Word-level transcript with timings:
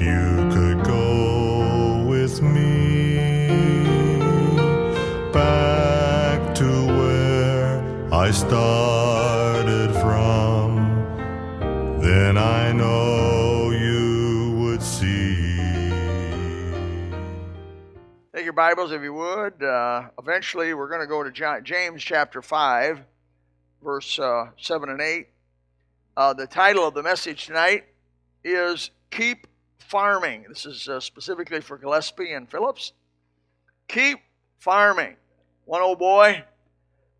you 0.00 0.48
could 0.50 0.82
go 0.84 2.02
with 2.04 2.40
me 2.40 3.18
back 5.32 6.54
to 6.54 6.64
where 6.64 8.12
I 8.12 8.30
started 8.30 9.92
from, 10.00 10.76
then 12.00 12.38
I 12.38 12.72
know 12.72 13.70
you 13.70 14.56
would 14.58 14.82
see. 14.82 15.46
Take 18.34 18.44
your 18.44 18.54
Bibles, 18.54 18.92
if 18.92 19.02
you 19.02 19.12
would. 19.12 19.62
Uh, 19.62 20.08
eventually, 20.18 20.72
we're 20.72 20.88
going 20.88 21.02
to 21.02 21.06
go 21.06 21.22
to 21.22 21.30
Ja- 21.38 21.60
James 21.60 22.02
chapter 22.02 22.40
5, 22.40 23.00
verse 23.84 24.18
uh, 24.18 24.46
7 24.58 24.88
and 24.88 25.00
8. 25.00 25.28
Uh, 26.16 26.32
the 26.32 26.46
title 26.46 26.88
of 26.88 26.94
the 26.94 27.02
message 27.02 27.46
tonight 27.46 27.84
is 28.42 28.90
Keep 29.10 29.46
Farming. 29.80 30.46
This 30.48 30.66
is 30.66 30.88
uh, 30.88 31.00
specifically 31.00 31.60
for 31.60 31.76
Gillespie 31.76 32.32
and 32.32 32.48
Phillips. 32.48 32.92
Keep 33.88 34.20
farming. 34.58 35.16
One 35.64 35.82
old 35.82 35.98
boy. 35.98 36.44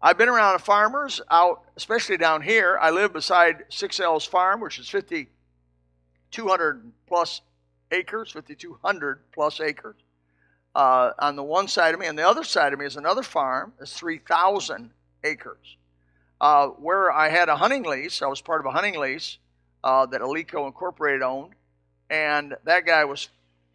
I've 0.01 0.17
been 0.17 0.29
around 0.29 0.59
farmers 0.61 1.21
out, 1.31 1.65
especially 1.77 2.17
down 2.17 2.43
here. 2.43 2.79
I 2.81 2.91
live 2.91 3.13
beside 3.13 3.65
Six 3.69 4.01
L's 4.01 4.25
Farm, 4.25 4.61
which 4.61 4.79
is 4.79 4.89
5,200 4.89 6.93
plus 7.07 7.43
acres, 7.91 8.33
5,200 8.33 9.21
plus 9.33 9.61
acres 9.61 9.97
uh, 10.75 11.11
on 11.19 11.37
the 11.37 11.43
one 11.43 11.69
side 11.69 11.95
of 11.95 12.01
me, 12.01 12.07
and 12.07 12.19
the 12.19 12.27
other 12.27 12.45
side 12.45 12.73
of 12.73 12.79
me 12.79 12.87
is 12.87 12.97
another 12.97 13.23
farm. 13.23 13.73
It's 13.81 13.95
3,000 13.95 14.91
acres. 15.25 15.77
Uh, 16.41 16.69
where 16.69 17.13
I 17.13 17.29
had 17.29 17.49
a 17.49 17.57
hunting 17.57 17.83
lease, 17.83 18.23
I 18.23 18.27
was 18.27 18.41
part 18.41 18.61
of 18.61 18.67
a 18.67 18.71
hunting 18.71 18.99
lease 18.99 19.39
uh, 19.85 20.07
that 20.07 20.21
Alico 20.21 20.67
Incorporated 20.67 21.23
owned, 21.23 21.55
and 22.11 22.57
that 22.65 22.85
guy 22.85 23.05
was 23.05 23.29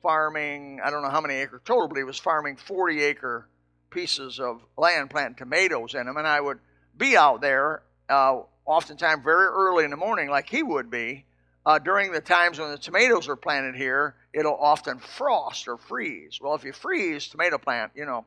farming, 0.03 0.79
I 0.83 0.91
don't 0.91 1.01
know 1.01 1.09
how 1.09 1.21
many 1.21 1.35
acres 1.35 1.61
total, 1.65 1.87
but 1.87 1.97
he 1.97 2.03
was 2.03 2.19
farming 2.19 2.57
40 2.57 3.01
acre 3.01 3.47
pieces 3.89 4.39
of 4.39 4.61
land, 4.77 5.09
planting 5.09 5.35
tomatoes 5.35 5.95
in 5.95 6.05
them, 6.05 6.17
and 6.17 6.27
I 6.27 6.41
would 6.41 6.59
be 6.97 7.17
out 7.17 7.41
there 7.41 7.81
uh, 8.09 8.41
oftentimes 8.65 9.23
very 9.23 9.45
early 9.45 9.85
in 9.85 9.91
the 9.91 9.97
morning, 9.97 10.29
like 10.29 10.49
he 10.49 10.61
would 10.61 10.91
be, 10.91 11.25
uh, 11.65 11.79
during 11.79 12.11
the 12.11 12.21
times 12.21 12.59
when 12.59 12.69
the 12.69 12.77
tomatoes 12.77 13.27
are 13.27 13.35
planted 13.35 13.75
here, 13.75 14.15
it'll 14.33 14.55
often 14.55 14.99
frost 14.99 15.67
or 15.67 15.77
freeze. 15.77 16.39
Well, 16.39 16.53
if 16.53 16.63
you 16.63 16.73
freeze 16.73 17.27
tomato 17.27 17.57
plant, 17.57 17.93
you 17.95 18.05
know, 18.05 18.25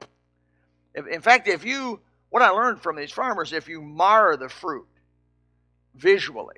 if, 0.94 1.06
in 1.06 1.20
fact, 1.20 1.46
if 1.46 1.64
you, 1.64 2.00
what 2.30 2.42
I 2.42 2.48
learned 2.50 2.80
from 2.80 2.96
these 2.96 3.12
farmers, 3.12 3.52
if 3.52 3.68
you 3.68 3.80
mar 3.80 4.36
the 4.36 4.48
fruit 4.48 4.88
visually, 5.94 6.56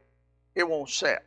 it 0.55 0.67
won't 0.67 0.89
set, 0.89 1.25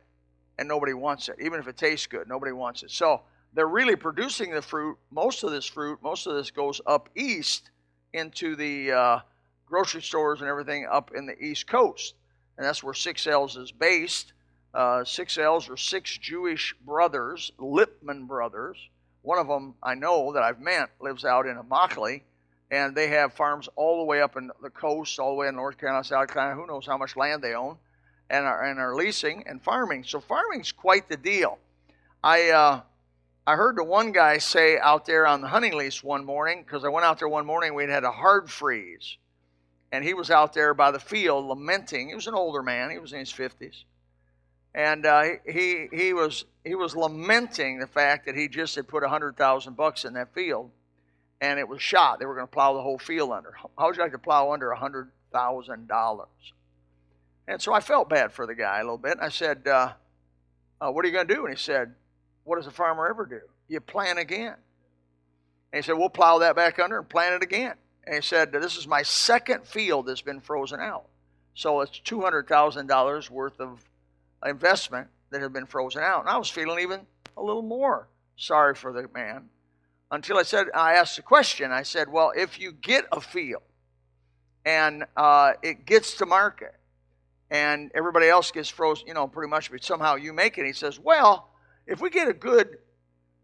and 0.58 0.68
nobody 0.68 0.94
wants 0.94 1.28
it. 1.28 1.36
Even 1.40 1.58
if 1.60 1.68
it 1.68 1.76
tastes 1.76 2.06
good, 2.06 2.28
nobody 2.28 2.52
wants 2.52 2.82
it. 2.82 2.90
So 2.90 3.22
they're 3.54 3.66
really 3.66 3.96
producing 3.96 4.52
the 4.52 4.62
fruit. 4.62 4.98
Most 5.10 5.42
of 5.44 5.50
this 5.50 5.66
fruit, 5.66 6.00
most 6.02 6.26
of 6.26 6.34
this 6.34 6.50
goes 6.50 6.80
up 6.86 7.08
east 7.14 7.70
into 8.12 8.56
the 8.56 8.92
uh, 8.92 9.18
grocery 9.66 10.02
stores 10.02 10.40
and 10.40 10.48
everything 10.48 10.86
up 10.90 11.12
in 11.14 11.26
the 11.26 11.36
East 11.42 11.66
Coast, 11.66 12.14
and 12.56 12.66
that's 12.66 12.82
where 12.82 12.94
Six 12.94 13.26
L's 13.26 13.56
is 13.56 13.72
based. 13.72 14.32
Uh, 14.74 15.04
six 15.04 15.38
L's 15.38 15.68
are 15.70 15.76
six 15.76 16.18
Jewish 16.18 16.74
brothers, 16.84 17.52
Lipman 17.60 18.26
brothers. 18.26 18.76
One 19.22 19.38
of 19.38 19.46
them 19.46 19.74
I 19.82 19.94
know 19.94 20.32
that 20.32 20.42
I've 20.42 20.60
met 20.60 20.90
lives 21.00 21.24
out 21.24 21.46
in 21.46 21.56
Immokalee, 21.56 22.22
and 22.72 22.96
they 22.96 23.08
have 23.08 23.34
farms 23.34 23.68
all 23.76 23.98
the 23.98 24.04
way 24.04 24.20
up 24.20 24.36
in 24.36 24.50
the 24.62 24.70
coast, 24.70 25.20
all 25.20 25.30
the 25.30 25.36
way 25.36 25.46
in 25.46 25.54
North 25.54 25.78
Carolina, 25.78 26.02
South 26.02 26.28
Carolina. 26.28 26.60
Who 26.60 26.66
knows 26.66 26.86
how 26.86 26.98
much 26.98 27.16
land 27.16 27.40
they 27.40 27.54
own, 27.54 27.76
and 28.30 28.46
our, 28.46 28.62
and 28.62 28.78
are 28.78 28.94
leasing 28.94 29.44
and 29.46 29.62
farming. 29.62 30.04
So 30.04 30.20
farming's 30.20 30.72
quite 30.72 31.08
the 31.08 31.16
deal. 31.16 31.58
I 32.22 32.50
uh, 32.50 32.80
I 33.46 33.56
heard 33.56 33.76
the 33.76 33.84
one 33.84 34.12
guy 34.12 34.38
say 34.38 34.78
out 34.78 35.06
there 35.06 35.26
on 35.26 35.40
the 35.40 35.48
hunting 35.48 35.74
lease 35.74 36.02
one 36.02 36.24
morning 36.24 36.62
because 36.64 36.84
I 36.84 36.88
went 36.88 37.04
out 37.04 37.18
there 37.18 37.28
one 37.28 37.46
morning. 37.46 37.74
We'd 37.74 37.90
had 37.90 38.04
a 38.04 38.10
hard 38.10 38.50
freeze, 38.50 39.18
and 39.92 40.04
he 40.04 40.14
was 40.14 40.30
out 40.30 40.54
there 40.54 40.74
by 40.74 40.90
the 40.90 41.00
field 41.00 41.46
lamenting. 41.46 42.08
He 42.08 42.14
was 42.14 42.26
an 42.26 42.34
older 42.34 42.62
man. 42.62 42.90
He 42.90 42.98
was 42.98 43.12
in 43.12 43.18
his 43.18 43.30
fifties 43.30 43.84
and 44.74 45.06
uh, 45.06 45.24
he 45.46 45.88
he 45.92 46.12
was 46.12 46.44
he 46.64 46.74
was 46.74 46.96
lamenting 46.96 47.78
the 47.78 47.86
fact 47.86 48.26
that 48.26 48.34
he 48.34 48.48
just 48.48 48.74
had 48.74 48.88
put 48.88 49.04
a 49.04 49.08
hundred 49.08 49.36
thousand 49.36 49.76
bucks 49.76 50.04
in 50.04 50.14
that 50.14 50.34
field, 50.34 50.70
and 51.40 51.58
it 51.58 51.68
was 51.68 51.80
shot. 51.80 52.18
They 52.18 52.26
were 52.26 52.34
going 52.34 52.46
to 52.46 52.52
plow 52.52 52.74
the 52.74 52.82
whole 52.82 52.98
field 52.98 53.30
under. 53.30 53.52
How 53.52 53.86
would 53.86 53.96
you 53.96 54.02
like 54.02 54.12
to 54.12 54.18
plow 54.18 54.52
under 54.52 54.70
a 54.70 54.78
hundred 54.78 55.10
thousand 55.32 55.86
dollars? 55.86 56.28
And 57.46 57.60
so 57.60 57.72
I 57.72 57.80
felt 57.80 58.08
bad 58.08 58.32
for 58.32 58.46
the 58.46 58.54
guy 58.54 58.78
a 58.78 58.82
little 58.82 58.98
bit. 58.98 59.18
I 59.20 59.28
said, 59.28 59.66
uh, 59.66 59.92
uh, 60.80 60.90
"What 60.90 61.04
are 61.04 61.08
you 61.08 61.14
going 61.14 61.28
to 61.28 61.34
do?" 61.34 61.46
And 61.46 61.54
he 61.54 61.60
said, 61.60 61.94
"What 62.44 62.56
does 62.56 62.66
a 62.66 62.70
farmer 62.70 63.08
ever 63.08 63.26
do? 63.26 63.40
You 63.68 63.80
plant 63.80 64.18
again." 64.18 64.56
And 65.72 65.82
he 65.82 65.86
said, 65.86 65.98
"We'll 65.98 66.08
plow 66.08 66.38
that 66.38 66.56
back 66.56 66.78
under 66.78 66.98
and 66.98 67.08
plant 67.08 67.34
it 67.34 67.42
again." 67.42 67.74
And 68.04 68.16
he 68.16 68.22
said, 68.22 68.52
"This 68.52 68.76
is 68.76 68.86
my 68.86 69.02
second 69.02 69.66
field 69.66 70.06
that's 70.06 70.22
been 70.22 70.40
frozen 70.40 70.80
out, 70.80 71.06
so 71.54 71.80
it's 71.80 71.98
two 71.98 72.22
hundred 72.22 72.48
thousand 72.48 72.86
dollars 72.86 73.30
worth 73.30 73.60
of." 73.60 73.84
investment 74.44 75.08
that 75.30 75.40
had 75.40 75.52
been 75.52 75.66
frozen 75.66 76.02
out. 76.02 76.20
And 76.20 76.28
I 76.28 76.36
was 76.36 76.50
feeling 76.50 76.80
even 76.80 77.00
a 77.36 77.42
little 77.42 77.62
more 77.62 78.08
sorry 78.36 78.74
for 78.74 78.92
the 78.92 79.08
man 79.14 79.48
until 80.10 80.38
I 80.38 80.42
said, 80.42 80.66
I 80.74 80.94
asked 80.94 81.16
the 81.16 81.22
question. 81.22 81.72
I 81.72 81.82
said, 81.82 82.10
Well, 82.10 82.32
if 82.36 82.58
you 82.58 82.72
get 82.72 83.06
a 83.12 83.20
field 83.20 83.62
and 84.64 85.04
uh, 85.16 85.54
it 85.62 85.86
gets 85.86 86.14
to 86.14 86.26
market 86.26 86.74
and 87.50 87.90
everybody 87.94 88.28
else 88.28 88.50
gets 88.50 88.68
frozen, 88.68 89.06
you 89.06 89.14
know, 89.14 89.28
pretty 89.28 89.50
much, 89.50 89.70
but 89.70 89.84
somehow 89.84 90.16
you 90.16 90.32
make 90.32 90.58
it. 90.58 90.66
He 90.66 90.72
says, 90.72 90.98
Well, 90.98 91.50
if 91.86 92.00
we 92.00 92.10
get 92.10 92.28
a 92.28 92.32
good 92.32 92.78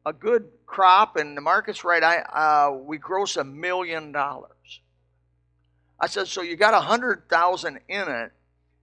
a 0.06 0.12
good 0.12 0.49
crop 0.66 1.16
and 1.16 1.37
the 1.37 1.43
market's 1.43 1.84
right, 1.84 2.03
I 2.03 2.19
uh, 2.21 2.72
we 2.72 2.99
gross 2.99 3.37
a 3.37 3.44
million 3.44 4.12
dollars. 4.12 4.81
I 6.00 6.06
said, 6.06 6.28
so 6.28 6.41
you 6.41 6.56
got 6.56 6.72
a 6.72 6.81
hundred 6.81 7.28
thousand 7.28 7.81
in 7.89 8.09
it, 8.09 8.33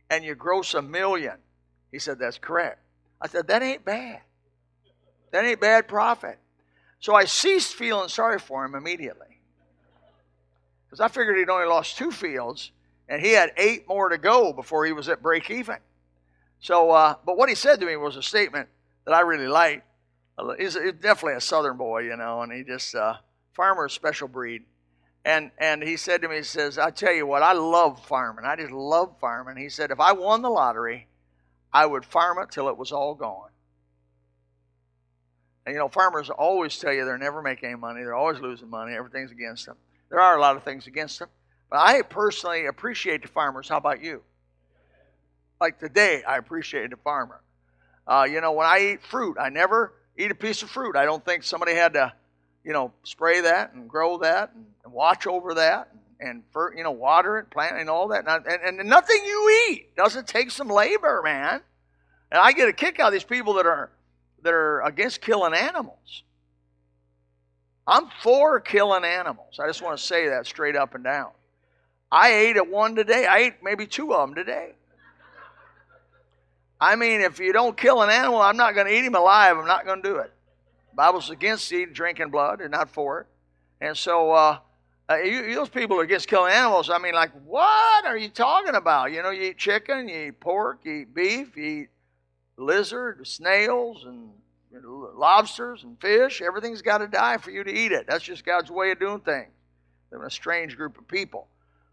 and 0.09 0.23
you 0.23 0.35
gross 0.35 0.75
a 0.75 0.81
million. 0.81 1.37
He 1.91 1.99
said, 1.99 2.19
That's 2.19 2.37
correct. 2.37 2.79
I 3.19 3.27
said, 3.27 3.47
That 3.47 3.63
ain't 3.63 3.83
bad. 3.83 4.21
That 5.31 5.43
ain't 5.43 5.59
bad 5.59 5.87
profit. 5.87 6.37
So 6.99 7.15
I 7.15 7.25
ceased 7.25 7.73
feeling 7.73 8.09
sorry 8.09 8.39
for 8.39 8.63
him 8.65 8.75
immediately. 8.75 9.41
Because 10.85 10.99
I 10.99 11.07
figured 11.09 11.37
he'd 11.37 11.49
only 11.49 11.67
lost 11.67 11.97
two 11.97 12.11
fields, 12.11 12.71
and 13.09 13.21
he 13.21 13.31
had 13.31 13.51
eight 13.57 13.87
more 13.87 14.09
to 14.09 14.17
go 14.17 14.53
before 14.53 14.85
he 14.85 14.91
was 14.91 15.09
at 15.09 15.21
break 15.21 15.49
even. 15.49 15.77
So, 16.59 16.91
uh, 16.91 17.15
but 17.25 17.37
what 17.37 17.49
he 17.49 17.55
said 17.55 17.79
to 17.79 17.85
me 17.85 17.95
was 17.95 18.15
a 18.15 18.23
statement 18.23 18.69
that 19.05 19.13
I 19.13 19.21
really 19.21 19.47
liked. 19.47 19.83
He's, 20.57 20.73
he's 20.73 20.93
definitely 20.93 21.33
a 21.33 21.41
southern 21.41 21.77
boy, 21.77 22.01
you 22.01 22.15
know, 22.15 22.41
and 22.41 22.51
he 22.51 22.63
just, 22.63 22.93
uh, 22.95 23.15
farmer 23.53 23.89
special 23.89 24.27
breed. 24.27 24.63
And, 25.25 25.51
and 25.57 25.81
he 25.83 25.97
said 25.97 26.21
to 26.21 26.29
me, 26.29 26.37
he 26.37 26.43
says, 26.43 26.77
I 26.77 26.91
tell 26.91 27.13
you 27.13 27.25
what, 27.25 27.43
I 27.43 27.53
love 27.53 28.05
farming. 28.05 28.45
I 28.45 28.55
just 28.55 28.71
love 28.71 29.15
farming. 29.19 29.57
He 29.57 29.69
said, 29.69 29.91
if 29.91 29.99
I 29.99 30.13
won 30.13 30.41
the 30.41 30.49
lottery, 30.49 31.07
I 31.73 31.85
would 31.85 32.05
farm 32.05 32.39
it 32.39 32.51
till 32.51 32.69
it 32.69 32.77
was 32.77 32.91
all 32.91 33.13
gone. 33.15 33.49
And 35.65 35.73
you 35.73 35.79
know, 35.79 35.89
farmers 35.89 36.29
always 36.29 36.77
tell 36.77 36.93
you 36.93 37.03
they're 37.03 37.17
never 37.17 37.41
making 37.41 37.69
any 37.69 37.77
money, 37.77 38.01
they're 38.01 38.15
always 38.15 38.39
losing 38.39 38.69
money, 38.69 38.93
everything's 38.93 39.31
against 39.31 39.65
them. 39.65 39.75
There 40.09 40.21
are 40.21 40.37
a 40.37 40.39
lot 40.39 40.55
of 40.55 40.63
things 40.63 40.87
against 40.87 41.19
them. 41.19 41.27
But 41.69 41.79
I 41.79 42.01
personally 42.01 42.65
appreciate 42.65 43.21
the 43.21 43.27
farmers. 43.27 43.67
How 43.67 43.77
about 43.77 44.01
you? 44.01 44.21
Like 45.59 45.79
today, 45.79 46.23
I 46.27 46.37
appreciate 46.37 46.91
the 46.91 46.97
farmer. 46.97 47.41
Uh, 48.07 48.25
you 48.29 48.39
know, 48.41 48.53
when 48.53 48.67
I 48.67 48.93
eat 48.93 49.03
fruit, 49.03 49.37
I 49.39 49.49
never 49.49 49.93
eat 50.17 50.31
a 50.31 50.35
piece 50.35 50.63
of 50.63 50.69
fruit. 50.69 50.95
I 50.95 51.05
don't 51.05 51.23
think 51.23 51.43
somebody 51.43 51.73
had 51.73 51.93
to, 51.93 52.13
you 52.63 52.73
know, 52.73 52.93
spray 53.03 53.41
that 53.41 53.73
and 53.73 53.89
grow 53.89 54.19
that 54.19 54.53
and, 54.53 54.65
watch 54.93 55.27
over 55.27 55.55
that 55.55 55.89
and, 55.91 56.29
and 56.29 56.43
for, 56.53 56.73
you 56.75 56.83
know, 56.83 56.91
water 56.91 57.39
it, 57.39 57.49
plant 57.49 57.77
and 57.77 57.89
all 57.89 58.07
that. 58.09 58.25
And, 58.27 58.45
and, 58.45 58.79
and 58.79 58.89
nothing 58.89 59.19
you 59.25 59.67
eat 59.69 59.95
doesn't 59.95 60.27
take 60.27 60.51
some 60.51 60.69
labor, 60.69 61.21
man. 61.23 61.61
And 62.31 62.41
I 62.41 62.53
get 62.53 62.69
a 62.69 62.73
kick 62.73 62.99
out 62.99 63.07
of 63.07 63.13
these 63.13 63.23
people 63.23 63.53
that 63.55 63.65
are 63.65 63.91
that 64.43 64.53
are 64.53 64.81
against 64.83 65.21
killing 65.21 65.53
animals. 65.53 66.23
I'm 67.85 68.07
for 68.21 68.59
killing 68.59 69.03
animals. 69.03 69.59
I 69.59 69.67
just 69.67 69.81
want 69.81 69.97
to 69.97 70.03
say 70.03 70.29
that 70.29 70.45
straight 70.45 70.75
up 70.75 70.93
and 70.95 71.03
down. 71.03 71.31
I 72.11 72.31
ate 72.31 72.57
a 72.57 72.63
one 72.63 72.95
today. 72.95 73.25
I 73.25 73.37
ate 73.39 73.53
maybe 73.63 73.85
two 73.85 74.13
of 74.13 74.27
them 74.27 74.35
today. 74.35 74.73
I 76.79 76.95
mean, 76.95 77.21
if 77.21 77.39
you 77.39 77.53
don't 77.53 77.75
kill 77.75 78.01
an 78.01 78.09
animal, 78.09 78.39
I'm 78.39 78.57
not 78.57 78.75
going 78.75 78.87
to 78.87 78.93
eat 78.93 79.03
him 79.03 79.15
alive. 79.15 79.57
I'm 79.57 79.65
not 79.65 79.85
going 79.85 80.01
to 80.01 80.07
do 80.07 80.17
it. 80.17 80.31
The 80.91 80.95
Bible's 80.95 81.29
against 81.29 81.71
eating, 81.73 81.93
drinking 81.93 82.29
blood, 82.29 82.61
and 82.61 82.71
not 82.71 82.89
for 82.89 83.21
it. 83.21 83.27
And 83.81 83.97
so, 83.97 84.31
uh, 84.31 84.59
uh, 85.09 85.17
you, 85.17 85.55
those 85.55 85.69
people 85.69 85.99
are 85.99 86.03
against 86.03 86.27
killing 86.27 86.51
animals. 86.51 86.89
I 86.89 86.99
mean, 86.99 87.13
like, 87.13 87.31
what 87.45 88.05
are 88.05 88.17
you 88.17 88.29
talking 88.29 88.75
about? 88.75 89.11
You 89.11 89.23
know, 89.23 89.31
you 89.31 89.43
eat 89.43 89.57
chicken, 89.57 90.07
you 90.07 90.27
eat 90.27 90.39
pork, 90.39 90.79
you 90.83 90.93
eat 90.93 91.15
beef, 91.15 91.57
you 91.57 91.63
eat 91.63 91.89
lizard, 92.57 93.25
snails, 93.25 94.05
and 94.05 94.29
you 94.71 94.81
know, 94.81 95.11
lobsters 95.15 95.83
and 95.83 95.99
fish. 95.99 96.41
Everything's 96.41 96.81
got 96.81 96.99
to 96.99 97.07
die 97.07 97.37
for 97.37 97.51
you 97.51 97.63
to 97.63 97.71
eat 97.73 97.91
it. 97.91 98.05
That's 98.07 98.23
just 98.23 98.45
God's 98.45 98.69
way 98.69 98.91
of 98.91 98.99
doing 98.99 99.21
things. 99.21 99.49
They're 100.09 100.23
a 100.23 100.31
strange 100.31 100.77
group 100.77 100.97
of 100.97 101.07
people. 101.07 101.47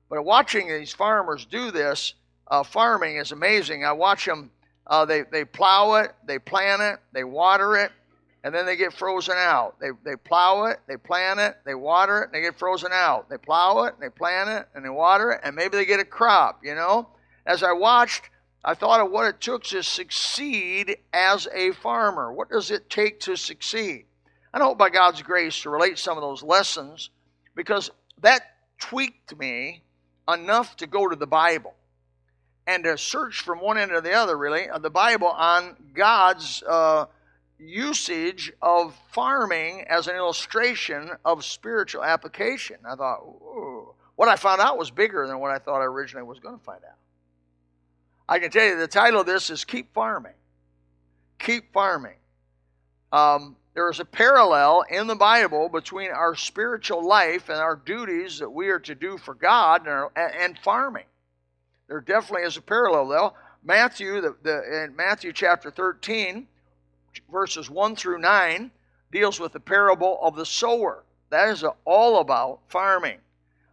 But 0.09 0.25
watching 0.25 0.69
these 0.69 0.93
farmers 0.93 1.45
do 1.45 1.71
this, 1.71 2.15
uh, 2.49 2.63
farming 2.63 3.17
is 3.17 3.33
amazing. 3.33 3.85
I 3.85 3.93
watch 3.93 4.27
them. 4.27 4.51
Uh, 4.87 5.05
they 5.05 5.23
they 5.23 5.45
plow 5.45 5.95
it, 5.95 6.13
they 6.27 6.39
plant 6.39 6.83
it, 6.83 6.99
they 7.13 7.25
water 7.25 7.77
it, 7.77 7.91
and 8.43 8.55
then 8.55 8.67
they 8.67 8.77
get 8.77 8.93
frozen 8.93 9.37
out. 9.39 9.81
They 9.81 9.89
they 10.05 10.17
plow 10.17 10.67
it, 10.67 10.79
they 10.87 10.99
plant 10.99 11.41
it, 11.41 11.57
they 11.65 11.75
water 11.75 12.23
it, 12.23 12.27
and 12.27 12.35
they 12.35 12.43
get 12.43 12.59
frozen 12.59 12.93
out. 12.93 13.31
They 13.31 13.39
plow 13.39 13.85
it, 13.85 13.95
they 13.99 14.11
plant 14.11 14.51
it, 14.51 14.69
and 14.75 14.85
they 14.85 14.91
water 14.91 15.33
it, 15.33 15.41
and 15.43 15.57
maybe 15.57 15.79
they 15.79 15.87
get 15.87 16.01
a 16.01 16.05
crop. 16.05 16.61
You 16.63 16.75
know, 16.75 17.09
as 17.47 17.63
I 17.63 17.73
watched, 17.73 18.29
I 18.63 18.75
thought 18.75 19.01
of 19.01 19.11
what 19.11 19.27
it 19.27 19.41
took 19.41 19.65
to 19.65 19.83
succeed 19.83 20.99
as 21.13 21.49
a 21.55 21.73
farmer. 21.73 22.31
What 22.33 22.51
does 22.51 22.71
it 22.71 22.91
take 22.91 23.21
to 23.21 23.37
succeed? 23.37 24.05
I 24.53 24.59
hope 24.63 24.79
by 24.79 24.91
God's 24.91 25.21
grace 25.23 25.61
to 25.63 25.71
relate 25.71 25.99
some 25.99 26.17
of 26.17 26.23
those 26.23 26.43
lessons 26.43 27.11
because 27.57 27.91
that 28.21 28.43
tweaked 28.79 29.37
me 29.37 29.83
enough 30.29 30.77
to 30.79 30.87
go 30.87 31.09
to 31.09 31.17
the 31.17 31.27
Bible 31.27 31.75
and 32.67 32.85
to 32.85 32.97
search 32.97 33.41
from 33.41 33.61
one 33.61 33.79
end 33.79 33.91
to 33.93 34.01
the 34.01 34.13
other, 34.13 34.37
really, 34.37 34.69
of 34.69 34.83
the 34.83 34.91
Bible 34.91 35.29
on 35.29 35.77
God's 35.93 36.63
uh, 36.63 37.07
usage 37.59 38.53
of 38.63 38.95
farming 39.13 39.85
as 39.89 40.09
an 40.09 40.17
illustration 40.17 41.11
of 41.25 41.45
spiritual 41.45 42.03
application. 42.03 42.77
I 42.89 42.95
thought, 42.95 43.21
Ooh. 43.23 43.95
what 44.17 44.29
I 44.29 44.37
found 44.37 44.61
out 44.61 44.79
was 44.79 44.91
bigger 44.91 45.27
than 45.27 45.39
what 45.41 45.51
I 45.51 45.59
thought 45.59 45.81
I 45.81 45.85
originally 45.85 46.27
was 46.27 46.39
going 46.39 46.59
to 46.59 46.65
find 46.65 46.83
out. 46.85 46.97
I 48.29 48.39
can 48.39 48.51
tell 48.51 48.65
you 48.65 48.79
the 48.79 48.89
title 48.89 49.21
of 49.21 49.27
this 49.27 49.51
is 49.51 49.65
Keep 49.65 49.93
Farming. 49.93 50.33
Keep 51.39 51.73
Farming. 51.73 52.17
Um, 53.13 53.57
there 53.75 53.91
is 53.91 53.99
a 53.99 54.05
parallel 54.05 54.85
in 54.89 55.09
the 55.09 55.17
Bible 55.17 55.69
between 55.69 56.11
our 56.11 56.37
spiritual 56.37 57.05
life 57.07 57.49
and 57.49 57.59
our 57.59 57.75
duties 57.75 58.39
that 58.39 58.51
we 58.51 58.69
are 58.69 58.79
to 58.79 58.95
do 58.95 59.19
for 59.19 59.35
God 59.35 59.83
and, 59.83 59.91
our, 59.91 60.13
and 60.17 60.57
farming. 60.61 61.07
There 61.89 62.01
definitely 62.01 62.47
is 62.47 62.57
a 62.57 62.63
parallel, 62.63 63.09
though. 63.09 63.33
Matthew, 63.65 64.21
the, 64.21 64.37
the, 64.43 64.85
in 64.85 64.95
Matthew 64.95 65.33
chapter 65.33 65.71
13, 65.71 66.47
verses 67.31 67.69
1 67.69 67.97
through 67.97 68.19
9, 68.19 68.71
deals 69.11 69.41
with 69.41 69.53
the 69.53 69.61
parable 69.61 70.19
of 70.23 70.37
the 70.37 70.47
sower. 70.47 71.03
That 71.31 71.49
is 71.49 71.65
all 71.85 72.21
about 72.21 72.61
farming. 72.69 73.19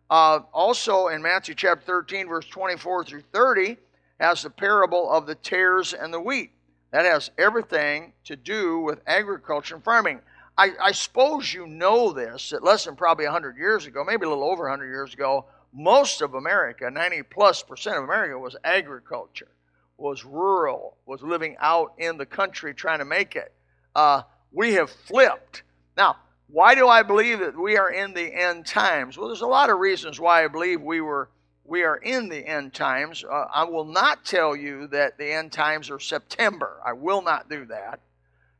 Uh, 0.09 0.39
also, 0.51 1.07
in 1.07 1.21
Matthew 1.21 1.53
chapter 1.53 1.85
13, 1.85 2.27
verse 2.27 2.47
24 2.47 3.05
through 3.05 3.23
30, 3.31 3.77
has 4.19 4.41
the 4.41 4.49
parable 4.49 5.11
of 5.11 5.27
the 5.27 5.35
tares 5.35 5.93
and 5.93 6.13
the 6.13 6.19
wheat. 6.19 6.51
That 6.91 7.05
has 7.05 7.31
everything 7.37 8.13
to 8.25 8.35
do 8.35 8.79
with 8.79 9.01
agriculture 9.07 9.75
and 9.75 9.83
farming. 9.83 10.19
I, 10.57 10.71
I 10.81 10.91
suppose 10.91 11.53
you 11.53 11.65
know 11.65 12.11
this 12.11 12.49
that 12.49 12.63
less 12.63 12.85
than 12.85 12.95
probably 12.95 13.25
100 13.25 13.57
years 13.57 13.85
ago, 13.85 14.03
maybe 14.03 14.25
a 14.25 14.29
little 14.29 14.43
over 14.43 14.63
100 14.63 14.85
years 14.87 15.13
ago, 15.13 15.45
most 15.73 16.21
of 16.21 16.33
America, 16.33 16.91
90 16.91 17.23
plus 17.23 17.63
percent 17.63 17.97
of 17.97 18.03
America, 18.03 18.37
was 18.37 18.57
agriculture, 18.63 19.51
was 19.97 20.25
rural, 20.25 20.97
was 21.05 21.21
living 21.23 21.55
out 21.59 21.93
in 21.97 22.17
the 22.17 22.25
country 22.25 22.73
trying 22.73 22.99
to 22.99 23.05
make 23.05 23.35
it. 23.35 23.53
Uh, 23.95 24.23
we 24.51 24.73
have 24.73 24.89
flipped. 24.89 25.63
Now, 25.95 26.17
why 26.47 26.75
do 26.75 26.89
I 26.89 27.03
believe 27.03 27.39
that 27.39 27.57
we 27.57 27.77
are 27.77 27.89
in 27.89 28.13
the 28.13 28.33
end 28.33 28.65
times? 28.65 29.17
Well, 29.17 29.27
there's 29.27 29.41
a 29.41 29.47
lot 29.47 29.69
of 29.69 29.79
reasons 29.79 30.19
why 30.19 30.43
I 30.43 30.49
believe 30.49 30.81
we 30.81 30.99
were 30.99 31.29
we 31.65 31.83
are 31.83 31.97
in 31.97 32.29
the 32.29 32.45
end 32.45 32.73
times. 32.73 33.23
Uh, 33.23 33.45
I 33.53 33.63
will 33.63 33.85
not 33.85 34.25
tell 34.25 34.55
you 34.55 34.87
that 34.87 35.17
the 35.17 35.31
end 35.31 35.51
times 35.51 35.89
are 35.89 35.99
September. 35.99 36.81
I 36.85 36.93
will 36.93 37.21
not 37.21 37.49
do 37.49 37.65
that. 37.65 37.99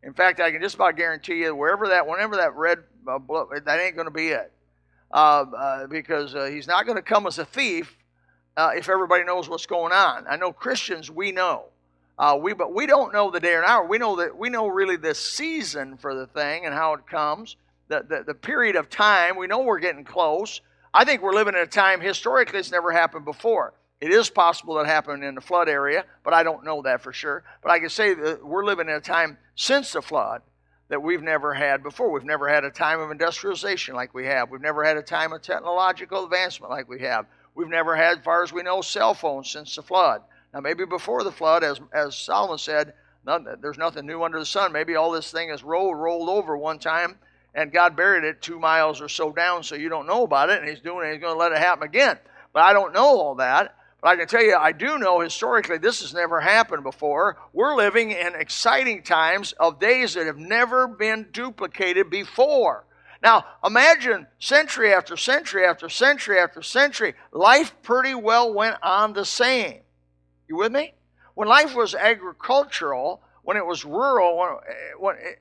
In 0.04 0.14
fact, 0.14 0.40
I 0.40 0.52
can 0.52 0.62
just 0.62 0.76
about 0.76 0.96
guarantee 0.96 1.40
you, 1.40 1.56
wherever 1.56 1.88
that, 1.90 2.08
whenever 2.08 2.36
that 2.38 2.56
red, 2.56 2.80
uh, 3.08 3.20
that 3.66 3.80
ain't 3.80 3.96
going 3.96 4.08
to 4.08 4.12
be 4.12 4.30
it, 4.30 4.52
uh, 5.12 5.46
uh 5.56 5.88
because 5.88 6.34
uh, 6.34 6.46
he's 6.46 6.68
not 6.68 6.86
going 6.86 6.96
to 6.96 7.04
come 7.04 7.28
as 7.28 7.38
a 7.38 7.46
thief 7.46 7.98
uh, 8.58 8.72
if 8.76 8.90
everybody 8.90 9.24
knows 9.24 9.48
what's 9.48 9.66
going 9.66 9.94
on. 9.94 10.26
I 10.28 10.38
know 10.38 10.52
Christians, 10.52 11.12
we 11.12 11.32
know. 11.32 11.66
we 12.40 12.54
but 12.54 12.74
we 12.74 12.86
don't 12.88 13.14
know 13.14 13.30
the 13.30 13.40
day 13.40 13.56
and 13.56 13.66
hour. 13.66 13.86
We 13.86 13.98
know 13.98 14.16
that 14.18 14.36
we 14.36 14.50
know 14.50 14.68
really 14.68 14.98
the 14.98 15.14
season 15.14 15.98
for 15.98 16.16
the 16.16 16.28
thing 16.28 16.66
and 16.66 16.74
how 16.74 16.94
it 16.94 17.06
comes, 17.08 17.58
the, 17.88 18.06
the, 18.08 18.24
the 18.26 18.34
period 18.34 18.76
of 18.76 18.90
time. 18.90 19.38
We 19.38 19.48
know 19.48 19.62
we're 19.62 19.80
getting 19.80 20.04
close. 20.04 20.62
I 20.94 21.06
think 21.06 21.22
we're 21.22 21.34
living 21.34 21.54
in 21.54 21.62
a 21.62 21.68
time 21.68 22.02
historically 22.02 22.60
it's 22.60 22.72
never 22.72 22.92
happened 22.92 23.26
before. 23.26 23.74
It 24.02 24.12
is 24.12 24.30
possible 24.30 24.76
that 24.76 24.88
happened 24.88 25.24
in 25.24 25.36
the 25.36 25.42
flood 25.42 25.70
area, 25.70 26.06
but 26.24 26.34
I 26.34 26.44
don't 26.44 26.66
know 26.66 26.82
that 26.82 27.02
for 27.02 27.14
sure. 27.14 27.44
But 27.62 27.72
I 27.72 27.80
can 27.80 27.90
say 27.90 28.14
that 28.16 28.44
we're 28.44 28.66
living 28.66 28.90
in 28.90 28.96
a 28.96 29.02
time 29.02 29.38
since 29.56 29.94
the 29.94 30.02
flood 30.02 30.42
that 30.90 31.02
we've 31.02 31.22
never 31.22 31.54
had 31.54 31.84
before. 31.84 32.12
We've 32.12 32.26
never 32.26 32.50
had 32.50 32.66
a 32.66 32.72
time 32.72 33.00
of 33.00 33.12
industrialization 33.12 33.96
like 33.96 34.14
we 34.14 34.26
have. 34.26 34.50
We've 34.50 34.60
never 34.60 34.84
had 34.84 34.98
a 34.98 35.04
time 35.04 35.32
of 35.32 35.42
technological 35.42 36.26
advancement 36.26 36.72
like 36.72 36.90
we 36.90 37.00
have. 37.02 37.28
We've 37.54 37.70
never 37.70 37.96
had, 37.96 38.18
as 38.18 38.24
far 38.24 38.44
as 38.44 38.52
we 38.52 38.64
know, 38.64 38.82
cell 38.82 39.14
phones 39.14 39.50
since 39.50 39.76
the 39.76 39.84
flood. 39.84 40.24
Now, 40.54 40.60
maybe 40.60 40.84
before 40.84 41.24
the 41.24 41.32
flood, 41.32 41.64
as, 41.64 41.80
as 41.94 42.18
Solomon 42.18 42.58
said, 42.58 42.94
none, 43.26 43.48
there's 43.62 43.78
nothing 43.78 44.06
new 44.06 44.24
under 44.24 44.40
the 44.40 44.46
sun. 44.46 44.74
Maybe 44.74 44.96
all 44.96 45.12
this 45.12 45.32
thing 45.32 45.50
has 45.50 45.64
rolled, 45.64 45.98
rolled 45.98 46.28
over 46.28 46.58
one 46.58 46.80
time 46.80 47.18
and 47.54 47.72
God 47.72 47.96
buried 47.96 48.24
it 48.24 48.42
two 48.42 48.60
miles 48.60 49.02
or 49.02 49.10
so 49.10 49.32
down 49.32 49.64
so 49.64 49.76
you 49.76 49.90
don't 49.90 50.08
know 50.08 50.24
about 50.24 50.50
it, 50.50 50.60
and 50.60 50.70
He's 50.70 50.80
doing 50.80 51.08
it, 51.08 51.14
He's 51.14 51.22
going 51.22 51.36
to 51.36 51.40
let 51.40 51.52
it 51.52 51.58
happen 51.58 51.84
again. 51.84 52.18
But 52.54 52.64
I 52.64 52.74
don't 52.74 52.94
know 52.94 53.06
all 53.06 53.36
that. 53.36 53.76
But 54.02 54.10
I 54.10 54.16
can 54.16 54.28
tell 54.28 54.44
you, 54.44 54.56
I 54.56 54.72
do 54.72 54.98
know 54.98 55.20
historically 55.20 55.78
this 55.78 56.02
has 56.02 56.14
never 56.14 56.40
happened 56.42 56.84
before. 56.84 57.38
We're 57.54 57.76
living 57.76 58.12
in 58.12 58.34
exciting 58.36 59.04
times 59.04 59.54
of 59.54 59.80
days 59.80 60.16
that 60.16 60.26
have 60.26 60.38
never 60.38 60.88
been 60.88 61.28
duplicated 61.32 62.10
before. 62.10 62.86
Now, 63.22 63.46
imagine 63.64 64.26
century 64.40 64.92
after 64.92 65.16
century 65.16 65.66
after 65.66 65.88
century 65.88 66.40
after 66.40 66.64
century, 66.64 67.14
life 67.32 67.76
pretty 67.84 68.16
well 68.16 68.52
went 68.52 68.78
on 68.82 69.14
the 69.14 69.26
same. 69.26 69.82
You 70.48 70.58
with 70.58 70.72
me? 70.72 70.96
When 71.36 71.48
life 71.48 71.76
was 71.76 71.94
agricultural, 71.94 73.22
when 73.44 73.58
it 73.58 73.66
was 73.66 73.86
rural, 73.86 74.38
when, 74.38 74.50
eh, 74.50 74.74
when 74.98 75.16
it, 75.18 75.40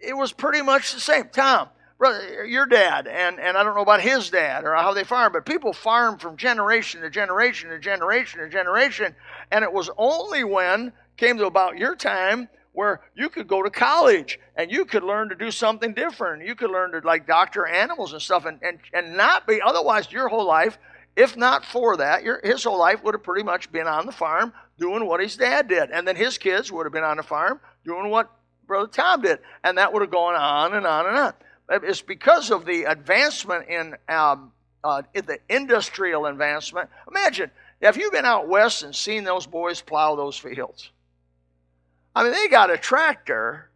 it 0.00 0.16
was 0.16 0.32
pretty 0.32 0.62
much 0.62 0.92
the 0.92 1.00
same. 1.00 1.28
Tom, 1.32 1.68
brother, 1.98 2.44
your 2.44 2.66
dad, 2.66 3.06
and, 3.06 3.38
and 3.40 3.56
I 3.56 3.62
don't 3.62 3.74
know 3.74 3.82
about 3.82 4.00
his 4.00 4.30
dad 4.30 4.64
or 4.64 4.74
how 4.74 4.94
they 4.94 5.04
farm, 5.04 5.32
but 5.32 5.44
people 5.44 5.72
farm 5.72 6.18
from 6.18 6.36
generation 6.36 7.00
to 7.02 7.10
generation 7.10 7.70
to 7.70 7.78
generation 7.78 8.40
to 8.40 8.48
generation. 8.48 9.14
And 9.50 9.64
it 9.64 9.72
was 9.72 9.90
only 9.96 10.44
when 10.44 10.92
came 11.16 11.36
to 11.38 11.46
about 11.46 11.76
your 11.76 11.96
time 11.96 12.48
where 12.72 13.00
you 13.16 13.28
could 13.28 13.48
go 13.48 13.60
to 13.62 13.70
college 13.70 14.38
and 14.54 14.70
you 14.70 14.84
could 14.84 15.02
learn 15.02 15.28
to 15.28 15.34
do 15.34 15.50
something 15.50 15.92
different. 15.92 16.46
You 16.46 16.54
could 16.54 16.70
learn 16.70 16.92
to 16.92 17.00
like 17.00 17.26
doctor 17.26 17.66
animals 17.66 18.12
and 18.12 18.22
stuff 18.22 18.44
and, 18.44 18.60
and, 18.62 18.78
and 18.94 19.16
not 19.16 19.48
be 19.48 19.60
otherwise 19.60 20.12
your 20.12 20.28
whole 20.28 20.46
life, 20.46 20.78
if 21.16 21.36
not 21.36 21.64
for 21.64 21.96
that, 21.96 22.22
your, 22.22 22.40
his 22.44 22.62
whole 22.62 22.78
life 22.78 23.02
would 23.02 23.14
have 23.14 23.24
pretty 23.24 23.42
much 23.42 23.72
been 23.72 23.88
on 23.88 24.06
the 24.06 24.12
farm 24.12 24.52
doing 24.78 25.04
what 25.04 25.20
his 25.20 25.36
dad 25.36 25.66
did. 25.66 25.90
And 25.90 26.06
then 26.06 26.14
his 26.14 26.38
kids 26.38 26.70
would 26.70 26.86
have 26.86 26.92
been 26.92 27.02
on 27.02 27.16
the 27.16 27.24
farm 27.24 27.58
doing 27.84 28.10
what 28.10 28.30
Brother 28.68 28.86
Tom 28.86 29.22
did. 29.22 29.40
And 29.64 29.78
that 29.78 29.92
would 29.92 30.02
have 30.02 30.12
gone 30.12 30.36
on 30.36 30.74
and 30.74 30.86
on 30.86 31.06
and 31.06 31.16
on. 31.16 31.32
It's 31.70 32.00
because 32.02 32.52
of 32.52 32.64
the 32.64 32.84
advancement 32.84 33.68
in, 33.68 33.96
um, 34.08 34.52
uh, 34.84 35.02
in 35.12 35.26
the 35.26 35.38
industrial 35.48 36.26
advancement. 36.26 36.88
Imagine, 37.10 37.50
have 37.82 37.96
you've 37.96 38.12
been 38.12 38.24
out 38.24 38.46
west 38.46 38.84
and 38.84 38.94
seen 38.94 39.24
those 39.24 39.46
boys 39.46 39.80
plow 39.80 40.14
those 40.14 40.38
fields? 40.38 40.90
I 42.14 42.22
mean, 42.22 42.32
they 42.32 42.48
got 42.48 42.70
a 42.70 42.78
tractor 42.78 43.70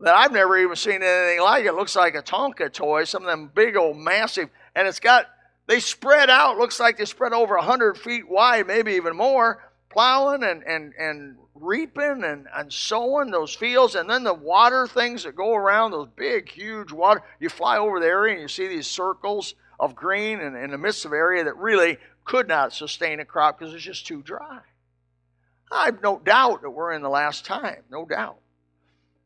that 0.00 0.14
I've 0.14 0.32
never 0.32 0.58
even 0.58 0.76
seen 0.76 1.02
anything 1.02 1.40
like. 1.40 1.64
It 1.64 1.74
looks 1.74 1.96
like 1.96 2.14
a 2.14 2.22
Tonka 2.22 2.72
toy, 2.72 3.04
some 3.04 3.22
of 3.22 3.28
them 3.28 3.50
big 3.54 3.76
old 3.76 3.96
massive, 3.96 4.50
and 4.74 4.86
it's 4.86 5.00
got 5.00 5.26
they 5.66 5.80
spread 5.80 6.30
out. 6.30 6.58
Looks 6.58 6.78
like 6.78 6.98
they 6.98 7.06
spread 7.06 7.32
over 7.32 7.56
hundred 7.56 7.98
feet 7.98 8.28
wide, 8.28 8.66
maybe 8.66 8.92
even 8.92 9.16
more, 9.16 9.62
plowing 9.96 10.42
and 10.42 10.62
and 10.64 10.92
and 10.98 11.36
reaping 11.54 12.22
and, 12.22 12.46
and 12.54 12.70
sowing 12.70 13.30
those 13.30 13.54
fields, 13.54 13.94
and 13.94 14.10
then 14.10 14.24
the 14.24 14.34
water 14.34 14.86
things 14.86 15.24
that 15.24 15.34
go 15.34 15.54
around, 15.54 15.90
those 15.90 16.08
big, 16.14 16.50
huge 16.50 16.92
water. 16.92 17.22
You 17.40 17.48
fly 17.48 17.78
over 17.78 17.98
the 17.98 18.06
area 18.06 18.34
and 18.34 18.42
you 18.42 18.48
see 18.48 18.68
these 18.68 18.86
circles 18.86 19.54
of 19.80 19.96
green 19.96 20.40
and 20.40 20.54
in 20.54 20.70
the 20.70 20.76
midst 20.76 21.06
of 21.06 21.14
area 21.14 21.44
that 21.44 21.56
really 21.56 21.96
could 22.26 22.46
not 22.46 22.74
sustain 22.74 23.20
a 23.20 23.24
crop 23.24 23.58
because 23.58 23.72
it's 23.72 23.84
just 23.84 24.06
too 24.06 24.20
dry. 24.20 24.60
I've 25.72 26.02
no 26.02 26.20
doubt 26.22 26.60
that 26.60 26.70
we're 26.70 26.92
in 26.92 27.00
the 27.00 27.08
last 27.08 27.46
time, 27.46 27.82
no 27.90 28.04
doubt. 28.04 28.36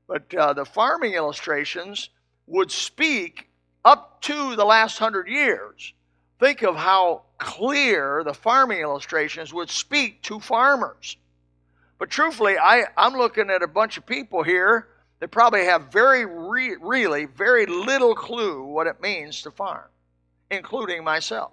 But 0.06 0.32
uh, 0.32 0.52
the 0.52 0.64
farming 0.64 1.14
illustrations 1.14 2.10
would 2.46 2.70
speak 2.70 3.48
up 3.84 4.22
to 4.22 4.54
the 4.54 4.64
last 4.64 4.98
hundred 5.00 5.26
years. 5.26 5.94
Think 6.38 6.62
of 6.62 6.76
how 6.76 7.22
clear 7.40 8.22
the 8.24 8.34
farming 8.34 8.80
illustrations 8.80 9.52
would 9.52 9.70
speak 9.70 10.22
to 10.22 10.38
farmers. 10.38 11.16
But 11.98 12.10
truthfully, 12.10 12.56
I, 12.56 12.84
I'm 12.96 13.14
looking 13.14 13.50
at 13.50 13.62
a 13.62 13.66
bunch 13.66 13.98
of 13.98 14.06
people 14.06 14.42
here 14.42 14.88
that 15.18 15.28
probably 15.28 15.64
have 15.64 15.92
very, 15.92 16.24
re- 16.24 16.76
really, 16.80 17.24
very 17.24 17.66
little 17.66 18.14
clue 18.14 18.62
what 18.62 18.86
it 18.86 19.02
means 19.02 19.42
to 19.42 19.50
farm, 19.50 19.88
including 20.50 21.02
myself. 21.02 21.52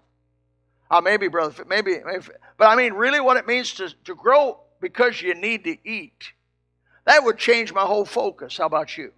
Uh, 0.90 1.02
maybe, 1.02 1.28
brother, 1.28 1.66
maybe, 1.68 1.98
maybe, 2.06 2.28
but 2.58 2.66
I 2.66 2.76
mean, 2.76 2.94
really, 2.94 3.20
what 3.20 3.36
it 3.36 3.46
means 3.46 3.74
to, 3.74 3.94
to 4.06 4.16
grow 4.16 4.60
because 4.80 5.22
you 5.22 5.34
need 5.34 5.66
to 5.66 5.78
eat. 5.84 6.32
That 7.06 7.24
would 7.24 7.38
change 7.38 7.74
my 7.74 7.82
whole 7.82 8.06
focus. 8.06 8.58
How 8.58 8.68
about 8.68 8.98
you? 8.98 9.12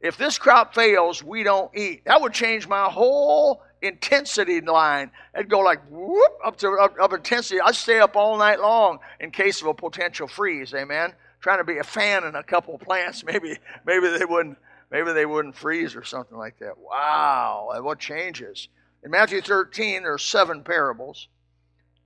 If 0.00 0.16
this 0.16 0.38
crop 0.38 0.74
fails, 0.74 1.22
we 1.22 1.42
don't 1.42 1.70
eat. 1.76 2.06
That 2.06 2.22
would 2.22 2.32
change 2.32 2.66
my 2.66 2.84
whole 2.84 3.62
intensity 3.82 4.60
line. 4.60 5.10
It'd 5.34 5.48
go 5.48 5.60
like 5.60 5.80
whoop 5.88 6.32
up 6.44 6.56
to 6.58 6.70
up, 6.72 6.94
up 7.00 7.12
intensity. 7.12 7.60
I'd 7.60 7.74
stay 7.74 8.00
up 8.00 8.16
all 8.16 8.36
night 8.36 8.60
long 8.60 8.98
in 9.20 9.30
case 9.30 9.60
of 9.60 9.68
a 9.68 9.74
potential 9.74 10.28
freeze. 10.28 10.74
Amen. 10.74 11.12
Trying 11.40 11.58
to 11.58 11.64
be 11.64 11.78
a 11.78 11.84
fan 11.84 12.24
in 12.24 12.34
a 12.34 12.42
couple 12.42 12.76
plants. 12.78 13.24
Maybe 13.30 13.58
maybe 13.86 14.08
they 14.08 14.24
wouldn't 14.24 14.58
maybe 14.90 15.12
they 15.12 15.26
wouldn't 15.26 15.56
freeze 15.56 15.94
or 15.96 16.04
something 16.04 16.36
like 16.36 16.58
that. 16.58 16.76
Wow, 16.78 17.70
what 17.82 17.98
changes? 17.98 18.68
In 19.02 19.10
Matthew 19.10 19.40
13, 19.40 20.02
there 20.02 20.12
are 20.12 20.18
seven 20.18 20.62
parables. 20.62 21.28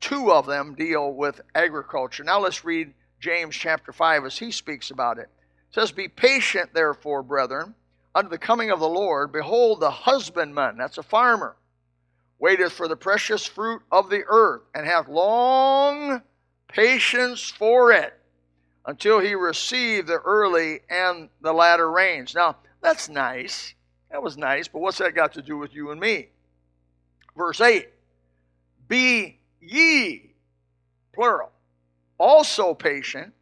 Two 0.00 0.30
of 0.30 0.46
them 0.46 0.74
deal 0.74 1.12
with 1.12 1.40
agriculture. 1.54 2.22
Now 2.22 2.40
let's 2.40 2.64
read 2.64 2.92
James 3.20 3.56
chapter 3.56 3.92
5 3.92 4.26
as 4.26 4.38
he 4.38 4.50
speaks 4.50 4.90
about 4.90 5.18
it. 5.18 5.30
It 5.70 5.74
says, 5.74 5.90
Be 5.90 6.08
patient, 6.08 6.74
therefore, 6.74 7.22
brethren, 7.22 7.74
unto 8.14 8.30
the 8.30 8.38
coming 8.38 8.70
of 8.70 8.80
the 8.80 8.88
Lord. 8.88 9.32
Behold, 9.32 9.80
the 9.80 9.90
husbandman, 9.90 10.76
that's 10.76 10.98
a 10.98 11.02
farmer, 11.02 11.56
waiteth 12.38 12.72
for 12.72 12.88
the 12.88 12.96
precious 12.96 13.46
fruit 13.46 13.82
of 13.90 14.10
the 14.10 14.24
earth, 14.26 14.62
and 14.74 14.86
hath 14.86 15.08
long 15.08 16.22
patience 16.68 17.50
for 17.50 17.92
it, 17.92 18.14
until 18.86 19.20
he 19.20 19.34
receive 19.34 20.06
the 20.06 20.18
early 20.18 20.80
and 20.90 21.28
the 21.40 21.52
latter 21.52 21.90
rains. 21.90 22.34
Now, 22.34 22.56
that's 22.82 23.08
nice. 23.08 23.74
That 24.10 24.22
was 24.22 24.36
nice, 24.36 24.68
but 24.68 24.80
what's 24.80 24.98
that 24.98 25.14
got 25.14 25.32
to 25.34 25.42
do 25.42 25.56
with 25.56 25.74
you 25.74 25.90
and 25.90 26.00
me? 26.00 26.28
Verse 27.36 27.60
8 27.60 27.88
Be 28.88 29.38
ye, 29.60 30.34
plural, 31.12 31.50
also 32.18 32.74
patient, 32.74 33.32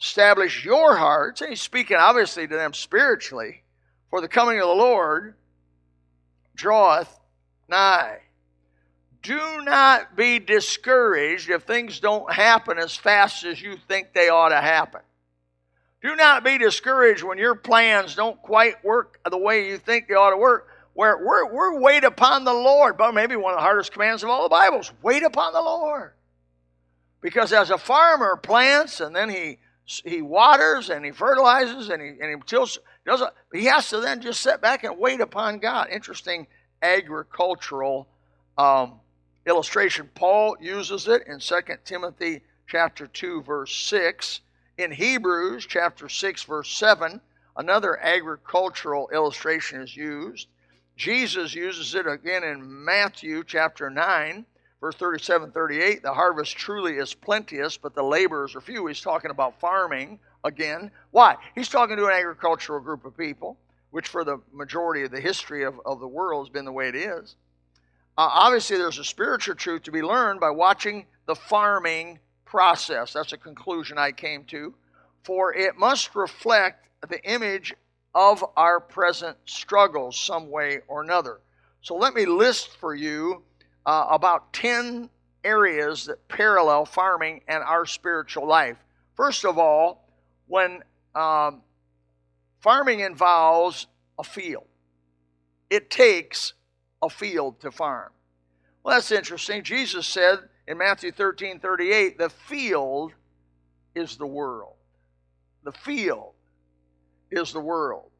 establish 0.00 0.64
your 0.64 0.96
hearts. 0.96 1.40
And 1.40 1.50
he's 1.50 1.60
speaking 1.60 1.96
obviously 1.96 2.46
to 2.46 2.54
them 2.54 2.72
spiritually, 2.72 3.62
for 4.10 4.20
the 4.20 4.28
coming 4.28 4.60
of 4.60 4.68
the 4.68 4.74
Lord 4.74 5.34
draweth 6.54 7.17
nigh. 7.68 8.18
Do 9.22 9.62
not 9.62 10.16
be 10.16 10.38
discouraged 10.38 11.50
if 11.50 11.64
things 11.64 12.00
don't 12.00 12.32
happen 12.32 12.78
as 12.78 12.96
fast 12.96 13.44
as 13.44 13.60
you 13.60 13.76
think 13.88 14.12
they 14.12 14.28
ought 14.28 14.50
to 14.50 14.60
happen. 14.60 15.00
Do 16.02 16.14
not 16.14 16.44
be 16.44 16.58
discouraged 16.58 17.24
when 17.24 17.38
your 17.38 17.56
plans 17.56 18.14
don't 18.14 18.40
quite 18.40 18.84
work 18.84 19.18
the 19.28 19.36
way 19.36 19.68
you 19.68 19.78
think 19.78 20.06
they 20.06 20.14
ought 20.14 20.30
to 20.30 20.36
work. 20.36 20.68
Where 20.94 21.18
we're, 21.18 21.52
we're 21.52 21.80
wait 21.80 22.04
upon 22.04 22.44
the 22.44 22.52
Lord. 22.52 22.96
But 22.96 23.14
maybe 23.14 23.36
one 23.36 23.52
of 23.52 23.58
the 23.58 23.62
hardest 23.62 23.92
commands 23.92 24.22
of 24.22 24.30
all 24.30 24.44
the 24.44 24.48
Bibles 24.48 24.92
wait 25.02 25.22
upon 25.22 25.52
the 25.52 25.60
Lord. 25.60 26.12
Because 27.20 27.52
as 27.52 27.70
a 27.70 27.78
farmer 27.78 28.36
plants 28.36 29.00
and 29.00 29.14
then 29.14 29.28
he 29.28 29.58
he 30.04 30.20
waters 30.20 30.90
and 30.90 31.04
he 31.04 31.10
fertilizes 31.12 31.88
and 31.88 32.02
he 32.02 32.08
and 32.08 32.30
he 32.30 32.36
tills 32.46 32.78
does 33.06 33.22
it, 33.22 33.28
he 33.52 33.64
has 33.64 33.88
to 33.90 34.00
then 34.00 34.20
just 34.20 34.40
sit 34.40 34.60
back 34.60 34.84
and 34.84 34.98
wait 34.98 35.20
upon 35.20 35.58
God. 35.58 35.88
Interesting 35.90 36.46
agricultural 36.82 38.08
um, 38.56 38.94
illustration. 39.46 40.08
Paul 40.14 40.56
uses 40.60 41.08
it 41.08 41.26
in 41.26 41.38
2 41.38 41.54
Timothy 41.84 42.42
chapter 42.66 43.06
2 43.06 43.42
verse 43.42 43.74
6. 43.74 44.40
In 44.76 44.92
Hebrews 44.92 45.66
chapter 45.66 46.08
6 46.08 46.42
verse 46.44 46.70
7, 46.70 47.20
another 47.56 47.98
agricultural 47.98 49.08
illustration 49.12 49.80
is 49.80 49.96
used. 49.96 50.46
Jesus 50.96 51.54
uses 51.54 51.94
it 51.94 52.06
again 52.06 52.44
in 52.44 52.84
Matthew 52.84 53.44
chapter 53.44 53.90
9 53.90 54.44
verse 54.80 54.94
37 54.94 55.50
38 55.50 56.02
the 56.02 56.12
harvest 56.12 56.56
truly 56.56 56.98
is 56.98 57.14
plenteous 57.14 57.76
but 57.76 57.94
the 57.94 58.02
laborers 58.02 58.54
are 58.54 58.60
few 58.60 58.86
he's 58.86 59.00
talking 59.00 59.30
about 59.30 59.58
farming 59.60 60.18
again 60.44 60.90
why 61.10 61.36
he's 61.54 61.68
talking 61.68 61.96
to 61.96 62.06
an 62.06 62.12
agricultural 62.12 62.80
group 62.80 63.04
of 63.04 63.16
people 63.16 63.56
which 63.90 64.08
for 64.08 64.24
the 64.24 64.38
majority 64.52 65.02
of 65.02 65.10
the 65.10 65.20
history 65.20 65.64
of, 65.64 65.80
of 65.84 66.00
the 66.00 66.08
world 66.08 66.46
has 66.46 66.52
been 66.52 66.64
the 66.64 66.72
way 66.72 66.88
it 66.88 66.94
is. 66.94 67.36
Uh, 68.16 68.28
obviously 68.32 68.76
there's 68.76 68.98
a 68.98 69.04
spiritual 69.04 69.54
truth 69.54 69.82
to 69.84 69.92
be 69.92 70.02
learned 70.02 70.40
by 70.40 70.50
watching 70.50 71.06
the 71.26 71.34
farming 71.34 72.18
process. 72.44 73.12
That's 73.12 73.32
a 73.32 73.38
conclusion 73.38 73.98
i 73.98 74.12
came 74.12 74.44
to. 74.44 74.74
For 75.22 75.54
it 75.54 75.76
must 75.76 76.14
reflect 76.14 76.88
the 77.08 77.22
image 77.24 77.74
of 78.14 78.44
our 78.56 78.80
present 78.80 79.36
struggles 79.44 80.18
some 80.18 80.50
way 80.50 80.80
or 80.88 81.02
another. 81.02 81.40
So 81.80 81.94
let 81.94 82.14
me 82.14 82.26
list 82.26 82.76
for 82.78 82.94
you 82.94 83.42
uh, 83.86 84.06
about 84.10 84.52
10 84.52 85.08
areas 85.44 86.06
that 86.06 86.26
parallel 86.28 86.84
farming 86.84 87.42
and 87.46 87.62
our 87.62 87.86
spiritual 87.86 88.46
life. 88.46 88.76
First 89.14 89.44
of 89.44 89.58
all, 89.58 90.08
when 90.46 90.82
um, 91.14 91.62
farming 92.60 93.00
involves 93.00 93.86
a 94.18 94.24
field, 94.24 94.66
it 95.70 95.90
takes 95.90 96.54
a 97.02 97.10
field 97.10 97.60
to 97.60 97.70
farm. 97.70 98.10
Well, 98.82 98.96
that's 98.96 99.12
interesting. 99.12 99.62
Jesus 99.62 100.06
said 100.06 100.38
in 100.66 100.78
Matthew 100.78 101.12
13 101.12 101.60
38, 101.60 102.18
the 102.18 102.30
field 102.30 103.12
is 103.94 104.16
the 104.16 104.26
world. 104.26 104.74
The 105.64 105.72
field 105.72 106.32
is 107.30 107.52
the 107.52 107.60
world. 107.60 108.10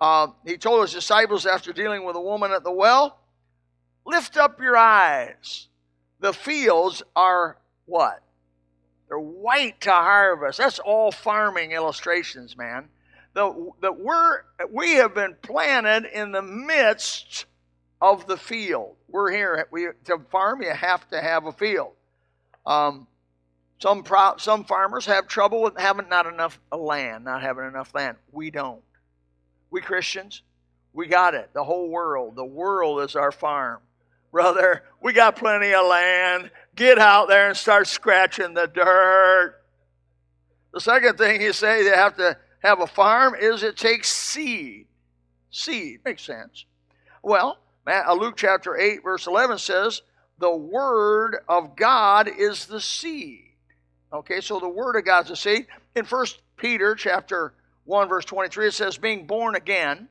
Uh, 0.00 0.28
he 0.46 0.56
told 0.56 0.82
his 0.82 0.92
disciples 0.92 1.44
after 1.44 1.72
dealing 1.72 2.04
with 2.04 2.16
a 2.16 2.20
woman 2.20 2.52
at 2.52 2.62
the 2.62 2.72
well, 2.72 3.18
Lift 4.08 4.38
up 4.38 4.58
your 4.58 4.74
eyes. 4.74 5.68
The 6.20 6.32
fields 6.32 7.02
are 7.14 7.58
what? 7.84 8.22
They're 9.06 9.18
white 9.18 9.82
to 9.82 9.90
harvest. 9.90 10.56
That's 10.56 10.78
all 10.78 11.12
farming 11.12 11.72
illustrations, 11.72 12.56
man. 12.56 12.88
The, 13.34 13.70
we're, 13.92 14.40
we 14.70 14.94
have 14.94 15.14
been 15.14 15.36
planted 15.42 16.06
in 16.12 16.32
the 16.32 16.42
midst 16.42 17.46
of 18.00 18.26
the 18.26 18.36
field. 18.36 18.96
We're 19.08 19.30
here. 19.30 19.66
We, 19.70 19.88
to 20.06 20.18
farm, 20.30 20.62
you 20.62 20.70
have 20.70 21.08
to 21.10 21.20
have 21.20 21.46
a 21.46 21.52
field. 21.52 21.92
Um, 22.66 23.06
some, 23.78 24.02
pro, 24.02 24.36
some 24.38 24.64
farmers 24.64 25.06
have 25.06 25.28
trouble 25.28 25.62
with 25.62 25.78
having 25.78 26.08
not 26.08 26.26
enough 26.26 26.58
land, 26.76 27.24
not 27.24 27.42
having 27.42 27.66
enough 27.66 27.94
land. 27.94 28.16
We 28.32 28.50
don't. 28.50 28.82
We 29.70 29.80
Christians, 29.80 30.42
we 30.92 31.06
got 31.06 31.34
it. 31.34 31.50
The 31.52 31.62
whole 31.62 31.88
world. 31.88 32.34
The 32.34 32.44
world 32.44 33.02
is 33.02 33.14
our 33.14 33.30
farm 33.30 33.80
brother, 34.30 34.82
we 35.00 35.12
got 35.12 35.36
plenty 35.36 35.72
of 35.72 35.86
land. 35.86 36.50
Get 36.74 36.98
out 36.98 37.28
there 37.28 37.48
and 37.48 37.56
start 37.56 37.86
scratching 37.86 38.54
the 38.54 38.66
dirt. 38.66 39.56
The 40.72 40.80
second 40.80 41.18
thing 41.18 41.40
you 41.40 41.52
say 41.52 41.82
they 41.84 41.96
have 41.96 42.16
to 42.16 42.36
have 42.60 42.80
a 42.80 42.86
farm 42.86 43.34
is 43.38 43.62
it 43.62 43.76
takes 43.76 44.08
seed. 44.08 44.86
Seed 45.50 46.00
makes 46.04 46.22
sense. 46.22 46.64
Well, 47.22 47.58
uh, 47.86 48.12
Luke 48.14 48.36
chapter 48.36 48.76
8, 48.76 49.02
verse 49.02 49.26
11 49.26 49.58
says, 49.58 50.02
The 50.38 50.54
word 50.54 51.36
of 51.48 51.76
God 51.76 52.28
is 52.28 52.66
the 52.66 52.80
seed. 52.80 53.44
Okay, 54.12 54.40
so 54.40 54.58
the 54.58 54.68
word 54.68 54.96
of 54.96 55.04
God 55.04 55.24
is 55.24 55.30
the 55.30 55.36
seed. 55.36 55.66
In 55.94 56.04
1 56.04 56.26
Peter 56.56 56.94
chapter 56.94 57.54
1, 57.84 58.08
verse 58.08 58.24
23, 58.24 58.68
it 58.68 58.74
says, 58.74 58.98
Being 58.98 59.26
born 59.26 59.54
again, 59.54 60.08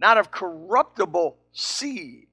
not 0.00 0.18
of 0.18 0.30
corruptible 0.30 1.36
seed 1.52 2.28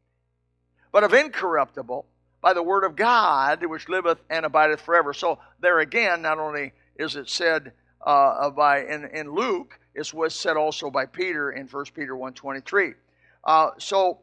but 0.91 1.03
of 1.03 1.13
incorruptible 1.13 2.05
by 2.41 2.53
the 2.53 2.63
word 2.63 2.83
of 2.83 2.95
God, 2.95 3.65
which 3.65 3.87
liveth 3.87 4.19
and 4.29 4.45
abideth 4.45 4.81
forever. 4.81 5.13
So 5.13 5.39
there 5.59 5.79
again, 5.79 6.21
not 6.21 6.39
only 6.39 6.73
is 6.95 7.15
it 7.15 7.29
said 7.29 7.71
uh, 8.03 8.49
by 8.49 8.83
in, 8.83 9.05
in 9.05 9.33
Luke, 9.33 9.79
it 9.93 10.13
was 10.13 10.33
said 10.33 10.57
also 10.57 10.89
by 10.89 11.05
Peter 11.05 11.51
in 11.51 11.67
1 11.67 11.85
Peter 11.93 12.13
1.23. 12.13 12.95
Uh, 13.43 13.71
so 13.77 14.19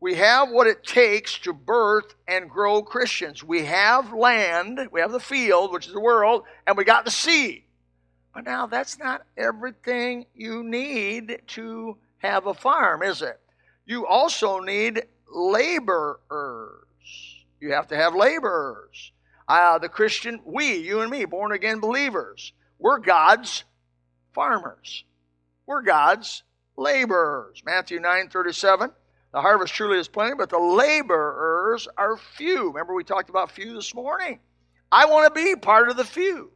we 0.00 0.14
have 0.14 0.50
what 0.50 0.66
it 0.66 0.82
takes 0.82 1.38
to 1.38 1.52
birth 1.52 2.14
and 2.26 2.50
grow 2.50 2.82
Christians. 2.82 3.44
We 3.44 3.64
have 3.64 4.12
land, 4.12 4.80
we 4.90 5.00
have 5.00 5.12
the 5.12 5.20
field, 5.20 5.72
which 5.72 5.86
is 5.86 5.92
the 5.92 6.00
world, 6.00 6.42
and 6.66 6.76
we 6.76 6.84
got 6.84 7.04
the 7.04 7.10
seed. 7.10 7.62
But 8.34 8.44
now 8.44 8.66
that's 8.66 8.98
not 8.98 9.22
everything 9.36 10.26
you 10.34 10.64
need 10.64 11.42
to 11.48 11.98
have 12.18 12.46
a 12.46 12.54
farm, 12.54 13.02
is 13.02 13.22
it? 13.22 13.38
You 13.86 14.06
also 14.06 14.60
need 14.60 15.02
laborers. 15.32 16.18
You 17.60 17.72
have 17.72 17.86
to 17.88 17.96
have 17.96 18.14
laborers. 18.14 19.12
Uh, 19.46 19.78
the 19.78 19.88
Christian, 19.88 20.40
we, 20.44 20.78
you 20.78 21.00
and 21.00 21.10
me, 21.10 21.24
born 21.26 21.52
again 21.52 21.78
believers, 21.78 22.52
we're 22.82 22.98
God's 22.98 23.64
farmers. 24.34 25.04
We're 25.66 25.82
God's 25.82 26.42
laborers. 26.76 27.62
Matthew 27.64 28.00
9 28.00 28.28
37. 28.28 28.90
The 29.32 29.40
harvest 29.40 29.72
truly 29.72 29.98
is 29.98 30.08
plenty, 30.08 30.34
but 30.34 30.50
the 30.50 30.58
laborers 30.58 31.88
are 31.96 32.16
few. 32.16 32.68
Remember, 32.68 32.92
we 32.92 33.04
talked 33.04 33.30
about 33.30 33.52
few 33.52 33.72
this 33.74 33.94
morning. 33.94 34.40
I 34.90 35.06
want 35.06 35.32
to 35.32 35.42
be 35.42 35.56
part 35.56 35.88
of 35.88 35.96
the 35.96 36.04
few. 36.04 36.50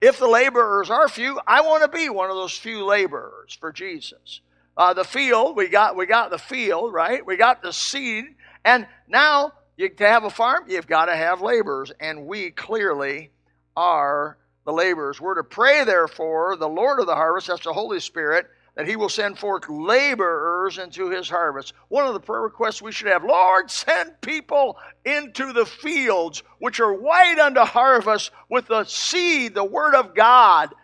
If 0.00 0.18
the 0.18 0.28
laborers 0.28 0.90
are 0.90 1.08
few, 1.08 1.40
I 1.46 1.62
want 1.62 1.84
to 1.84 1.96
be 1.96 2.08
one 2.08 2.28
of 2.28 2.36
those 2.36 2.56
few 2.56 2.84
laborers 2.84 3.56
for 3.58 3.72
Jesus. 3.72 4.42
Uh, 4.76 4.92
the 4.94 5.04
field, 5.04 5.56
we 5.56 5.68
got 5.68 5.96
we 5.96 6.06
got 6.06 6.30
the 6.30 6.38
field, 6.38 6.92
right? 6.92 7.24
We 7.24 7.36
got 7.36 7.62
the 7.62 7.72
seed, 7.72 8.26
and 8.64 8.86
now 9.08 9.52
you, 9.76 9.88
to 9.88 10.06
have 10.06 10.24
a 10.24 10.30
farm, 10.30 10.64
you've 10.68 10.86
got 10.86 11.06
to 11.06 11.16
have 11.16 11.40
laborers, 11.40 11.92
and 11.98 12.26
we 12.26 12.50
clearly 12.50 13.30
are 13.76 14.36
the 14.68 14.74
laborers. 14.74 15.18
We're 15.18 15.36
to 15.36 15.44
pray, 15.44 15.84
therefore, 15.84 16.54
the 16.54 16.68
Lord 16.68 17.00
of 17.00 17.06
the 17.06 17.14
harvest, 17.14 17.46
that's 17.46 17.64
the 17.64 17.72
Holy 17.72 18.00
Spirit, 18.00 18.50
that 18.74 18.86
he 18.86 18.96
will 18.96 19.08
send 19.08 19.38
forth 19.38 19.66
laborers 19.66 20.76
into 20.76 21.08
his 21.08 21.30
harvest. 21.30 21.72
One 21.88 22.06
of 22.06 22.12
the 22.12 22.20
prayer 22.20 22.42
requests 22.42 22.82
we 22.82 22.92
should 22.92 23.06
have 23.06 23.24
Lord, 23.24 23.70
send 23.70 24.20
people 24.20 24.76
into 25.06 25.54
the 25.54 25.64
fields 25.64 26.42
which 26.58 26.80
are 26.80 26.92
white 26.92 27.38
unto 27.38 27.60
harvest 27.60 28.30
with 28.50 28.66
the 28.66 28.84
seed, 28.84 29.54
the 29.54 29.64
word 29.64 29.94
of 29.94 30.14
God. 30.14 30.74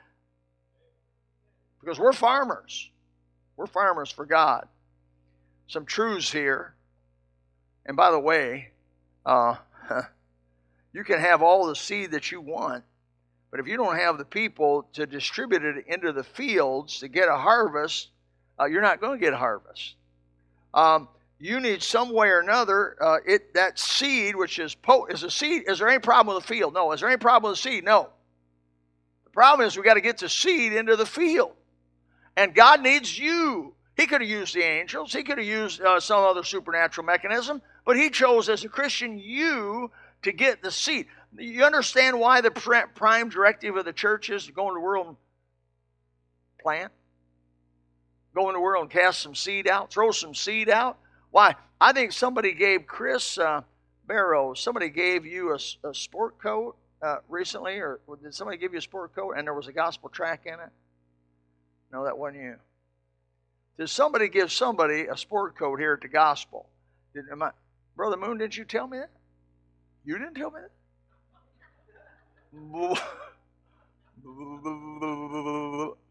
Because 1.82 1.98
we're 1.98 2.14
farmers. 2.14 2.88
We're 3.58 3.66
farmers 3.66 4.10
for 4.10 4.24
God. 4.24 4.66
Some 5.66 5.84
truths 5.84 6.32
here. 6.32 6.74
And 7.84 7.98
by 7.98 8.10
the 8.12 8.18
way, 8.18 8.70
uh, 9.26 9.56
you 10.94 11.04
can 11.04 11.20
have 11.20 11.42
all 11.42 11.66
the 11.66 11.76
seed 11.76 12.12
that 12.12 12.32
you 12.32 12.40
want, 12.40 12.82
but 13.54 13.60
if 13.60 13.68
you 13.68 13.76
don't 13.76 13.96
have 13.96 14.18
the 14.18 14.24
people 14.24 14.88
to 14.94 15.06
distribute 15.06 15.62
it 15.62 15.84
into 15.86 16.12
the 16.12 16.24
fields 16.24 16.98
to 16.98 17.06
get 17.06 17.28
a 17.28 17.36
harvest, 17.36 18.08
uh, 18.58 18.64
you're 18.64 18.82
not 18.82 19.00
going 19.00 19.16
to 19.16 19.24
get 19.24 19.32
a 19.32 19.36
harvest. 19.36 19.94
Um, 20.74 21.06
you 21.38 21.60
need 21.60 21.80
some 21.80 22.12
way 22.12 22.30
or 22.30 22.40
another 22.40 22.96
uh, 23.00 23.18
it 23.24 23.54
that 23.54 23.78
seed, 23.78 24.34
which 24.34 24.58
is 24.58 24.74
po- 24.74 25.06
is 25.06 25.22
a 25.22 25.30
seed. 25.30 25.68
Is 25.68 25.78
there 25.78 25.88
any 25.88 26.00
problem 26.00 26.34
with 26.34 26.44
the 26.44 26.48
field? 26.52 26.74
No. 26.74 26.90
Is 26.90 26.98
there 26.98 27.08
any 27.08 27.16
problem 27.16 27.52
with 27.52 27.62
the 27.62 27.70
seed? 27.70 27.84
No. 27.84 28.08
The 29.22 29.30
problem 29.30 29.68
is 29.68 29.76
we 29.76 29.84
got 29.84 29.94
to 29.94 30.00
get 30.00 30.18
the 30.18 30.28
seed 30.28 30.72
into 30.72 30.96
the 30.96 31.06
field, 31.06 31.52
and 32.36 32.56
God 32.56 32.82
needs 32.82 33.16
you. 33.16 33.72
He 33.96 34.08
could 34.08 34.20
have 34.20 34.28
used 34.28 34.56
the 34.56 34.64
angels. 34.64 35.12
He 35.12 35.22
could 35.22 35.38
have 35.38 35.46
used 35.46 35.80
uh, 35.80 36.00
some 36.00 36.24
other 36.24 36.42
supernatural 36.42 37.06
mechanism, 37.06 37.62
but 37.86 37.96
He 37.96 38.10
chose 38.10 38.48
as 38.48 38.64
a 38.64 38.68
Christian 38.68 39.16
you 39.16 39.92
to 40.22 40.32
get 40.32 40.60
the 40.60 40.72
seed. 40.72 41.06
You 41.36 41.64
understand 41.64 42.18
why 42.18 42.40
the 42.40 42.50
prime 42.50 43.28
directive 43.28 43.76
of 43.76 43.84
the 43.84 43.92
church 43.92 44.30
is 44.30 44.46
to 44.46 44.52
go 44.52 44.68
into 44.68 44.74
the 44.74 44.80
world 44.80 45.08
and 45.08 45.16
plant? 46.60 46.92
Go 48.34 48.48
into 48.48 48.54
the 48.54 48.60
world 48.60 48.82
and 48.82 48.90
cast 48.90 49.20
some 49.20 49.34
seed 49.34 49.68
out, 49.68 49.92
throw 49.92 50.10
some 50.10 50.34
seed 50.34 50.68
out. 50.68 50.98
Why? 51.30 51.56
I 51.80 51.92
think 51.92 52.12
somebody 52.12 52.52
gave 52.52 52.86
Chris 52.86 53.38
uh, 53.38 53.62
Barrow, 54.06 54.54
somebody 54.54 54.88
gave 54.88 55.26
you 55.26 55.52
a, 55.52 55.88
a 55.88 55.94
sport 55.94 56.38
coat 56.40 56.76
uh, 57.02 57.16
recently, 57.28 57.74
or 57.74 58.00
did 58.22 58.34
somebody 58.34 58.56
give 58.58 58.72
you 58.72 58.78
a 58.78 58.82
sport 58.82 59.14
coat 59.14 59.34
and 59.36 59.46
there 59.46 59.54
was 59.54 59.68
a 59.68 59.72
gospel 59.72 60.08
track 60.08 60.42
in 60.46 60.54
it? 60.54 60.70
No, 61.92 62.04
that 62.04 62.16
wasn't 62.16 62.42
you. 62.42 62.56
Did 63.78 63.90
somebody 63.90 64.28
give 64.28 64.52
somebody 64.52 65.06
a 65.06 65.16
sport 65.16 65.56
coat 65.56 65.78
here 65.80 65.94
at 65.94 66.00
the 66.00 66.08
gospel? 66.08 66.68
Did, 67.12 67.24
I, 67.40 67.50
Brother 67.96 68.16
Moon, 68.16 68.38
didn't 68.38 68.56
you 68.56 68.64
tell 68.64 68.86
me 68.86 68.98
that? 68.98 69.10
You 70.04 70.18
didn't 70.18 70.34
tell 70.34 70.50
me 70.50 70.60
that? 70.60 70.70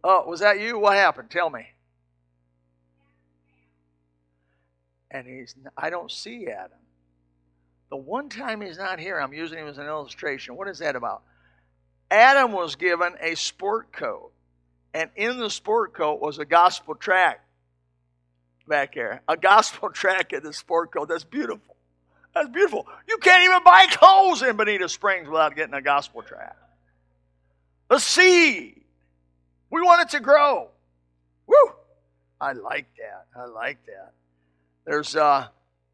oh, 0.04 0.24
was 0.28 0.40
that 0.42 0.60
you? 0.60 0.78
What 0.80 0.96
happened? 0.96 1.30
Tell 1.30 1.50
me. 1.50 1.68
And 5.12 5.28
he's, 5.28 5.56
I 5.78 5.90
don't 5.90 6.12
see 6.12 6.48
Adam. 6.48 6.78
The 7.90 7.98
one 7.98 8.30
time 8.30 8.62
he's 8.62 8.78
not 8.78 9.00
here, 9.00 9.20
I'm 9.20 9.34
using 9.34 9.60
him 9.60 9.68
as 9.68 9.78
an 9.78 9.86
illustration. 9.86 10.56
What 10.56 10.68
is 10.68 10.80
that 10.80 10.96
about? 10.96 11.22
Adam 12.10 12.52
was 12.52 12.76
given 12.76 13.14
a 13.22 13.36
sport 13.36 13.92
coat, 13.92 14.32
and 14.94 15.12
in 15.16 15.38
the 15.38 15.50
sport 15.50 15.94
coat 15.94 16.20
was 16.20 16.40
a 16.40 16.46
gospel 16.46 16.96
track 16.96 17.44
back 18.68 18.96
there. 18.96 19.22
A 19.28 19.38
gospel 19.38 19.90
track 19.94 20.34
in 20.34 20.44
the 20.44 20.54
sport 20.54 20.92
coat. 20.92 21.10
That's 21.10 21.24
beautiful. 21.24 21.73
That's 22.34 22.50
beautiful. 22.50 22.88
You 23.08 23.18
can't 23.18 23.44
even 23.44 23.64
buy 23.64 23.88
clothes 23.92 24.42
in 24.42 24.56
Bonita 24.56 24.90
Springs 24.90 25.28
without 25.28 25.56
getting 25.56 25.74
a 25.76 25.82
gospel 25.82 26.22
tract. 26.22 26.58
The 27.90 28.00
seed. 28.00 28.82
We 29.70 29.82
want 29.82 30.02
it 30.02 30.10
to 30.10 30.20
grow. 30.20 30.70
Woo! 31.48 31.56
I 32.42 32.54
like 32.54 32.88
that. 32.98 33.28
I 33.40 33.46
like 33.46 33.86
that. 33.86 34.14
There's 34.86 35.16
uh 35.16 35.48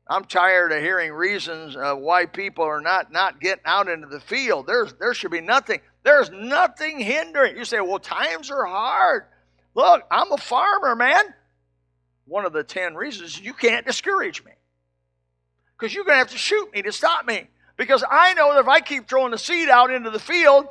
I'm 0.07 0.25
tired 0.25 0.71
of 0.71 0.81
hearing 0.81 1.11
reasons 1.11 1.75
uh, 1.75 1.93
why 1.93 2.25
people 2.25 2.63
are 2.63 2.81
not 2.81 3.11
not 3.11 3.39
getting 3.39 3.63
out 3.65 3.87
into 3.87 4.07
the 4.07 4.19
field. 4.19 4.65
There's 4.65 4.93
there 4.93 5.13
should 5.13 5.31
be 5.31 5.41
nothing. 5.41 5.81
There's 6.03 6.31
nothing 6.31 6.99
hindering. 6.99 7.57
You 7.57 7.65
say, 7.65 7.79
"Well, 7.79 7.99
times 7.99 8.49
are 8.49 8.65
hard." 8.65 9.25
Look, 9.75 10.03
I'm 10.09 10.31
a 10.31 10.37
farmer, 10.37 10.95
man. 10.95 11.21
One 12.25 12.45
of 12.45 12.53
the 12.53 12.63
10 12.63 12.95
reasons 12.95 13.39
you 13.39 13.53
can't 13.53 13.85
discourage 13.85 14.43
me 14.43 14.51
because 15.79 15.93
you're 15.93 16.03
going 16.03 16.15
to 16.15 16.19
have 16.19 16.31
to 16.31 16.37
shoot 16.37 16.73
me 16.73 16.81
to 16.81 16.91
stop 16.91 17.25
me. 17.25 17.47
Because 17.77 18.03
I 18.09 18.33
know 18.33 18.53
that 18.53 18.59
if 18.59 18.67
I 18.67 18.81
keep 18.81 19.07
throwing 19.07 19.31
the 19.31 19.37
seed 19.37 19.69
out 19.69 19.91
into 19.91 20.09
the 20.09 20.19
field, 20.19 20.67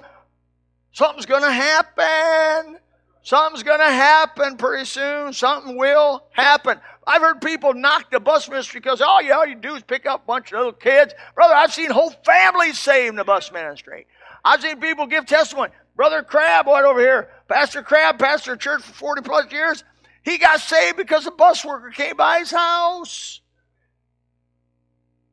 something's 0.93 1.25
going 1.25 1.43
to 1.43 1.51
happen. 1.51 2.79
Something's 3.23 3.63
going 3.63 3.81
to 3.81 3.87
happen 3.87 4.57
pretty 4.57 4.85
soon. 4.85 5.33
Something 5.33 5.79
will 5.79 6.25
happen. 6.33 6.79
I've 7.07 7.23
heard 7.23 7.41
people 7.41 7.73
knock 7.73 8.11
the 8.11 8.21
bus 8.21 8.49
ministry 8.49 8.81
because 8.81 9.01
all 9.01 9.23
you, 9.23 9.33
all 9.33 9.47
you 9.47 9.55
do 9.55 9.75
is 9.75 9.83
pick 9.83 10.05
up 10.05 10.25
a 10.25 10.27
bunch 10.27 10.53
of 10.53 10.59
little 10.59 10.73
kids. 10.73 11.15
Brother, 11.35 11.55
I've 11.55 11.73
seen 11.73 11.91
whole 11.91 12.11
families 12.11 12.79
saved 12.79 13.09
in 13.09 13.17
the 13.17 13.25
bus 13.25 13.51
ministry. 13.51 14.07
I've 14.45 14.61
seen 14.61 14.79
people 14.79 15.07
give 15.07 15.25
testimony. 15.25 15.73
Brother 15.97 16.23
Crab, 16.23 16.67
right 16.67 16.85
over 16.85 17.01
here, 17.01 17.31
Pastor 17.49 17.83
Crab, 17.83 18.19
pastor 18.19 18.57
church 18.57 18.83
for 18.83 18.93
40 18.93 19.23
plus 19.23 19.51
years, 19.51 19.83
he 20.23 20.37
got 20.37 20.61
saved 20.61 20.99
because 20.99 21.27
a 21.27 21.31
bus 21.31 21.65
worker 21.65 21.91
came 21.91 22.17
by 22.17 22.41
his 22.41 22.51
house 22.51 23.41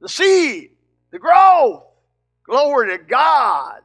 the 0.01 0.10
seed, 0.10 0.71
the 1.12 1.19
growth. 1.19 1.84
Glory 2.43 2.97
to 2.97 3.03
God. 3.03 3.81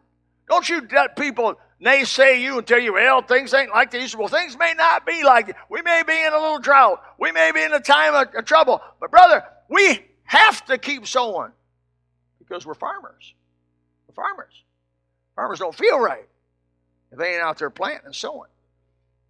Don't 0.48 0.68
you 0.68 0.86
let 0.92 1.16
people 1.16 1.58
naysay 1.82 2.40
you 2.40 2.58
and 2.58 2.66
tell 2.66 2.78
you, 2.78 2.92
well, 2.94 3.22
things 3.22 3.54
ain't 3.54 3.70
like 3.70 3.90
to. 3.92 4.16
Well, 4.18 4.28
things 4.28 4.58
may 4.58 4.74
not 4.76 5.06
be 5.06 5.22
like 5.24 5.48
it. 5.48 5.56
We 5.68 5.80
may 5.82 6.02
be 6.06 6.12
in 6.12 6.32
a 6.32 6.38
little 6.38 6.58
drought. 6.58 7.02
We 7.18 7.32
may 7.32 7.52
be 7.52 7.62
in 7.62 7.72
a 7.72 7.80
time 7.80 8.14
of, 8.14 8.34
of 8.34 8.44
trouble. 8.44 8.80
But, 9.00 9.10
brother, 9.10 9.44
we 9.68 10.04
have 10.24 10.64
to 10.66 10.76
keep 10.76 11.06
sowing 11.06 11.52
because 12.38 12.66
we're 12.66 12.74
farmers. 12.74 13.34
We're 14.08 14.14
farmers. 14.14 14.52
Farmers 15.36 15.58
don't 15.58 15.74
feel 15.74 15.98
right 15.98 16.28
if 17.12 17.18
they 17.18 17.34
ain't 17.34 17.42
out 17.42 17.58
there 17.58 17.70
planting 17.70 18.06
and 18.06 18.14
sowing. 18.14 18.50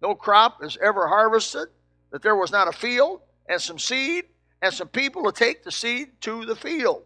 No 0.01 0.15
crop 0.15 0.63
is 0.63 0.77
ever 0.81 1.07
harvested 1.07 1.67
that 2.11 2.21
there 2.21 2.35
was 2.35 2.51
not 2.51 2.67
a 2.67 2.71
field 2.71 3.21
and 3.47 3.61
some 3.61 3.79
seed 3.79 4.25
and 4.61 4.73
some 4.73 4.87
people 4.87 5.23
to 5.23 5.31
take 5.31 5.63
the 5.63 5.71
seed 5.71 6.09
to 6.21 6.45
the 6.45 6.55
field. 6.55 7.03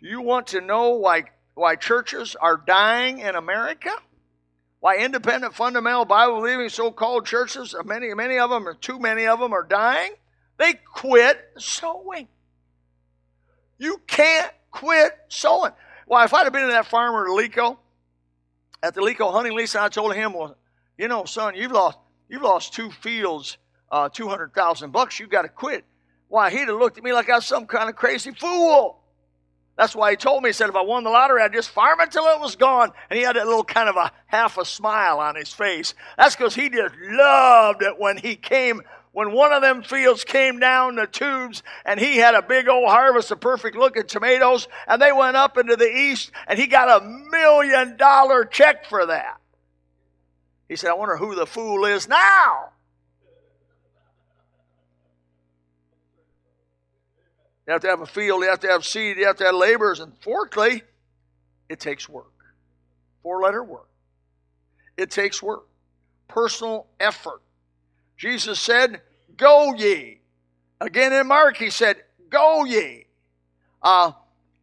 Do 0.00 0.08
you 0.08 0.20
want 0.20 0.48
to 0.48 0.60
know 0.60 0.90
why, 0.90 1.24
why 1.54 1.76
churches 1.76 2.36
are 2.36 2.56
dying 2.56 3.20
in 3.20 3.34
America? 3.34 3.90
Why 4.80 4.98
independent, 4.98 5.54
fundamental, 5.54 6.04
Bible 6.04 6.36
believing 6.36 6.68
so 6.68 6.90
called 6.90 7.26
churches, 7.26 7.74
many, 7.84 8.14
many 8.14 8.38
of 8.38 8.50
them, 8.50 8.66
or 8.68 8.74
too 8.74 8.98
many 8.98 9.26
of 9.26 9.40
them, 9.40 9.52
are 9.52 9.64
dying? 9.64 10.12
They 10.56 10.74
quit 10.74 11.38
sowing. 11.58 12.28
You 13.78 14.00
can't 14.06 14.52
quit 14.70 15.12
sowing. 15.28 15.72
Why, 16.06 16.24
if 16.24 16.34
I'd 16.34 16.44
have 16.44 16.52
been 16.52 16.64
in 16.64 16.70
that 16.70 16.86
farmer 16.86 17.24
at 17.24 17.30
Alico, 17.30 17.78
at 18.82 18.94
the 18.94 19.00
Alico 19.00 19.32
hunting 19.32 19.54
lease, 19.56 19.74
and 19.74 19.84
I 19.84 19.88
told 19.88 20.14
him, 20.14 20.32
well, 20.32 20.56
you 20.96 21.08
know, 21.08 21.24
son, 21.24 21.54
you've 21.56 21.72
lost, 21.72 21.98
you've 22.28 22.42
lost 22.42 22.72
two 22.72 22.90
fields, 22.90 23.58
uh, 23.90 24.08
200,000 24.08 24.92
bucks, 24.92 25.18
you've 25.18 25.30
got 25.30 25.42
to 25.42 25.48
quit. 25.48 25.84
Why, 26.28 26.50
he'd 26.50 26.68
have 26.68 26.78
looked 26.78 26.98
at 26.98 27.04
me 27.04 27.12
like 27.12 27.28
I 27.30 27.36
was 27.36 27.46
some 27.46 27.66
kind 27.66 27.88
of 27.88 27.96
crazy 27.96 28.32
fool. 28.32 28.98
That's 29.76 29.94
why 29.94 30.10
he 30.10 30.16
told 30.16 30.42
me, 30.42 30.48
he 30.48 30.52
said, 30.52 30.68
if 30.68 30.74
I 30.74 30.82
won 30.82 31.04
the 31.04 31.10
lottery, 31.10 31.40
I'd 31.40 31.52
just 31.52 31.70
farm 31.70 32.00
it 32.00 32.10
till 32.10 32.24
it 32.24 32.40
was 32.40 32.56
gone. 32.56 32.90
And 33.08 33.16
he 33.16 33.24
had 33.24 33.36
that 33.36 33.46
little 33.46 33.62
kind 33.62 33.88
of 33.88 33.96
a 33.96 34.10
half 34.26 34.58
a 34.58 34.64
smile 34.64 35.20
on 35.20 35.36
his 35.36 35.52
face. 35.52 35.94
That's 36.16 36.34
because 36.34 36.56
he 36.56 36.68
just 36.68 36.96
loved 37.00 37.82
it 37.82 37.96
when 37.96 38.16
he 38.16 38.34
came, 38.34 38.82
when 39.12 39.30
one 39.30 39.52
of 39.52 39.62
them 39.62 39.84
fields 39.84 40.24
came 40.24 40.58
down 40.58 40.96
the 40.96 41.06
tubes 41.06 41.62
and 41.84 42.00
he 42.00 42.16
had 42.16 42.34
a 42.34 42.42
big 42.42 42.68
old 42.68 42.88
harvest 42.88 43.30
of 43.30 43.40
perfect 43.40 43.76
looking 43.76 44.06
tomatoes 44.06 44.66
and 44.88 45.00
they 45.00 45.12
went 45.12 45.36
up 45.36 45.56
into 45.56 45.76
the 45.76 45.88
east 45.88 46.32
and 46.48 46.58
he 46.58 46.66
got 46.66 47.00
a 47.00 47.04
million 47.04 47.96
dollar 47.96 48.44
check 48.44 48.84
for 48.84 49.06
that. 49.06 49.36
He 50.68 50.74
said, 50.74 50.90
I 50.90 50.94
wonder 50.94 51.16
who 51.16 51.36
the 51.36 51.46
fool 51.46 51.84
is 51.84 52.08
now. 52.08 52.70
You 57.68 57.72
have 57.72 57.82
to 57.82 57.88
have 57.88 58.00
a 58.00 58.06
field, 58.06 58.42
you 58.42 58.48
have 58.48 58.60
to 58.60 58.68
have 58.68 58.82
seed, 58.82 59.18
you 59.18 59.26
have 59.26 59.36
to 59.36 59.44
have 59.44 59.54
laborers. 59.54 60.00
And 60.00 60.14
fourthly, 60.22 60.82
it 61.68 61.78
takes 61.78 62.08
work. 62.08 62.32
Four 63.22 63.42
letter 63.42 63.62
work. 63.62 63.90
It 64.96 65.10
takes 65.10 65.42
work. 65.42 65.66
Personal 66.28 66.86
effort. 66.98 67.42
Jesus 68.16 68.58
said, 68.58 69.02
Go 69.36 69.74
ye. 69.74 70.22
Again 70.80 71.12
in 71.12 71.26
Mark, 71.26 71.58
he 71.58 71.68
said, 71.68 71.96
Go 72.30 72.64
ye. 72.64 73.04
Uh, 73.82 74.12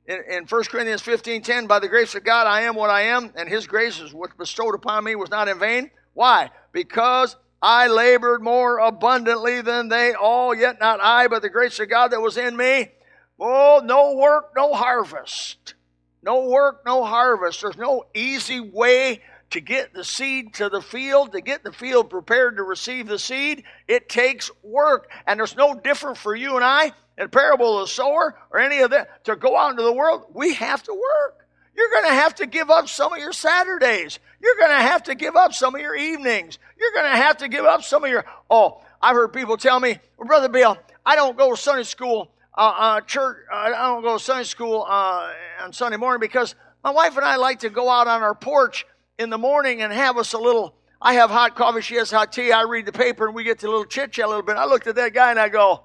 in, 0.08 0.24
in 0.28 0.46
1 0.46 0.64
Corinthians 0.64 1.04
15 1.04 1.44
10, 1.44 1.68
by 1.68 1.78
the 1.78 1.88
grace 1.88 2.16
of 2.16 2.24
God, 2.24 2.48
I 2.48 2.62
am 2.62 2.74
what 2.74 2.90
I 2.90 3.04
am, 3.04 3.32
and 3.36 3.48
his 3.48 3.68
grace 3.68 4.00
is 4.00 4.16
what 4.16 4.36
bestowed 4.36 4.74
upon 4.74 5.04
me 5.04 5.14
was 5.16 5.30
not 5.30 5.48
in 5.48 5.60
vain. 5.60 5.92
Why? 6.16 6.50
Because 6.72 7.36
I 7.62 7.88
labored 7.88 8.42
more 8.42 8.80
abundantly 8.80 9.62
than 9.62 9.90
they 9.90 10.14
all, 10.14 10.54
yet 10.54 10.80
not 10.80 11.00
I, 11.02 11.28
but 11.28 11.42
the 11.42 11.50
grace 11.50 11.80
of 11.80 11.90
God 11.90 12.12
that 12.12 12.22
was 12.22 12.38
in 12.38 12.56
me. 12.56 12.92
Oh, 13.40 13.82
no 13.84 14.16
work, 14.16 14.52
no 14.56 14.74
harvest. 14.74 15.74
No 16.22 16.48
work, 16.50 16.84
no 16.86 17.04
harvest. 17.04 17.62
There's 17.62 17.78
no 17.78 18.06
easy 18.14 18.60
way 18.60 19.22
to 19.52 19.62
get 19.62 19.94
the 19.94 20.04
seed 20.04 20.54
to 20.56 20.70
the 20.70 20.82
field, 20.82 21.32
to 21.32 21.42
get 21.42 21.64
the 21.64 21.72
field 21.72 22.10
prepared 22.10 22.58
to 22.58 22.64
receive 22.64 23.08
the 23.08 23.20
seed. 23.20 23.64
It 23.88 24.10
takes 24.10 24.52
work. 24.64 25.10
And 25.28 25.40
there's 25.40 25.56
no 25.56 25.76
different 25.76 26.18
for 26.18 26.36
you 26.36 26.56
and 26.56 26.66
I 26.66 26.94
in 27.18 27.30
parable 27.30 27.80
of 27.80 27.88
the 27.88 27.94
sower 27.94 28.38
or 28.52 28.60
any 28.60 28.80
of 28.80 28.92
that 28.92 29.24
to 29.26 29.36
go 29.36 29.56
out 29.56 29.72
into 29.72 29.84
the 29.84 29.94
world. 29.94 30.26
We 30.34 30.56
have 30.56 30.84
to 30.84 30.94
work. 30.94 31.45
You're 31.76 31.90
going 31.90 32.06
to 32.06 32.14
have 32.14 32.36
to 32.36 32.46
give 32.46 32.70
up 32.70 32.88
some 32.88 33.14
of 33.14 33.20
your 33.20 33.34
Saturdays. 33.34 34.20
You're 34.42 34.56
going 34.56 34.72
to 34.72 34.84
have 34.84 35.04
to 35.04 35.16
give 35.16 35.36
up 35.36 35.54
some 35.54 35.76
of 35.76 35.82
your 35.82 35.96
evenings. 35.96 36.58
You're 36.80 36.92
going 36.94 37.12
to 37.12 37.18
have 37.18 37.38
to 37.38 37.50
give 37.50 37.66
up 37.66 37.84
some 37.84 38.04
of 38.04 38.10
your. 38.10 38.26
Oh, 38.50 38.82
I've 39.02 39.16
heard 39.16 39.34
people 39.34 39.58
tell 39.58 39.80
me, 39.80 40.00
well, 40.18 40.28
Brother 40.28 40.50
Bill, 40.50 40.78
I 41.06 41.16
don't 41.16 41.38
go 41.38 41.52
to 41.52 41.58
Sunday 41.58 41.84
school, 41.84 42.32
uh, 42.58 42.74
uh, 42.78 43.02
church, 43.02 43.38
uh, 43.52 43.56
I 43.56 43.70
don't 43.70 44.02
go 44.02 44.18
to 44.18 44.24
Sunday 44.24 44.46
school 44.46 44.86
uh, 44.88 45.32
on 45.62 45.74
Sunday 45.74 45.98
morning 45.98 46.20
because 46.20 46.56
my 46.84 46.92
wife 46.92 47.18
and 47.18 47.26
I 47.26 47.36
like 47.36 47.60
to 47.60 47.70
go 47.70 47.90
out 47.90 48.08
on 48.08 48.24
our 48.24 48.36
porch 48.36 48.86
in 49.20 49.30
the 49.30 49.38
morning 49.38 49.82
and 49.82 49.92
have 49.92 50.18
us 50.18 50.34
a 50.34 50.38
little. 50.38 50.76
I 51.02 51.14
have 51.16 51.30
hot 51.30 51.56
coffee, 51.56 51.82
she 51.82 51.96
has 51.96 52.10
hot 52.10 52.32
tea. 52.32 52.52
I 52.52 52.64
read 52.64 52.86
the 52.86 52.92
paper 52.92 53.28
and 53.28 53.36
we 53.36 53.44
get 53.44 53.60
to 53.60 53.68
a 53.68 53.70
little 53.70 53.86
chit 53.86 54.14
chat 54.14 54.26
a 54.26 54.28
little 54.28 54.44
bit. 54.44 54.56
I 54.56 54.66
looked 54.66 54.88
at 54.88 54.96
that 54.96 55.14
guy 55.14 55.30
and 55.30 55.40
I 55.40 55.50
go, 55.50 55.84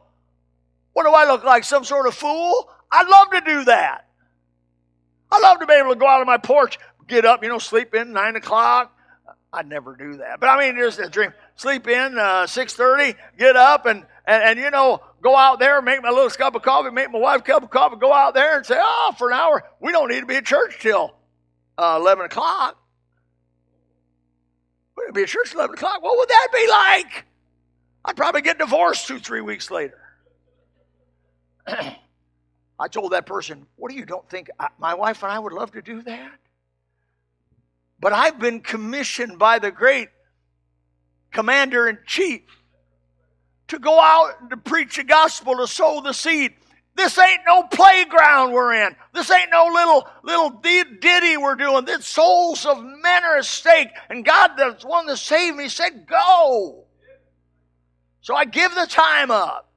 What 0.92 1.05
do 1.05 1.11
I 1.11 1.24
look 1.24 1.42
like? 1.42 1.64
Some 1.64 1.85
sort 1.85 2.07
of 2.07 2.14
fool? 2.14 2.70
I'd 2.92 3.09
love 3.09 3.31
to 3.31 3.40
do 3.40 3.64
that. 3.64 4.07
I'd 5.31 5.43
love 5.43 5.61
to 5.61 5.66
be 5.66 5.75
able 5.75 5.90
to 5.90 5.99
go 5.99 6.07
out 6.07 6.21
on 6.21 6.27
my 6.27 6.38
porch, 6.38 6.79
get 7.07 7.25
up, 7.25 7.43
you 7.43 7.49
know, 7.49 7.59
sleep 7.59 7.95
in 7.95 8.12
nine 8.12 8.37
o'clock. 8.37 8.97
I'd 9.53 9.69
never 9.69 9.97
do 9.97 10.19
that, 10.19 10.38
but 10.38 10.47
I 10.49 10.59
mean, 10.59 10.77
just 10.77 11.01
a 11.01 11.09
dream. 11.09 11.33
Sleep 11.57 11.88
in 11.88 12.16
uh, 12.16 12.47
six 12.47 12.75
thirty, 12.75 13.14
get 13.37 13.57
up, 13.57 13.85
and, 13.85 14.07
and 14.25 14.43
and 14.45 14.59
you 14.59 14.71
know, 14.71 15.03
go 15.23 15.37
out 15.37 15.59
there, 15.59 15.83
make 15.83 16.03
my 16.03 16.11
little 16.11 16.31
cup 16.31 16.55
of 16.55 16.62
coffee, 16.62 16.90
make 16.90 17.11
my 17.11 17.19
wife 17.19 17.40
a 17.40 17.43
cup 17.43 17.64
of 17.64 17.71
coffee, 17.71 17.97
go 17.97 18.12
out 18.12 18.35
there 18.35 18.57
and 18.57 18.64
say, 18.64 18.77
oh, 18.79 19.12
for 19.19 19.31
an 19.31 19.37
hour, 19.37 19.64
we 19.81 19.90
don't 19.90 20.09
need 20.09 20.21
to 20.21 20.27
be 20.27 20.37
at 20.37 20.45
church 20.45 20.79
till 20.81 21.14
uh, 21.79 21.99
eleven 22.01 22.27
o'clock. 22.27 22.79
We 24.97 25.03
need 25.03 25.09
to 25.09 25.12
be 25.14 25.23
at 25.23 25.29
church 25.29 25.53
eleven 25.53 25.75
o'clock. 25.75 26.01
What 26.01 26.16
would 26.16 26.29
that 26.29 26.49
be 26.53 26.69
like? 26.69 27.25
I'd 28.05 28.16
probably 28.16 28.43
get 28.43 28.59
divorced 28.59 29.09
two, 29.09 29.19
three 29.19 29.40
weeks 29.40 29.71
later. 29.71 29.99
I 32.81 32.88
told 32.88 33.12
that 33.12 33.27
person, 33.27 33.66
What 33.77 33.90
do 33.90 33.97
you 33.97 34.07
don't 34.07 34.29
think? 34.29 34.49
I, 34.59 34.69
my 34.79 34.95
wife 34.95 35.23
and 35.23 35.31
I 35.31 35.38
would 35.38 35.53
love 35.53 35.73
to 35.73 35.83
do 35.83 36.01
that? 36.03 36.33
But 38.01 38.14
I've 38.14 38.38
been 38.38 38.61
commissioned 38.61 39.38
by 39.38 39.59
the 39.59 39.71
great 39.71 40.09
commander 41.31 41.87
in 41.87 41.99
chief 42.07 42.40
to 43.69 43.79
go 43.79 44.01
out 44.01 44.40
and 44.40 44.51
to 44.51 44.57
preach 44.57 44.97
the 44.97 45.05
gospel, 45.05 45.59
to 45.59 45.66
sow 45.66 46.01
the 46.01 46.14
seed. 46.14 46.55
This 46.97 47.19
ain't 47.19 47.43
no 47.47 47.64
playground 47.64 48.53
we're 48.53 48.73
in. 48.73 48.97
This 49.12 49.31
ain't 49.31 49.51
no 49.51 49.66
little 49.66 50.09
little 50.23 50.51
ditty 50.51 51.37
we're 51.37 51.57
doing. 51.57 51.85
The 51.85 52.01
souls 52.03 52.64
of 52.64 52.83
men 52.83 53.25
are 53.25 53.37
at 53.37 53.45
stake, 53.45 53.88
and 54.09 54.25
God, 54.25 54.57
the 54.57 54.77
one 54.87 55.07
that 55.07 55.19
saved 55.19 55.57
me, 55.57 55.69
said, 55.69 56.07
"Go." 56.07 56.87
So 58.23 58.35
I 58.35 58.47
give 58.47 58.75
the 58.75 58.87
time 58.87 59.31
up. 59.31 59.70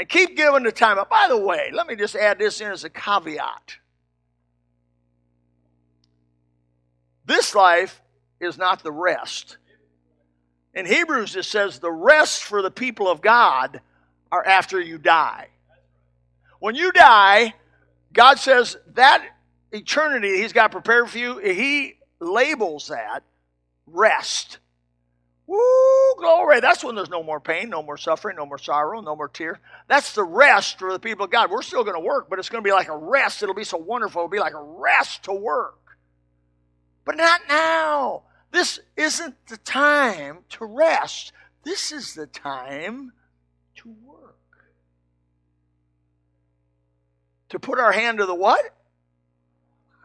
And 0.00 0.08
keep 0.08 0.34
giving 0.34 0.62
the 0.62 0.72
time. 0.72 0.96
By 1.10 1.28
the 1.28 1.36
way, 1.36 1.68
let 1.74 1.86
me 1.86 1.94
just 1.94 2.16
add 2.16 2.38
this 2.38 2.62
in 2.62 2.72
as 2.72 2.84
a 2.84 2.88
caveat. 2.88 3.76
This 7.26 7.54
life 7.54 8.00
is 8.40 8.56
not 8.56 8.82
the 8.82 8.92
rest. 8.92 9.58
In 10.72 10.86
Hebrews, 10.86 11.36
it 11.36 11.44
says 11.44 11.80
the 11.80 11.92
rest 11.92 12.44
for 12.44 12.62
the 12.62 12.70
people 12.70 13.08
of 13.08 13.20
God 13.20 13.82
are 14.32 14.42
after 14.42 14.80
you 14.80 14.96
die. 14.96 15.48
When 16.60 16.74
you 16.74 16.92
die, 16.92 17.52
God 18.14 18.38
says 18.38 18.78
that 18.94 19.22
eternity 19.70 20.40
He's 20.40 20.54
got 20.54 20.72
prepared 20.72 21.10
for 21.10 21.18
you, 21.18 21.36
He 21.40 21.98
labels 22.20 22.88
that 22.88 23.22
rest. 23.86 24.60
Woo, 25.50 26.14
glory. 26.16 26.60
That's 26.60 26.84
when 26.84 26.94
there's 26.94 27.10
no 27.10 27.24
more 27.24 27.40
pain, 27.40 27.70
no 27.70 27.82
more 27.82 27.96
suffering, 27.96 28.36
no 28.36 28.46
more 28.46 28.56
sorrow, 28.56 29.00
no 29.00 29.16
more 29.16 29.26
tears. 29.26 29.56
That's 29.88 30.12
the 30.12 30.22
rest 30.22 30.78
for 30.78 30.92
the 30.92 31.00
people 31.00 31.24
of 31.24 31.32
God. 31.32 31.50
We're 31.50 31.62
still 31.62 31.82
going 31.82 32.00
to 32.00 32.06
work, 32.06 32.30
but 32.30 32.38
it's 32.38 32.48
going 32.48 32.62
to 32.62 32.68
be 32.68 32.72
like 32.72 32.86
a 32.86 32.96
rest. 32.96 33.42
It'll 33.42 33.52
be 33.52 33.64
so 33.64 33.76
wonderful. 33.76 34.20
It'll 34.20 34.28
be 34.28 34.38
like 34.38 34.54
a 34.54 34.62
rest 34.62 35.24
to 35.24 35.32
work. 35.32 35.98
But 37.04 37.16
not 37.16 37.40
now. 37.48 38.22
This 38.52 38.78
isn't 38.96 39.34
the 39.48 39.56
time 39.56 40.44
to 40.50 40.64
rest. 40.64 41.32
This 41.64 41.90
is 41.90 42.14
the 42.14 42.28
time 42.28 43.10
to 43.78 43.88
work. 44.04 44.36
To 47.48 47.58
put 47.58 47.80
our 47.80 47.90
hand 47.90 48.18
to 48.18 48.26
the 48.26 48.36
what? 48.36 48.72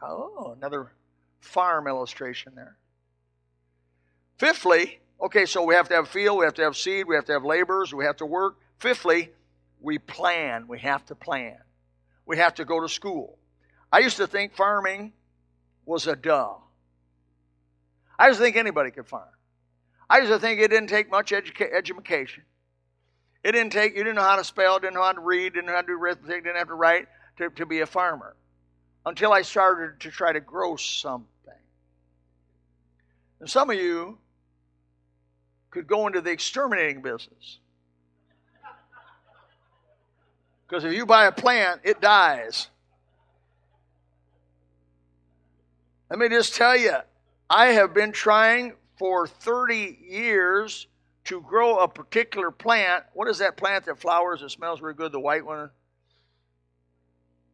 Oh, 0.02 0.56
another 0.58 0.92
farm 1.40 1.88
illustration 1.88 2.54
there. 2.56 2.78
Fifthly, 4.40 5.02
Okay, 5.22 5.46
so 5.46 5.64
we 5.64 5.76
have 5.76 5.88
to 5.90 5.96
have 5.96 6.10
field, 6.10 6.38
we 6.38 6.46
have 6.46 6.54
to 6.56 6.64
have 6.64 6.76
seed, 6.76 7.08
we 7.08 7.16
have 7.16 7.26
to 7.26 7.34
have 7.34 7.46
laborers, 7.46 7.94
we 7.94 8.06
have 8.06 8.18
to 8.18 8.26
work. 8.26 8.58
Fifthly, 8.80 9.32
we 9.80 9.98
plan. 9.98 10.68
We 10.68 10.80
have 10.80 11.06
to 11.06 11.16
plan. 11.16 11.58
We 12.26 12.38
have 12.38 12.56
to 12.56 12.66
go 12.66 12.82
to 12.82 12.90
school. 12.90 13.38
I 13.92 14.00
used 14.00 14.18
to 14.18 14.28
think 14.28 14.56
farming 14.56 15.14
was 15.86 16.08
a 16.08 16.16
duh. 16.16 16.56
I 18.18 18.28
used 18.28 18.40
to 18.40 18.44
think 18.44 18.56
anybody 18.56 18.92
could 18.92 19.08
farm. 19.08 19.30
I 20.10 20.20
used 20.20 20.32
to 20.32 20.40
think 20.40 20.60
it 20.60 20.70
didn't 20.70 20.90
take 20.90 21.10
much 21.10 21.32
educa- 21.32 21.74
education. 21.74 22.44
It 23.44 23.52
didn't 23.52 23.72
take, 23.72 23.96
you 23.96 24.04
didn't 24.04 24.16
know 24.16 24.24
how 24.24 24.38
to 24.38 24.44
spell, 24.44 24.80
didn't 24.80 24.96
know 24.96 25.04
how 25.04 25.12
to 25.12 25.22
read, 25.22 25.54
didn't 25.54 25.68
know 25.68 25.74
how 25.74 25.82
to 25.82 25.88
do 25.88 25.94
arithmetic, 25.94 26.44
didn't 26.44 26.58
have 26.58 26.68
to 26.68 26.74
write 26.74 27.08
to, 27.38 27.50
to 27.52 27.66
be 27.66 27.82
a 27.82 27.86
farmer. 27.86 28.36
Until 29.06 29.32
I 29.32 29.44
started 29.44 30.00
to 30.02 30.10
try 30.10 30.34
to 30.34 30.40
grow 30.40 30.76
something. 30.78 31.28
And 33.40 33.50
some 33.50 33.70
of 33.70 33.76
you 33.76 34.18
could 35.76 35.88
go 35.88 36.08
into 36.08 36.22
the 36.22 36.32
exterminating 36.32 37.02
business. 37.02 37.60
Because 40.66 40.86
if 40.86 40.94
you 40.94 41.06
buy 41.06 41.26
a 41.26 41.34
plant, 41.34 41.82
it 41.84 42.00
dies. 42.00 42.70
Let 46.10 46.18
me 46.18 46.30
just 46.30 46.56
tell 46.56 46.78
you, 46.78 46.94
I 47.50 47.68
have 47.68 47.94
been 47.94 48.14
trying 48.14 48.76
for 48.98 49.28
30 49.28 49.98
years 50.02 50.88
to 51.26 51.42
grow 51.42 51.80
a 51.80 51.90
particular 51.90 52.52
plant. 52.52 53.04
What 53.14 53.28
is 53.28 53.40
that 53.40 53.58
plant 53.58 53.84
that 53.86 54.00
flowers 54.00 54.40
that 54.40 54.52
smells 54.52 54.82
really 54.82 54.94
good, 54.94 55.12
the 55.12 55.20
white 55.20 55.46
one? 55.46 55.72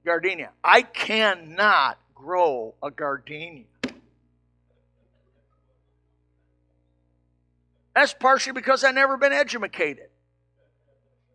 Gardenia. 0.06 0.52
I 0.64 0.84
cannot 0.84 1.98
grow 2.14 2.76
a 2.84 2.92
gardenia. 2.92 3.66
That's 8.02 8.16
partially 8.16 8.54
because 8.54 8.84
I've 8.84 8.96
never 8.96 9.16
been 9.16 9.32
educated 9.32 10.08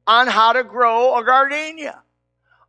on 0.05 0.27
how 0.27 0.53
to 0.53 0.65
grow 0.65 1.17
a 1.17 1.25
gardenia. 1.25 2.03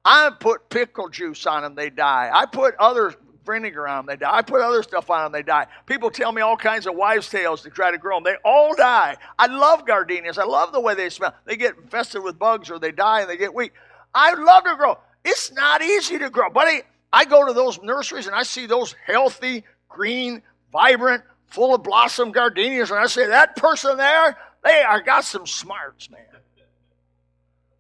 I 0.06 0.30
put 0.40 0.70
pickle 0.70 1.10
juice 1.10 1.48
on 1.48 1.64
them, 1.64 1.74
they 1.74 1.90
die. 1.90 2.30
I 2.32 2.46
put 2.46 2.76
other 2.76 3.16
vinegar 3.44 3.88
on 3.88 4.06
them, 4.06 4.14
they 4.14 4.18
die. 4.18 4.32
I 4.32 4.44
put 4.44 4.62
other 4.62 4.84
stuff 4.84 5.10
on 5.10 5.24
them, 5.24 5.32
they 5.32 5.42
die. 5.42 5.66
People 5.88 6.12
tell 6.12 6.32
me 6.32 6.44
all 6.44 6.56
kinds 6.56 6.86
of 6.86 6.94
wives' 6.94 7.28
tales 7.28 7.64
to 7.64 7.72
try 7.72 7.90
to 7.90 7.98
grow 7.98 8.18
them. 8.18 8.24
They 8.24 8.36
all 8.46 8.76
die. 8.76 9.18
I 9.40 9.48
love 9.48 9.88
gardenias. 9.88 10.38
I 10.38 10.44
love 10.44 10.74
the 10.74 10.80
way 10.80 10.94
they 10.94 11.10
smell. 11.10 11.34
They 11.46 11.56
get 11.56 11.76
infested 11.78 12.22
with 12.22 12.38
bugs 12.38 12.70
or 12.70 12.78
they 12.78 12.92
die 12.92 13.22
and 13.22 13.30
they 13.32 13.38
get 13.38 13.52
weak. 13.52 13.74
I 14.14 14.36
love 14.36 14.64
to 14.66 14.76
grow. 14.76 15.00
It's 15.26 15.52
not 15.54 15.82
easy 15.82 16.20
to 16.20 16.30
grow. 16.30 16.52
Buddy, 16.52 16.84
I 17.12 17.26
go 17.26 17.48
to 17.48 17.54
those 17.54 17.82
nurseries 17.82 18.28
and 18.28 18.36
I 18.36 18.44
see 18.44 18.68
those 18.68 18.94
healthy, 19.08 19.64
green, 19.90 20.44
vibrant, 20.72 21.24
full 21.48 21.74
of 21.74 21.84
blossom 21.84 22.32
gardenias, 22.32 22.92
and 22.92 23.00
I 23.00 23.08
say, 23.08 23.28
that 23.28 23.56
person 23.56 23.98
there, 23.98 24.38
they 24.64 24.82
are 24.82 25.02
got 25.02 25.24
some 25.24 25.48
smarts, 25.48 26.10
man. 26.10 26.22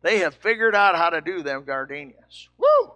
They 0.01 0.19
have 0.19 0.35
figured 0.35 0.75
out 0.75 0.95
how 0.95 1.09
to 1.09 1.21
do 1.21 1.41
them 1.41 1.63
gardenias. 1.65 2.49
Woo! 2.57 2.93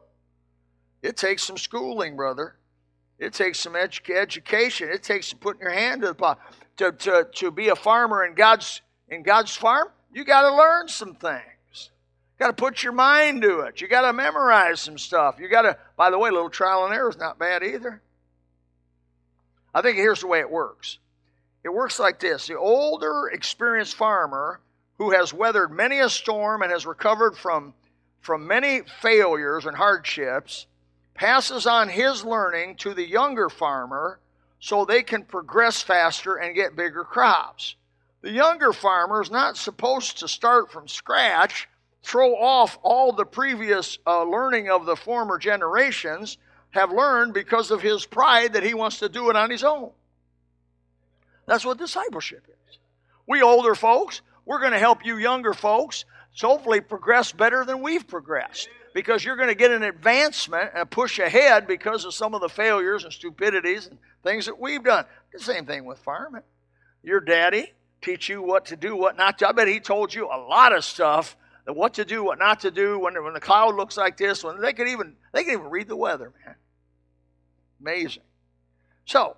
It 1.01 1.17
takes 1.17 1.43
some 1.43 1.57
schooling, 1.57 2.15
brother. 2.15 2.55
It 3.19 3.33
takes 3.33 3.59
some 3.59 3.73
edu- 3.73 4.15
education. 4.15 4.89
It 4.89 5.03
takes 5.03 5.27
some 5.27 5.39
putting 5.39 5.61
your 5.61 5.71
hand 5.71 6.01
to 6.01 6.07
the 6.07 6.13
pot. 6.13 6.39
To, 6.77 6.91
to, 6.91 7.27
to 7.35 7.51
be 7.51 7.69
a 7.69 7.75
farmer 7.75 8.25
in 8.25 8.33
God's 8.33 8.81
in 9.09 9.23
God's 9.23 9.53
farm, 9.53 9.89
you 10.13 10.23
got 10.23 10.43
to 10.49 10.55
learn 10.55 10.87
some 10.87 11.15
things. 11.15 11.41
You 11.73 12.45
Got 12.45 12.47
to 12.47 12.53
put 12.53 12.81
your 12.81 12.93
mind 12.93 13.41
to 13.41 13.59
it. 13.61 13.81
You 13.81 13.89
got 13.89 14.03
to 14.03 14.13
memorize 14.13 14.79
some 14.79 14.97
stuff. 14.97 15.35
You 15.37 15.49
got 15.49 15.63
to. 15.63 15.77
By 15.97 16.09
the 16.11 16.17
way, 16.17 16.29
a 16.29 16.31
little 16.31 16.49
trial 16.49 16.85
and 16.85 16.93
error 16.93 17.09
is 17.09 17.17
not 17.17 17.37
bad 17.37 17.61
either. 17.61 18.01
I 19.73 19.81
think 19.81 19.97
here's 19.97 20.21
the 20.21 20.27
way 20.27 20.39
it 20.39 20.51
works 20.51 20.99
it 21.63 21.69
works 21.69 21.99
like 21.99 22.19
this 22.19 22.47
the 22.47 22.57
older, 22.57 23.27
experienced 23.27 23.95
farmer 23.95 24.59
who 24.97 25.11
has 25.11 25.33
weathered 25.33 25.71
many 25.71 25.99
a 25.99 26.09
storm 26.09 26.61
and 26.61 26.71
has 26.71 26.85
recovered 26.85 27.35
from, 27.35 27.73
from 28.19 28.45
many 28.45 28.81
failures 28.81 29.65
and 29.65 29.75
hardships 29.75 30.67
passes 31.15 31.65
on 31.65 31.89
his 31.89 32.23
learning 32.23 32.75
to 32.75 32.93
the 32.93 33.07
younger 33.07 33.49
farmer 33.49 34.19
so 34.59 34.85
they 34.85 35.01
can 35.01 35.23
progress 35.23 35.81
faster 35.81 36.35
and 36.35 36.55
get 36.55 36.75
bigger 36.75 37.03
crops. 37.03 37.75
The 38.21 38.31
younger 38.31 38.71
farmer 38.73 39.21
is 39.21 39.31
not 39.31 39.57
supposed 39.57 40.19
to 40.19 40.27
start 40.27 40.71
from 40.71 40.87
scratch, 40.87 41.67
throw 42.03 42.35
off 42.35 42.77
all 42.83 43.11
the 43.11 43.25
previous 43.25 43.97
uh, 44.05 44.23
learning 44.23 44.69
of 44.69 44.85
the 44.85 44.95
former 44.95 45.39
generations 45.39 46.37
have 46.71 46.91
learned 46.91 47.33
because 47.33 47.71
of 47.71 47.81
his 47.81 48.05
pride 48.05 48.53
that 48.53 48.63
he 48.63 48.73
wants 48.73 48.99
to 48.99 49.09
do 49.09 49.29
it 49.29 49.35
on 49.35 49.49
his 49.49 49.63
own. 49.63 49.91
That's 51.45 51.65
what 51.65 51.77
discipleship 51.77 52.47
is. 52.47 52.77
We 53.27 53.41
older 53.41 53.75
folks, 53.75 54.21
we're 54.45 54.59
going 54.59 54.71
to 54.71 54.79
help 54.79 55.05
you 55.05 55.17
younger 55.17 55.53
folks 55.53 56.05
hopefully 56.39 56.81
progress 56.81 57.31
better 57.31 57.65
than 57.65 57.81
we've 57.81 58.07
progressed 58.07 58.69
because 58.93 59.23
you're 59.23 59.35
going 59.35 59.49
to 59.49 59.55
get 59.55 59.71
an 59.71 59.83
advancement 59.83 60.71
and 60.73 60.89
push 60.89 61.19
ahead 61.19 61.67
because 61.67 62.05
of 62.05 62.13
some 62.13 62.33
of 62.33 62.41
the 62.41 62.49
failures 62.49 63.03
and 63.03 63.13
stupidities 63.13 63.87
and 63.87 63.97
things 64.23 64.45
that 64.45 64.59
we've 64.59 64.83
done. 64.83 65.05
The 65.33 65.39
same 65.39 65.65
thing 65.65 65.85
with 65.85 65.99
farming. 65.99 66.43
Your 67.03 67.19
daddy 67.19 67.73
teach 68.01 68.29
you 68.29 68.41
what 68.41 68.65
to 68.67 68.75
do, 68.75 68.95
what 68.95 69.17
not 69.17 69.39
to. 69.39 69.49
I 69.49 69.51
bet 69.51 69.67
he 69.67 69.79
told 69.79 70.13
you 70.13 70.25
a 70.25 70.37
lot 70.37 70.75
of 70.75 70.83
stuff 70.83 71.35
what 71.65 71.95
to 71.95 72.05
do, 72.05 72.23
what 72.23 72.39
not 72.39 72.61
to 72.61 72.71
do 72.71 72.99
when, 72.99 73.21
when 73.23 73.33
the 73.33 73.39
cloud 73.39 73.75
looks 73.75 73.97
like 73.97 74.17
this. 74.17 74.43
When 74.43 74.59
they 74.59 74.73
could 74.73 74.87
even 74.87 75.15
they 75.33 75.43
could 75.43 75.53
even 75.53 75.69
read 75.69 75.87
the 75.87 75.95
weather, 75.95 76.31
man. 76.45 76.55
Amazing. 77.79 78.23
So, 79.05 79.35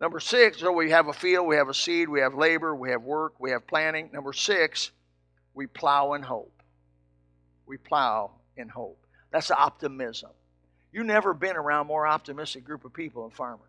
number 0.00 0.20
six, 0.20 0.60
so 0.60 0.72
we 0.72 0.90
have 0.90 1.08
a 1.08 1.12
field, 1.12 1.46
we 1.46 1.56
have 1.56 1.68
a 1.68 1.74
seed, 1.74 2.08
we 2.08 2.20
have 2.20 2.34
labor, 2.34 2.74
we 2.74 2.90
have 2.90 3.02
work, 3.02 3.34
we 3.38 3.50
have 3.50 3.66
planning. 3.66 4.10
Number 4.12 4.32
six, 4.32 4.90
we 5.54 5.66
plow 5.66 6.14
in 6.14 6.22
hope. 6.22 6.62
We 7.66 7.76
plow 7.78 8.32
in 8.56 8.68
hope. 8.68 8.98
That's 9.30 9.50
optimism. 9.50 10.30
You've 10.92 11.06
never 11.06 11.34
been 11.34 11.56
around 11.56 11.86
more 11.86 12.06
optimistic 12.06 12.64
group 12.64 12.84
of 12.84 12.92
people 12.92 13.22
than 13.22 13.32
farmers. 13.32 13.60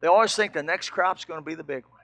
They 0.00 0.08
always 0.08 0.34
think 0.34 0.52
the 0.52 0.62
next 0.62 0.90
crop's 0.90 1.24
going 1.24 1.40
to 1.40 1.44
be 1.44 1.54
the 1.54 1.62
big 1.62 1.84
one. 1.84 2.00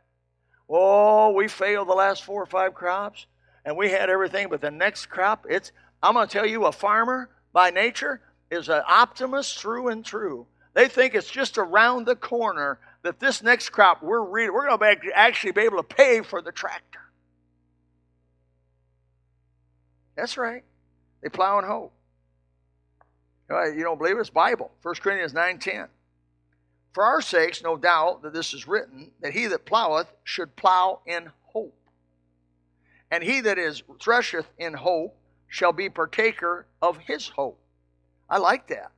Oh, 0.68 1.32
we 1.32 1.48
failed 1.48 1.88
the 1.88 1.94
last 1.94 2.24
four 2.24 2.40
or 2.40 2.46
five 2.46 2.72
crops, 2.74 3.26
and 3.64 3.76
we 3.76 3.90
had 3.90 4.10
everything, 4.10 4.48
but 4.48 4.60
the 4.60 4.70
next 4.70 5.06
crop, 5.06 5.46
it's 5.48 5.72
I'm 6.02 6.14
going 6.14 6.26
to 6.26 6.32
tell 6.32 6.46
you, 6.46 6.64
a 6.64 6.72
farmer 6.72 7.28
by 7.52 7.70
nature 7.70 8.20
is 8.50 8.68
an 8.68 8.82
optimist 8.86 9.58
through 9.58 9.88
and 9.88 10.04
through. 10.04 10.46
They 10.74 10.88
think 10.88 11.14
it's 11.14 11.30
just 11.30 11.58
around 11.58 12.06
the 12.06 12.16
corner 12.16 12.78
that 13.02 13.20
this 13.20 13.42
next 13.42 13.70
crop 13.70 14.02
we're 14.02 14.22
re- 14.22 14.50
we're 14.50 14.68
going 14.68 14.78
to 14.78 15.10
actually 15.14 15.52
be 15.52 15.62
able 15.62 15.78
to 15.78 15.82
pay 15.82 16.22
for 16.22 16.40
the 16.40 16.52
tractor. 16.52 17.00
That's 20.16 20.36
right. 20.36 20.64
They 21.22 21.28
plow 21.28 21.58
in 21.58 21.64
hope. 21.64 21.92
You 23.50 23.82
don't 23.82 23.98
believe 23.98 24.16
it? 24.16 24.20
It's 24.20 24.30
Bible. 24.30 24.70
1 24.82 24.94
Corinthians 24.96 25.32
9.10. 25.32 25.88
For 26.92 27.04
our 27.04 27.20
sakes, 27.20 27.62
no 27.62 27.76
doubt 27.76 28.22
that 28.22 28.32
this 28.32 28.52
is 28.54 28.68
written, 28.68 29.10
that 29.22 29.32
he 29.32 29.46
that 29.46 29.64
ploweth 29.64 30.06
should 30.24 30.54
plow 30.56 31.00
in 31.06 31.30
hope. 31.46 31.79
And 33.10 33.24
he 33.24 33.40
that 33.40 33.58
is 33.58 33.82
thresheth 34.00 34.46
in 34.58 34.74
hope 34.74 35.16
shall 35.48 35.72
be 35.72 35.88
partaker 35.88 36.66
of 36.80 36.98
his 36.98 37.28
hope. 37.28 37.60
I 38.28 38.38
like 38.38 38.68
that. 38.68 38.92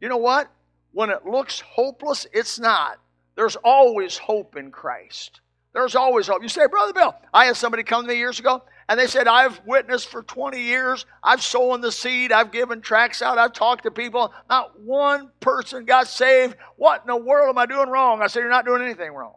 You 0.00 0.08
know 0.08 0.16
what? 0.16 0.50
When 0.92 1.10
it 1.10 1.26
looks 1.26 1.60
hopeless, 1.60 2.26
it's 2.32 2.58
not. 2.58 2.98
There's 3.36 3.56
always 3.56 4.18
hope 4.18 4.56
in 4.56 4.70
Christ. 4.70 5.40
There's 5.74 5.94
always 5.94 6.26
hope. 6.26 6.42
You 6.42 6.48
say, 6.48 6.66
Brother 6.66 6.92
Bill, 6.92 7.14
I 7.32 7.46
had 7.46 7.56
somebody 7.56 7.82
come 7.82 8.02
to 8.02 8.08
me 8.08 8.18
years 8.18 8.38
ago, 8.38 8.62
and 8.88 9.00
they 9.00 9.06
said, 9.06 9.26
I've 9.26 9.60
witnessed 9.64 10.08
for 10.08 10.22
20 10.22 10.60
years. 10.60 11.06
I've 11.22 11.42
sown 11.42 11.80
the 11.80 11.92
seed. 11.92 12.30
I've 12.30 12.52
given 12.52 12.82
tracts 12.82 13.22
out. 13.22 13.38
I've 13.38 13.54
talked 13.54 13.84
to 13.84 13.90
people. 13.90 14.34
Not 14.50 14.78
one 14.80 15.30
person 15.40 15.86
got 15.86 16.08
saved. 16.08 16.56
What 16.76 17.02
in 17.02 17.06
the 17.06 17.16
world 17.16 17.48
am 17.48 17.58
I 17.58 17.66
doing 17.66 17.88
wrong? 17.88 18.20
I 18.20 18.26
said, 18.26 18.40
You're 18.40 18.50
not 18.50 18.66
doing 18.66 18.82
anything 18.82 19.12
wrong. 19.12 19.36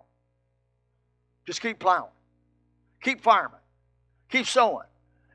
Just 1.46 1.62
keep 1.62 1.80
plowing, 1.80 2.12
keep 3.02 3.22
farming, 3.22 3.60
keep 4.36 4.48
sowing. 4.48 4.86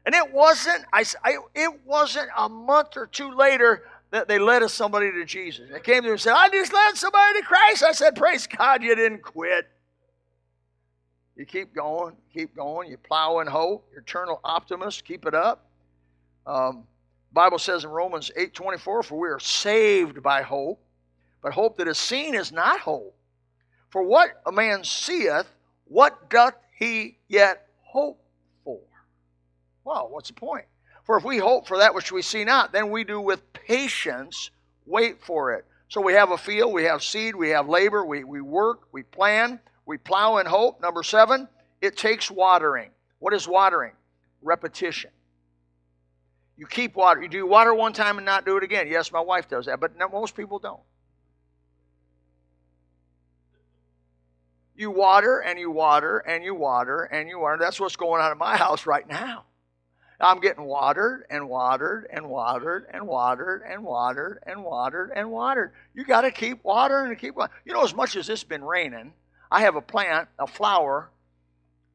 And 0.04 0.14
it 0.14 0.32
wasn't, 0.32 0.84
I, 0.92 1.04
I, 1.24 1.38
it 1.54 1.80
wasn't 1.84 2.28
a 2.36 2.48
month 2.48 2.96
or 2.96 3.06
two 3.06 3.32
later 3.32 3.84
that 4.10 4.28
they 4.28 4.38
led 4.38 4.62
us 4.62 4.74
somebody 4.74 5.12
to 5.12 5.24
Jesus. 5.24 5.68
They 5.70 5.80
came 5.80 6.02
to 6.02 6.08
me 6.08 6.10
and 6.10 6.20
said, 6.20 6.34
I 6.34 6.48
just 6.48 6.72
led 6.72 6.96
somebody 6.96 7.40
to 7.40 7.46
Christ. 7.46 7.82
I 7.82 7.92
said, 7.92 8.16
Praise 8.16 8.46
God, 8.46 8.82
you 8.82 8.94
didn't 8.94 9.22
quit. 9.22 9.68
You 11.36 11.46
keep 11.46 11.74
going, 11.74 12.16
keep 12.32 12.54
going. 12.54 12.90
You 12.90 12.98
plow 12.98 13.38
in 13.38 13.46
hope. 13.46 13.88
Eternal 13.96 14.40
optimist. 14.44 15.04
Keep 15.04 15.26
it 15.26 15.34
up. 15.34 15.66
Um, 16.46 16.84
Bible 17.32 17.58
says 17.58 17.84
in 17.84 17.90
Romans 17.90 18.30
8:24, 18.36 19.04
"For 19.04 19.18
we 19.18 19.28
are 19.28 19.38
saved 19.38 20.22
by 20.22 20.42
hope, 20.42 20.82
but 21.40 21.52
hope 21.52 21.78
that 21.78 21.86
is 21.86 21.96
seen 21.96 22.34
is 22.34 22.50
not 22.50 22.80
hope. 22.80 23.16
For 23.88 24.02
what 24.02 24.42
a 24.44 24.52
man 24.52 24.82
seeth, 24.84 25.46
what 25.84 26.28
doth 26.28 26.56
he 26.74 27.18
yet 27.28 27.68
hope 27.84 28.18
for?" 28.18 28.19
Well, 29.84 30.08
what's 30.10 30.28
the 30.28 30.34
point? 30.34 30.66
For 31.04 31.16
if 31.16 31.24
we 31.24 31.38
hope 31.38 31.66
for 31.66 31.78
that 31.78 31.94
which 31.94 32.12
we 32.12 32.22
see 32.22 32.44
not, 32.44 32.72
then 32.72 32.90
we 32.90 33.04
do 33.04 33.20
with 33.20 33.52
patience 33.52 34.50
wait 34.86 35.22
for 35.22 35.52
it. 35.52 35.64
So 35.88 36.00
we 36.00 36.12
have 36.12 36.30
a 36.30 36.38
field, 36.38 36.72
we 36.72 36.84
have 36.84 37.02
seed, 37.02 37.34
we 37.34 37.48
have 37.50 37.68
labor, 37.68 38.04
we, 38.04 38.22
we 38.22 38.40
work, 38.40 38.82
we 38.92 39.02
plan, 39.02 39.58
we 39.86 39.98
plow 39.98 40.38
in 40.38 40.46
hope. 40.46 40.80
Number 40.80 41.02
seven, 41.02 41.48
it 41.80 41.96
takes 41.96 42.30
watering. 42.30 42.90
What 43.18 43.34
is 43.34 43.48
watering? 43.48 43.92
Repetition. 44.42 45.10
You 46.56 46.66
keep 46.66 46.94
water. 46.94 47.22
You 47.22 47.28
do 47.28 47.46
water 47.46 47.74
one 47.74 47.92
time 47.92 48.18
and 48.18 48.24
not 48.24 48.44
do 48.44 48.56
it 48.56 48.62
again. 48.62 48.86
Yes, 48.86 49.10
my 49.10 49.20
wife 49.20 49.48
does 49.48 49.66
that, 49.66 49.80
but 49.80 49.92
most 50.12 50.36
people 50.36 50.58
don't. 50.58 50.80
You 54.76 54.90
water 54.90 55.40
and 55.40 55.58
you 55.58 55.70
water 55.70 56.18
and 56.18 56.44
you 56.44 56.54
water 56.54 57.04
and 57.04 57.28
you 57.28 57.38
water. 57.38 57.58
That's 57.58 57.80
what's 57.80 57.96
going 57.96 58.22
on 58.22 58.30
in 58.30 58.38
my 58.38 58.56
house 58.56 58.86
right 58.86 59.08
now. 59.08 59.44
I'm 60.20 60.40
getting 60.40 60.64
watered 60.64 61.24
and 61.30 61.48
watered 61.48 62.06
and 62.12 62.28
watered 62.28 62.86
and 62.92 63.06
watered 63.06 63.62
and 63.66 63.82
watered 63.82 64.42
and 64.46 64.62
watered 64.62 65.12
and 65.14 65.30
watered. 65.30 65.72
You 65.94 66.04
got 66.04 66.22
to 66.22 66.30
keep 66.30 66.62
watering 66.62 67.10
and 67.10 67.18
keep 67.18 67.34
watering. 67.34 67.58
You 67.64 67.72
know, 67.72 67.82
as 67.82 67.94
much 67.94 68.16
as 68.16 68.28
it's 68.28 68.44
been 68.44 68.62
raining, 68.62 69.14
I 69.50 69.62
have 69.62 69.76
a 69.76 69.80
plant, 69.80 70.28
a 70.38 70.46
flower. 70.46 71.08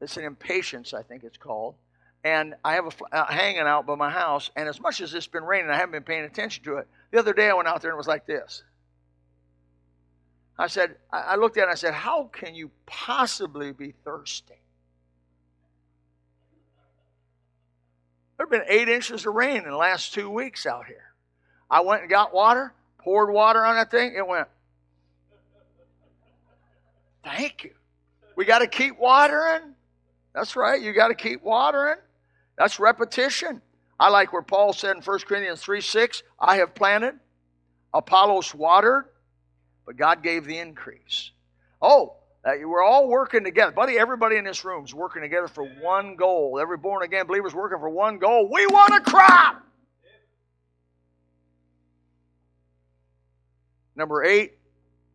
It's 0.01 0.17
an 0.17 0.23
impatiens, 0.23 0.93
I 0.93 1.03
think 1.03 1.23
it's 1.23 1.37
called. 1.37 1.75
And 2.23 2.55
I 2.63 2.73
have 2.73 2.85
a 2.87 3.15
uh, 3.15 3.25
hanging 3.25 3.61
out 3.61 3.85
by 3.85 3.93
my 3.93 4.09
house. 4.09 4.49
And 4.55 4.67
as 4.67 4.81
much 4.81 5.01
as 5.01 5.13
it's 5.13 5.27
been 5.27 5.43
raining, 5.43 5.69
I 5.69 5.75
haven't 5.75 5.91
been 5.91 6.03
paying 6.03 6.25
attention 6.25 6.63
to 6.63 6.77
it. 6.77 6.87
The 7.11 7.19
other 7.19 7.33
day 7.33 7.49
I 7.49 7.53
went 7.53 7.67
out 7.67 7.81
there 7.81 7.91
and 7.91 7.95
it 7.95 7.97
was 7.97 8.07
like 8.07 8.25
this. 8.25 8.63
I 10.57 10.67
said, 10.67 10.95
I 11.11 11.35
looked 11.35 11.57
at 11.57 11.61
it 11.61 11.63
and 11.63 11.71
I 11.71 11.75
said, 11.75 11.93
How 11.93 12.23
can 12.23 12.55
you 12.55 12.71
possibly 12.87 13.71
be 13.71 13.93
thirsty? 14.03 14.55
There 18.37 18.45
have 18.45 18.51
been 18.51 18.63
eight 18.67 18.89
inches 18.89 19.25
of 19.25 19.33
rain 19.33 19.57
in 19.57 19.69
the 19.69 19.77
last 19.77 20.13
two 20.13 20.29
weeks 20.29 20.65
out 20.65 20.85
here. 20.85 21.13
I 21.69 21.81
went 21.81 22.01
and 22.01 22.09
got 22.09 22.33
water, 22.33 22.73
poured 22.99 23.31
water 23.31 23.63
on 23.63 23.75
that 23.75 23.91
thing, 23.91 24.13
it 24.15 24.27
went 24.27 24.47
Thank 27.25 27.63
you. 27.63 27.71
We 28.35 28.45
got 28.45 28.59
to 28.59 28.67
keep 28.67 28.99
watering. 28.99 29.73
That's 30.33 30.55
right. 30.55 30.79
You 30.79 30.93
got 30.93 31.07
to 31.07 31.15
keep 31.15 31.41
watering. 31.41 31.97
That's 32.57 32.79
repetition. 32.79 33.61
I 33.99 34.09
like 34.09 34.31
where 34.31 34.41
Paul 34.43 34.73
said 34.73 34.95
in 34.95 35.01
1 35.01 35.19
Corinthians 35.19 35.61
3 35.61 35.81
6, 35.81 36.23
I 36.39 36.57
have 36.57 36.75
planted, 36.75 37.15
Apollos 37.93 38.53
watered, 38.53 39.05
but 39.85 39.97
God 39.97 40.21
gave 40.21 40.45
the 40.45 40.57
increase. 40.57 41.31
Oh, 41.81 42.17
uh, 42.45 42.51
we're 42.63 42.83
all 42.83 43.07
working 43.07 43.43
together. 43.43 43.71
Buddy, 43.71 43.97
everybody 43.97 44.37
in 44.37 44.45
this 44.45 44.63
room 44.63 44.85
is 44.85 44.93
working 44.93 45.23
together 45.23 45.47
for 45.47 45.65
one 45.81 46.15
goal. 46.15 46.59
Every 46.61 46.77
born 46.77 47.01
again 47.01 47.25
believer 47.25 47.47
is 47.47 47.55
working 47.55 47.79
for 47.79 47.89
one 47.89 48.19
goal. 48.19 48.47
We 48.51 48.67
want 48.67 48.93
a 48.93 48.99
crop. 49.01 49.63
Number 53.95 54.23
eight, 54.23 54.59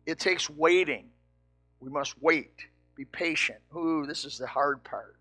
it 0.05 0.19
takes 0.19 0.49
waiting. 0.49 1.05
We 1.79 1.89
must 1.89 2.15
wait, 2.21 2.51
be 2.95 3.05
patient. 3.05 3.59
Ooh, 3.75 4.05
this 4.05 4.25
is 4.25 4.37
the 4.37 4.47
hard 4.47 4.83
part. 4.83 5.15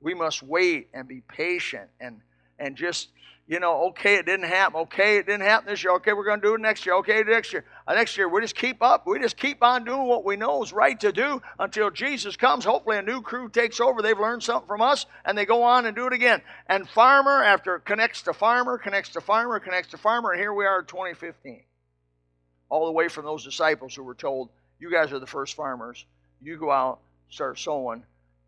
We 0.00 0.14
must 0.14 0.42
wait 0.42 0.88
and 0.94 1.06
be 1.06 1.22
patient 1.28 1.90
and 2.00 2.20
and 2.58 2.76
just 2.76 3.08
you 3.46 3.60
know, 3.60 3.88
okay, 3.88 4.14
it 4.16 4.26
didn't 4.26 4.46
happen. 4.46 4.80
Okay, 4.82 5.18
it 5.18 5.26
didn't 5.26 5.42
happen 5.42 5.68
this 5.68 5.82
year. 5.82 5.92
Okay, 5.94 6.12
we're 6.12 6.24
going 6.24 6.40
to 6.40 6.46
do 6.46 6.54
it 6.54 6.60
next 6.60 6.86
year. 6.86 6.94
Okay, 6.96 7.22
next 7.22 7.52
year. 7.52 7.64
Uh, 7.86 7.94
next 7.94 8.16
year, 8.16 8.28
we 8.28 8.40
just 8.40 8.54
keep 8.54 8.82
up. 8.82 9.06
We 9.06 9.18
just 9.18 9.36
keep 9.36 9.62
on 9.62 9.84
doing 9.84 10.06
what 10.06 10.24
we 10.24 10.36
know 10.36 10.62
is 10.62 10.72
right 10.72 10.98
to 11.00 11.12
do 11.12 11.42
until 11.58 11.90
Jesus 11.90 12.36
comes. 12.36 12.64
Hopefully, 12.64 12.98
a 12.98 13.02
new 13.02 13.20
crew 13.20 13.48
takes 13.48 13.80
over. 13.80 14.00
They've 14.00 14.18
learned 14.18 14.42
something 14.42 14.68
from 14.68 14.80
us, 14.80 15.06
and 15.24 15.36
they 15.36 15.44
go 15.44 15.62
on 15.64 15.86
and 15.86 15.96
do 15.96 16.06
it 16.06 16.12
again. 16.12 16.40
And 16.68 16.88
farmer 16.88 17.42
after 17.42 17.78
connects 17.80 18.22
to 18.22 18.32
farmer, 18.32 18.78
connects 18.78 19.10
to 19.10 19.20
farmer, 19.20 19.58
connects 19.60 19.90
to 19.90 19.98
farmer, 19.98 20.30
and 20.30 20.40
here 20.40 20.54
we 20.54 20.64
are 20.64 20.80
in 20.80 20.86
2015. 20.86 21.62
All 22.68 22.86
the 22.86 22.92
way 22.92 23.08
from 23.08 23.24
those 23.24 23.44
disciples 23.44 23.94
who 23.94 24.02
were 24.02 24.14
told, 24.14 24.48
"You 24.78 24.90
guys 24.90 25.12
are 25.12 25.18
the 25.18 25.26
first 25.26 25.54
farmers." 25.54 26.06
you 26.42 26.58
go 26.58 26.70
out, 26.70 27.00
start 27.30 27.58
sowing 27.58 28.02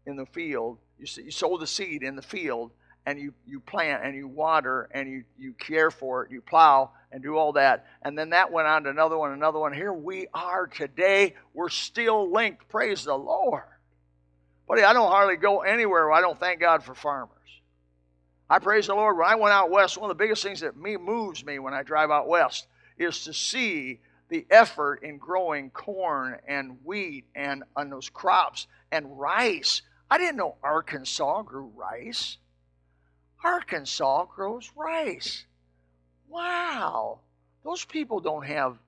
in 0.06 0.16
the 0.16 0.26
field. 0.26 0.78
You, 0.98 1.06
you 1.24 1.30
sow 1.30 1.56
the 1.56 1.66
seed 1.66 2.02
in 2.02 2.16
the 2.16 2.22
field, 2.22 2.72
and 3.06 3.18
you, 3.18 3.34
you 3.46 3.60
plant 3.60 4.04
and 4.04 4.14
you 4.14 4.26
water 4.26 4.88
and 4.92 5.08
you, 5.08 5.24
you 5.38 5.52
care 5.52 5.90
for 5.90 6.24
it, 6.24 6.30
you 6.30 6.40
plow 6.40 6.90
and 7.12 7.22
do 7.22 7.36
all 7.36 7.52
that. 7.52 7.86
And 8.02 8.16
then 8.16 8.30
that 8.30 8.50
went 8.50 8.66
on 8.66 8.84
to 8.84 8.90
another 8.90 9.18
one, 9.18 9.32
another 9.32 9.58
one. 9.58 9.72
Here 9.72 9.92
we 9.92 10.26
are 10.32 10.66
today. 10.66 11.34
We're 11.52 11.68
still 11.68 12.30
linked. 12.32 12.68
Praise 12.68 13.04
the 13.04 13.14
Lord. 13.14 13.62
Buddy, 14.66 14.82
I 14.82 14.94
don't 14.94 15.10
hardly 15.10 15.36
go 15.36 15.60
anywhere 15.60 16.06
where 16.06 16.12
I 16.12 16.22
don't 16.22 16.38
thank 16.38 16.60
God 16.60 16.82
for 16.82 16.94
farmers. 16.94 17.30
I 18.48 18.58
praise 18.58 18.86
the 18.86 18.94
Lord. 18.94 19.16
When 19.16 19.26
I 19.26 19.34
went 19.34 19.52
out 19.52 19.70
west, 19.70 19.98
one 19.98 20.10
of 20.10 20.16
the 20.16 20.22
biggest 20.22 20.42
things 20.42 20.60
that 20.60 20.76
me 20.76 20.96
moves 20.96 21.44
me 21.44 21.58
when 21.58 21.74
I 21.74 21.82
drive 21.82 22.10
out 22.10 22.28
west 22.28 22.66
is 22.98 23.24
to 23.24 23.32
see 23.32 24.00
the 24.28 24.46
effort 24.50 25.02
in 25.02 25.18
growing 25.18 25.70
corn 25.70 26.38
and 26.48 26.78
wheat 26.84 27.24
and 27.34 27.64
on 27.76 27.90
those 27.90 28.08
crops 28.08 28.66
and 28.90 29.18
rice. 29.18 29.82
I 30.10 30.18
didn't 30.18 30.36
know 30.36 30.56
Arkansas 30.62 31.42
grew 31.42 31.70
rice. 31.74 32.38
Arkansas 33.44 34.24
grows 34.34 34.72
rice. 34.74 35.44
Wow. 36.28 37.20
Those 37.62 37.84
people 37.84 38.20
don't 38.20 38.46
have 38.46 38.78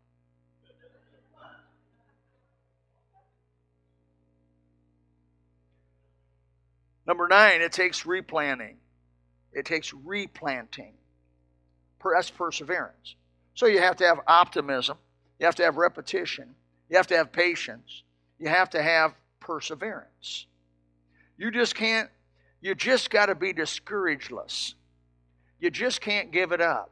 Number 7.06 7.28
nine, 7.28 7.62
it 7.62 7.70
takes 7.70 8.04
replanting. 8.04 8.78
It 9.52 9.64
takes 9.64 9.94
replanting. 9.94 10.92
That's 12.04 12.30
perseverance. 12.30 13.14
So 13.54 13.66
you 13.66 13.80
have 13.80 13.96
to 13.96 14.04
have 14.04 14.20
optimism. 14.26 14.98
You 15.38 15.46
have 15.46 15.54
to 15.56 15.64
have 15.64 15.76
repetition. 15.76 16.54
You 16.88 16.96
have 16.96 17.06
to 17.08 17.16
have 17.16 17.32
patience. 17.32 18.02
You 18.38 18.48
have 18.48 18.70
to 18.70 18.82
have 18.82 19.14
perseverance. 19.40 20.46
You 21.38 21.50
just 21.50 21.74
can't, 21.74 22.08
you 22.60 22.74
just 22.74 23.10
got 23.10 23.26
to 23.26 23.34
be 23.34 23.52
discourageless. 23.52 24.74
You 25.60 25.70
just 25.70 26.00
can't 26.00 26.30
give 26.30 26.52
it 26.52 26.60
up. 26.60 26.90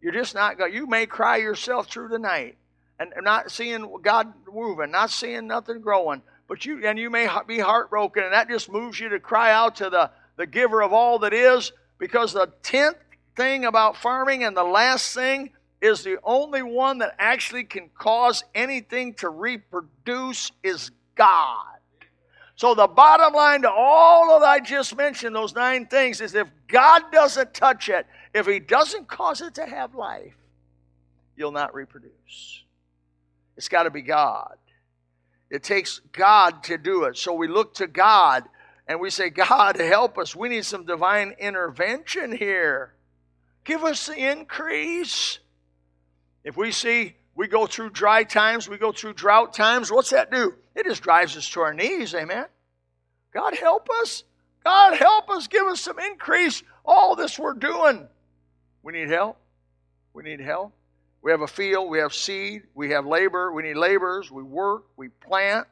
You're 0.00 0.12
just 0.12 0.34
not 0.34 0.58
going, 0.58 0.74
you 0.74 0.86
may 0.86 1.06
cry 1.06 1.36
yourself 1.36 1.88
through 1.88 2.08
the 2.08 2.18
night 2.18 2.56
and 2.98 3.12
not 3.22 3.50
seeing 3.50 3.96
God 4.02 4.32
moving, 4.52 4.90
not 4.90 5.10
seeing 5.10 5.46
nothing 5.46 5.80
growing, 5.80 6.22
but 6.48 6.64
you, 6.64 6.84
and 6.86 6.98
you 6.98 7.10
may 7.10 7.28
be 7.46 7.58
heartbroken, 7.58 8.24
and 8.24 8.32
that 8.32 8.48
just 8.48 8.70
moves 8.70 8.98
you 9.00 9.08
to 9.08 9.20
cry 9.20 9.52
out 9.52 9.76
to 9.76 9.90
the, 9.90 10.10
the 10.36 10.46
giver 10.46 10.82
of 10.82 10.92
all 10.92 11.18
that 11.20 11.32
is, 11.32 11.72
because 11.98 12.32
the 12.32 12.52
tenth 12.62 12.96
thing 13.36 13.64
about 13.64 13.96
farming 13.96 14.44
and 14.44 14.56
the 14.56 14.64
last 14.64 15.14
thing 15.14 15.50
is 15.80 16.04
the 16.04 16.18
only 16.22 16.62
one 16.62 16.98
that 16.98 17.14
actually 17.18 17.64
can 17.64 17.90
cause 17.96 18.44
anything 18.54 19.14
to 19.14 19.28
reproduce 19.28 20.52
is 20.62 20.90
God. 21.14 21.71
So 22.62 22.76
the 22.76 22.86
bottom 22.86 23.34
line 23.34 23.62
to 23.62 23.70
all 23.72 24.30
of 24.30 24.44
I 24.44 24.60
just 24.60 24.96
mentioned, 24.96 25.34
those 25.34 25.52
nine 25.52 25.84
things, 25.86 26.20
is 26.20 26.32
if 26.36 26.46
God 26.68 27.02
doesn't 27.10 27.54
touch 27.54 27.88
it, 27.88 28.06
if 28.32 28.46
He 28.46 28.60
doesn't 28.60 29.08
cause 29.08 29.40
it 29.40 29.56
to 29.56 29.66
have 29.66 29.96
life, 29.96 30.36
you'll 31.36 31.50
not 31.50 31.74
reproduce. 31.74 32.62
It's 33.56 33.68
got 33.68 33.82
to 33.82 33.90
be 33.90 34.02
God. 34.02 34.58
It 35.50 35.64
takes 35.64 36.02
God 36.12 36.62
to 36.62 36.78
do 36.78 37.02
it. 37.02 37.18
So 37.18 37.32
we 37.32 37.48
look 37.48 37.74
to 37.74 37.88
God 37.88 38.44
and 38.86 39.00
we 39.00 39.10
say, 39.10 39.28
God, 39.28 39.76
help 39.80 40.16
us. 40.16 40.36
We 40.36 40.48
need 40.48 40.64
some 40.64 40.86
divine 40.86 41.34
intervention 41.40 42.30
here. 42.30 42.94
Give 43.64 43.82
us 43.82 44.06
the 44.06 44.14
increase. 44.14 45.40
If 46.44 46.56
we 46.56 46.70
see 46.70 47.16
we 47.34 47.48
go 47.48 47.66
through 47.66 47.90
dry 47.90 48.24
times, 48.24 48.68
we 48.68 48.76
go 48.76 48.92
through 48.92 49.14
drought 49.14 49.54
times, 49.54 49.90
what's 49.90 50.10
that 50.10 50.30
do? 50.30 50.54
It 50.74 50.86
just 50.86 51.02
drives 51.02 51.36
us 51.36 51.48
to 51.50 51.60
our 51.60 51.74
knees, 51.74 52.14
amen. 52.14 52.46
God 53.32 53.54
help 53.54 53.88
us. 54.02 54.24
God 54.64 54.96
help 54.96 55.30
us. 55.30 55.46
Give 55.48 55.66
us 55.66 55.80
some 55.80 55.98
increase. 55.98 56.62
All 56.84 57.16
this 57.16 57.38
we're 57.38 57.54
doing. 57.54 58.06
We 58.82 58.92
need 58.92 59.10
help. 59.10 59.38
We 60.12 60.22
need 60.22 60.40
help. 60.40 60.72
We 61.22 61.30
have 61.30 61.40
a 61.40 61.46
field, 61.46 61.88
we 61.88 61.98
have 61.98 62.12
seed, 62.12 62.64
we 62.74 62.90
have 62.90 63.06
labor, 63.06 63.52
we 63.52 63.62
need 63.62 63.76
laborers, 63.76 64.32
we 64.32 64.42
work, 64.42 64.86
we 64.96 65.08
plant, 65.08 65.68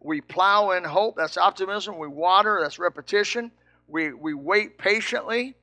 we 0.00 0.20
plow 0.20 0.72
in 0.72 0.82
hope, 0.82 1.14
that's 1.16 1.36
optimism, 1.36 1.98
we 1.98 2.08
water, 2.08 2.58
that's 2.60 2.80
repetition, 2.80 3.52
we, 3.86 4.12
we 4.12 4.34
wait 4.34 4.78
patiently, 4.78 5.54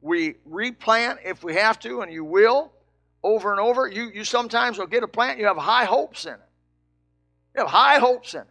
we 0.00 0.36
replant 0.44 1.18
if 1.24 1.42
we 1.42 1.54
have 1.54 1.80
to, 1.80 2.02
and 2.02 2.12
you 2.12 2.24
will, 2.24 2.72
over 3.22 3.50
and 3.52 3.60
over. 3.60 3.88
You, 3.88 4.10
you 4.12 4.24
sometimes 4.24 4.78
will 4.78 4.86
get 4.86 5.02
a 5.02 5.08
plant, 5.08 5.38
you 5.38 5.46
have 5.46 5.56
high 5.56 5.84
hopes 5.84 6.24
in 6.24 6.34
it. 6.34 6.40
You 7.54 7.62
have 7.62 7.70
high 7.70 7.98
hopes 7.98 8.34
in 8.34 8.40
it. 8.40 8.46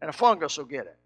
And 0.00 0.10
a 0.10 0.12
fungus 0.12 0.58
will 0.58 0.64
get 0.64 0.86
it. 0.86 0.96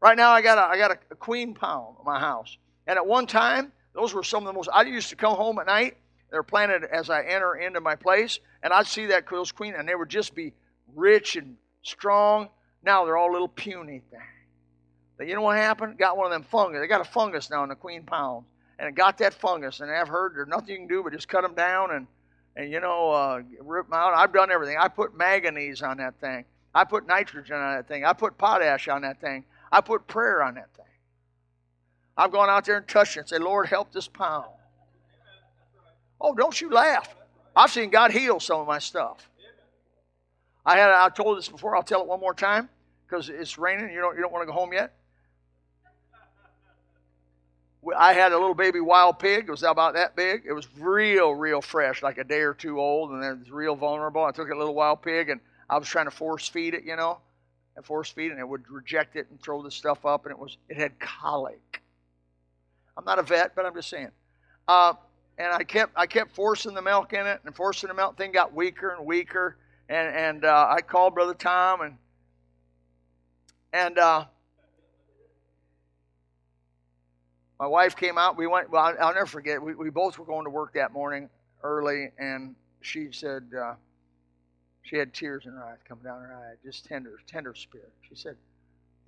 Right 0.00 0.16
now, 0.16 0.30
I 0.30 0.42
got 0.42 0.58
a, 0.58 0.62
I 0.62 0.76
got 0.76 0.90
a, 0.90 0.98
a 1.10 1.16
queen 1.16 1.54
palm 1.54 1.96
in 1.98 2.04
my 2.04 2.18
house. 2.18 2.58
And 2.86 2.98
at 2.98 3.06
one 3.06 3.26
time, 3.26 3.72
those 3.94 4.12
were 4.12 4.22
some 4.22 4.42
of 4.42 4.46
the 4.46 4.52
most, 4.52 4.68
I 4.72 4.82
used 4.82 5.08
to 5.10 5.16
come 5.16 5.34
home 5.34 5.58
at 5.58 5.66
night. 5.66 5.96
They're 6.30 6.42
planted 6.42 6.84
as 6.84 7.10
I 7.10 7.22
enter 7.22 7.54
into 7.54 7.80
my 7.80 7.94
place. 7.94 8.40
And 8.62 8.72
I'd 8.72 8.86
see 8.86 9.06
that 9.06 9.24
those 9.30 9.52
queen, 9.52 9.74
and 9.74 9.88
they 9.88 9.94
would 9.94 10.10
just 10.10 10.34
be 10.34 10.52
rich 10.94 11.36
and 11.36 11.56
strong. 11.82 12.48
Now 12.82 13.04
they're 13.04 13.16
all 13.16 13.32
little 13.32 13.48
puny 13.48 14.02
things. 14.10 14.22
But 15.16 15.28
you 15.28 15.34
know 15.34 15.42
what 15.42 15.56
happened? 15.56 15.96
Got 15.96 16.16
one 16.16 16.26
of 16.26 16.32
them 16.32 16.42
fungus. 16.42 16.80
They 16.80 16.88
got 16.88 17.00
a 17.00 17.04
fungus 17.04 17.48
now 17.48 17.62
in 17.62 17.68
the 17.68 17.76
queen 17.76 18.02
palms 18.02 18.46
and 18.78 18.94
got 18.94 19.18
that 19.18 19.34
fungus. 19.34 19.80
And 19.80 19.90
I've 19.90 20.08
heard 20.08 20.34
there's 20.34 20.48
nothing 20.48 20.70
you 20.70 20.76
can 20.78 20.88
do 20.88 21.02
but 21.02 21.12
just 21.12 21.28
cut 21.28 21.42
them 21.42 21.54
down 21.54 21.92
and, 21.92 22.06
and 22.56 22.70
you 22.70 22.80
know, 22.80 23.10
uh, 23.10 23.42
rip 23.60 23.86
them 23.86 23.94
out. 23.94 24.14
I've 24.14 24.32
done 24.32 24.50
everything. 24.50 24.76
I 24.78 24.88
put 24.88 25.16
manganese 25.16 25.82
on 25.82 25.98
that 25.98 26.18
thing. 26.20 26.44
I 26.74 26.84
put 26.84 27.06
nitrogen 27.06 27.56
on 27.56 27.76
that 27.76 27.88
thing. 27.88 28.04
I 28.04 28.12
put 28.12 28.36
potash 28.36 28.88
on 28.88 29.02
that 29.02 29.20
thing. 29.20 29.44
I 29.70 29.80
put 29.80 30.06
prayer 30.06 30.42
on 30.42 30.54
that 30.54 30.68
thing. 30.76 30.84
I've 32.16 32.32
gone 32.32 32.48
out 32.48 32.64
there 32.64 32.76
and 32.76 32.86
touched 32.86 33.16
it 33.16 33.20
and 33.20 33.28
say, 33.28 33.38
Lord, 33.38 33.66
help 33.66 33.92
this 33.92 34.08
pound. 34.08 34.46
Oh, 36.20 36.34
don't 36.34 36.58
you 36.60 36.70
laugh. 36.70 37.14
I've 37.56 37.70
seen 37.70 37.90
God 37.90 38.10
heal 38.10 38.40
some 38.40 38.60
of 38.60 38.66
my 38.66 38.78
stuff. 38.78 39.28
I 40.66 40.78
had 40.78 40.90
I 40.90 41.08
told 41.10 41.36
this 41.38 41.48
before. 41.48 41.76
I'll 41.76 41.82
tell 41.82 42.00
it 42.00 42.06
one 42.06 42.20
more 42.20 42.34
time 42.34 42.68
because 43.06 43.28
it's 43.28 43.58
raining. 43.58 43.92
You 43.92 44.00
don't 44.00 44.16
you 44.16 44.22
don't 44.22 44.32
want 44.32 44.42
to 44.42 44.46
go 44.46 44.52
home 44.52 44.72
yet. 44.72 44.94
I 47.96 48.12
had 48.12 48.32
a 48.32 48.38
little 48.38 48.54
baby 48.54 48.80
wild 48.80 49.18
pig. 49.18 49.44
It 49.46 49.50
was 49.50 49.62
about 49.62 49.94
that 49.94 50.16
big. 50.16 50.44
It 50.46 50.52
was 50.52 50.66
real, 50.78 51.32
real 51.32 51.60
fresh, 51.60 52.02
like 52.02 52.18
a 52.18 52.24
day 52.24 52.40
or 52.40 52.54
two 52.54 52.80
old, 52.80 53.10
and 53.10 53.22
then 53.22 53.32
it 53.32 53.38
was 53.40 53.50
real 53.50 53.74
vulnerable. 53.76 54.24
I 54.24 54.32
took 54.32 54.50
a 54.50 54.56
little 54.56 54.74
wild 54.74 55.02
pig, 55.02 55.28
and 55.28 55.40
I 55.68 55.78
was 55.78 55.88
trying 55.88 56.06
to 56.06 56.10
force 56.10 56.48
feed 56.48 56.74
it, 56.74 56.84
you 56.84 56.96
know, 56.96 57.18
and 57.76 57.84
force 57.84 58.10
feed 58.10 58.26
it, 58.26 58.32
and 58.32 58.40
it 58.40 58.48
would 58.48 58.70
reject 58.70 59.16
it 59.16 59.26
and 59.30 59.40
throw 59.40 59.62
the 59.62 59.70
stuff 59.70 60.06
up, 60.06 60.24
and 60.24 60.32
it 60.32 60.38
was 60.38 60.56
it 60.68 60.76
had 60.76 60.98
colic. 60.98 61.82
I'm 62.96 63.04
not 63.04 63.18
a 63.18 63.22
vet, 63.22 63.54
but 63.54 63.66
I'm 63.66 63.74
just 63.74 63.90
saying. 63.90 64.10
Uh, 64.68 64.94
and 65.36 65.52
I 65.52 65.64
kept 65.64 65.92
I 65.96 66.06
kept 66.06 66.34
forcing 66.34 66.74
the 66.74 66.82
milk 66.82 67.12
in 67.12 67.26
it, 67.26 67.40
and 67.44 67.54
forcing 67.54 67.88
the 67.88 67.94
milk. 67.94 68.16
Thing 68.16 68.32
got 68.32 68.54
weaker 68.54 68.90
and 68.90 69.04
weaker, 69.04 69.56
and 69.88 70.14
and 70.14 70.44
uh, 70.44 70.68
I 70.70 70.80
called 70.80 71.14
Brother 71.14 71.34
Tom, 71.34 71.80
and 71.80 71.96
and 73.72 73.98
uh, 73.98 74.24
my 77.64 77.68
wife 77.68 77.96
came 77.96 78.18
out. 78.18 78.36
We 78.36 78.46
went. 78.46 78.70
Well, 78.70 78.94
I'll 79.00 79.14
never 79.14 79.24
forget. 79.24 79.62
We, 79.62 79.74
we 79.74 79.88
both 79.88 80.18
were 80.18 80.26
going 80.26 80.44
to 80.44 80.50
work 80.50 80.74
that 80.74 80.92
morning 80.92 81.30
early, 81.62 82.10
and 82.18 82.54
she 82.82 83.08
said 83.10 83.44
uh, 83.58 83.72
she 84.82 84.96
had 84.96 85.14
tears 85.14 85.46
in 85.46 85.52
her 85.52 85.64
eyes 85.64 85.78
coming 85.88 86.04
down 86.04 86.20
her 86.20 86.34
eye, 86.34 86.56
just 86.62 86.84
tender, 86.84 87.18
tender 87.26 87.54
spirit. 87.54 87.90
She 88.06 88.16
said, 88.16 88.36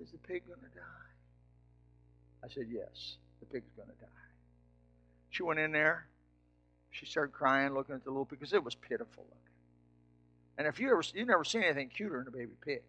"Is 0.02 0.10
the 0.10 0.16
pig 0.16 0.46
going 0.46 0.60
to 0.60 0.74
die?" 0.74 2.46
I 2.46 2.48
said, 2.48 2.64
"Yes, 2.72 3.16
the 3.40 3.46
pig's 3.46 3.68
going 3.76 3.88
to 3.88 3.94
die." 4.00 4.08
She 5.28 5.42
went 5.42 5.60
in 5.60 5.72
there. 5.72 6.06
She 6.92 7.04
started 7.04 7.32
crying, 7.32 7.74
looking 7.74 7.94
at 7.94 8.04
the 8.04 8.10
little 8.10 8.24
pig 8.24 8.38
because 8.38 8.54
it 8.54 8.64
was 8.64 8.74
pitiful 8.74 9.24
looking. 9.24 9.36
And 10.56 10.66
if 10.66 10.80
you 10.80 10.90
ever 10.92 11.02
you 11.12 11.26
never 11.26 11.44
seen 11.44 11.62
anything 11.62 11.90
cuter 11.90 12.20
than 12.20 12.28
a 12.28 12.30
baby 12.30 12.52
pig, 12.64 12.80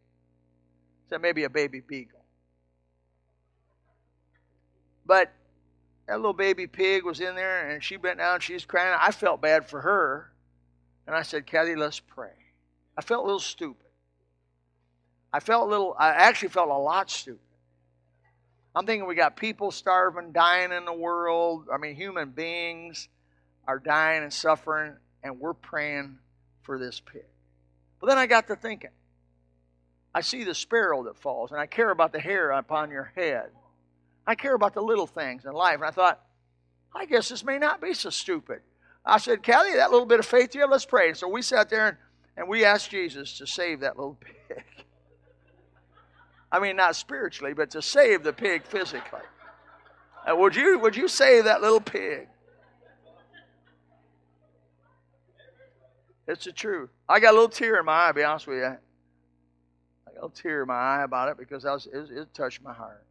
so 1.09 1.17
maybe 1.17 1.43
a 1.43 1.49
baby 1.49 1.81
beagle. 1.81 2.23
But 5.05 5.33
that 6.07 6.15
little 6.15 6.33
baby 6.33 6.67
pig 6.67 7.03
was 7.03 7.19
in 7.19 7.35
there 7.35 7.69
and 7.69 7.83
she 7.83 7.97
bent 7.97 8.19
down, 8.19 8.39
she 8.39 8.53
was 8.53 8.65
crying. 8.65 8.97
I 8.99 9.11
felt 9.11 9.41
bad 9.41 9.69
for 9.69 9.81
her. 9.81 10.31
And 11.05 11.15
I 11.15 11.21
said, 11.21 11.45
Kathy, 11.45 11.75
let's 11.75 11.99
pray. 11.99 12.31
I 12.97 13.01
felt 13.01 13.23
a 13.23 13.25
little 13.25 13.39
stupid. 13.39 13.85
I 15.31 15.39
felt 15.39 15.67
a 15.67 15.69
little, 15.69 15.95
I 15.97 16.09
actually 16.09 16.49
felt 16.49 16.69
a 16.69 16.77
lot 16.77 17.09
stupid. 17.09 17.39
I'm 18.75 18.85
thinking 18.85 19.07
we 19.07 19.15
got 19.15 19.35
people 19.35 19.71
starving, 19.71 20.31
dying 20.31 20.71
in 20.71 20.85
the 20.85 20.93
world. 20.93 21.67
I 21.73 21.77
mean, 21.77 21.95
human 21.95 22.29
beings 22.29 23.09
are 23.67 23.79
dying 23.79 24.23
and 24.23 24.31
suffering, 24.31 24.93
and 25.23 25.39
we're 25.39 25.53
praying 25.53 26.19
for 26.61 26.77
this 26.77 26.99
pig. 26.99 27.25
But 27.99 28.07
then 28.07 28.17
I 28.17 28.27
got 28.27 28.47
to 28.47 28.55
thinking. 28.55 28.91
I 30.13 30.21
see 30.21 30.43
the 30.43 30.53
sparrow 30.53 31.03
that 31.05 31.17
falls, 31.17 31.51
and 31.51 31.59
I 31.59 31.65
care 31.65 31.89
about 31.89 32.13
the 32.13 32.19
hair 32.19 32.51
upon 32.51 32.91
your 32.91 33.11
head. 33.15 33.49
I 34.27 34.35
care 34.35 34.53
about 34.53 34.73
the 34.73 34.81
little 34.81 35.07
things 35.07 35.45
in 35.45 35.53
life. 35.53 35.75
And 35.75 35.85
I 35.85 35.91
thought, 35.91 36.21
I 36.93 37.05
guess 37.05 37.29
this 37.29 37.45
may 37.45 37.57
not 37.57 37.81
be 37.81 37.93
so 37.93 38.09
stupid. 38.09 38.59
I 39.05 39.17
said, 39.19 39.41
Kelly, 39.41 39.73
that 39.75 39.89
little 39.89 40.05
bit 40.05 40.19
of 40.19 40.25
faith 40.25 40.53
you 40.53 40.61
have, 40.61 40.69
let's 40.69 40.85
pray. 40.85 41.07
And 41.07 41.17
so 41.17 41.29
we 41.29 41.41
sat 41.41 41.69
there 41.69 41.87
and, 41.87 41.97
and 42.35 42.49
we 42.49 42.65
asked 42.65 42.91
Jesus 42.91 43.37
to 43.37 43.47
save 43.47 43.79
that 43.79 43.95
little 43.95 44.17
pig. 44.49 44.63
I 46.51 46.59
mean, 46.59 46.75
not 46.75 46.95
spiritually, 46.97 47.53
but 47.53 47.71
to 47.71 47.81
save 47.81 48.23
the 48.23 48.33
pig 48.33 48.63
physically. 48.63 49.21
Would 50.29 50.57
you 50.57 50.77
would 50.79 50.95
you 50.95 51.07
save 51.07 51.45
that 51.45 51.61
little 51.61 51.79
pig? 51.79 52.27
It's 56.27 56.43
the 56.43 56.51
truth. 56.51 56.89
I 57.07 57.21
got 57.21 57.31
a 57.31 57.33
little 57.33 57.47
tear 57.47 57.79
in 57.79 57.85
my 57.85 58.05
eye. 58.05 58.07
To 58.09 58.13
be 58.13 58.23
honest 58.23 58.47
with 58.47 58.57
you, 58.57 58.65
I 58.65 58.69
got 60.05 60.11
a 60.11 60.15
little 60.15 60.29
tear 60.29 60.63
in 60.63 60.67
my 60.67 60.75
eye 60.75 61.03
about 61.03 61.29
it 61.29 61.37
because 61.37 61.63
I 61.63 61.71
was, 61.71 61.87
it, 61.87 62.09
it 62.11 62.33
touched 62.33 62.61
my 62.61 62.73
heart. 62.73 63.06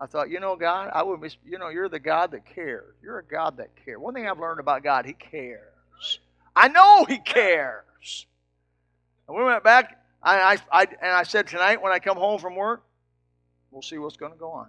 I 0.00 0.06
thought, 0.06 0.30
you 0.30 0.40
know, 0.40 0.56
God, 0.56 0.90
I 0.94 1.02
would 1.02 1.20
be, 1.20 1.28
you 1.44 1.58
know, 1.58 1.68
you're 1.68 1.88
the 1.88 1.98
God 1.98 2.30
that 2.30 2.46
cares. 2.46 2.94
You're 3.02 3.18
a 3.18 3.24
God 3.24 3.58
that 3.58 3.68
cares. 3.84 3.98
One 3.98 4.14
thing 4.14 4.26
I've 4.26 4.38
learned 4.38 4.58
about 4.58 4.82
God, 4.82 5.04
He 5.04 5.12
cares. 5.12 6.18
I 6.56 6.68
know 6.68 7.04
He 7.04 7.18
cares. 7.18 8.26
And 9.28 9.36
we 9.36 9.44
went 9.44 9.62
back, 9.62 10.02
I, 10.22 10.56
I, 10.72 10.80
I, 10.80 10.86
and 11.02 11.12
I 11.12 11.22
said 11.24 11.46
tonight 11.46 11.82
when 11.82 11.92
I 11.92 11.98
come 11.98 12.16
home 12.16 12.40
from 12.40 12.56
work, 12.56 12.82
we'll 13.70 13.82
see 13.82 13.98
what's 13.98 14.16
going 14.16 14.32
to 14.32 14.38
go 14.38 14.50
on. 14.50 14.68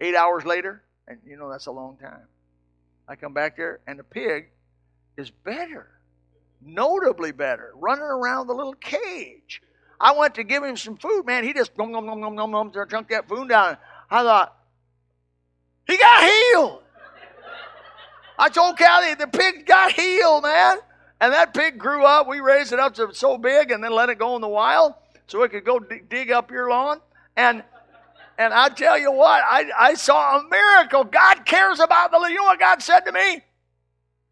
Eight 0.00 0.16
hours 0.16 0.46
later, 0.46 0.82
and 1.06 1.18
you 1.26 1.36
know 1.36 1.50
that's 1.50 1.66
a 1.66 1.70
long 1.70 1.98
time. 1.98 2.26
I 3.06 3.16
come 3.16 3.34
back 3.34 3.56
there, 3.58 3.80
and 3.86 3.98
the 3.98 4.04
pig 4.04 4.48
is 5.18 5.30
better, 5.30 5.90
notably 6.62 7.32
better, 7.32 7.72
running 7.74 8.04
around 8.04 8.46
the 8.46 8.54
little 8.54 8.72
cage. 8.72 9.60
I 10.00 10.12
went 10.12 10.36
to 10.36 10.44
give 10.44 10.64
him 10.64 10.78
some 10.78 10.96
food, 10.96 11.24
man. 11.26 11.44
He 11.44 11.52
just 11.52 11.76
nom 11.76 11.92
nom 11.92 12.06
nom 12.06 12.20
nom 12.20 12.34
nom 12.34 12.50
nom 12.50 12.72
that 12.72 13.28
food 13.28 13.50
down. 13.50 13.76
I 14.10 14.22
thought, 14.22 14.56
he 15.86 15.96
got 15.96 16.22
healed. 16.22 16.82
I 18.38 18.48
told 18.48 18.78
Callie, 18.78 19.14
the 19.14 19.26
pig 19.26 19.66
got 19.66 19.92
healed, 19.92 20.44
man. 20.44 20.78
And 21.20 21.32
that 21.32 21.52
pig 21.52 21.78
grew 21.78 22.04
up. 22.04 22.26
We 22.26 22.40
raised 22.40 22.72
it 22.72 22.78
up 22.78 22.94
to 22.94 23.14
so 23.14 23.36
big 23.36 23.70
and 23.70 23.84
then 23.84 23.92
let 23.92 24.08
it 24.08 24.18
go 24.18 24.34
in 24.36 24.40
the 24.40 24.48
wild 24.48 24.94
so 25.26 25.42
it 25.42 25.50
could 25.50 25.64
go 25.64 25.78
dig 25.78 26.30
up 26.30 26.50
your 26.50 26.70
lawn. 26.70 27.00
And 27.36 27.62
and 28.38 28.54
I 28.54 28.70
tell 28.70 28.98
you 28.98 29.12
what, 29.12 29.42
I, 29.44 29.70
I 29.78 29.94
saw 29.94 30.38
a 30.38 30.48
miracle. 30.48 31.04
God 31.04 31.44
cares 31.44 31.78
about 31.78 32.10
the 32.10 32.18
You 32.20 32.36
know 32.36 32.44
what 32.44 32.58
God 32.58 32.82
said 32.82 33.00
to 33.00 33.12
me? 33.12 33.42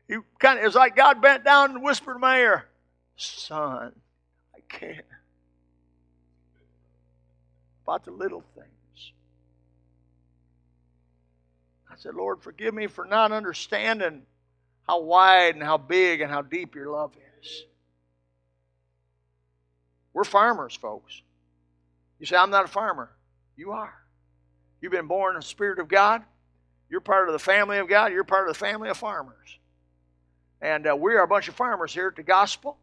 He 0.08 0.16
kind 0.38 0.58
of, 0.58 0.64
it 0.64 0.66
was 0.66 0.74
like 0.74 0.96
God 0.96 1.20
bent 1.20 1.44
down 1.44 1.72
and 1.72 1.82
whispered 1.82 2.14
in 2.14 2.22
my 2.22 2.38
ear, 2.38 2.64
Son, 3.16 3.92
I 4.56 4.60
care 4.66 5.02
about 7.84 8.06
the 8.06 8.12
little 8.12 8.42
things. 8.54 8.77
Said, 11.98 12.14
Lord, 12.14 12.40
forgive 12.42 12.74
me 12.74 12.86
for 12.86 13.04
not 13.04 13.32
understanding 13.32 14.22
how 14.86 15.00
wide 15.02 15.54
and 15.54 15.62
how 15.62 15.76
big 15.76 16.20
and 16.20 16.30
how 16.30 16.42
deep 16.42 16.74
your 16.74 16.90
love 16.90 17.12
is. 17.42 17.64
We're 20.12 20.24
farmers, 20.24 20.74
folks. 20.74 21.22
You 22.18 22.26
say, 22.26 22.36
I'm 22.36 22.50
not 22.50 22.64
a 22.64 22.68
farmer. 22.68 23.10
You 23.56 23.72
are. 23.72 23.94
You've 24.80 24.92
been 24.92 25.06
born 25.06 25.34
in 25.34 25.40
the 25.40 25.46
Spirit 25.46 25.78
of 25.78 25.88
God. 25.88 26.22
You're 26.88 27.00
part 27.00 27.28
of 27.28 27.32
the 27.32 27.38
family 27.38 27.78
of 27.78 27.88
God. 27.88 28.12
You're 28.12 28.24
part 28.24 28.48
of 28.48 28.54
the 28.54 28.58
family 28.58 28.88
of 28.88 28.96
farmers. 28.96 29.58
And 30.60 30.86
uh, 30.86 30.96
we 30.96 31.14
are 31.14 31.22
a 31.22 31.28
bunch 31.28 31.48
of 31.48 31.54
farmers 31.54 31.92
here 31.92 32.08
at 32.08 32.16
the 32.16 32.22
gospel. 32.22 32.78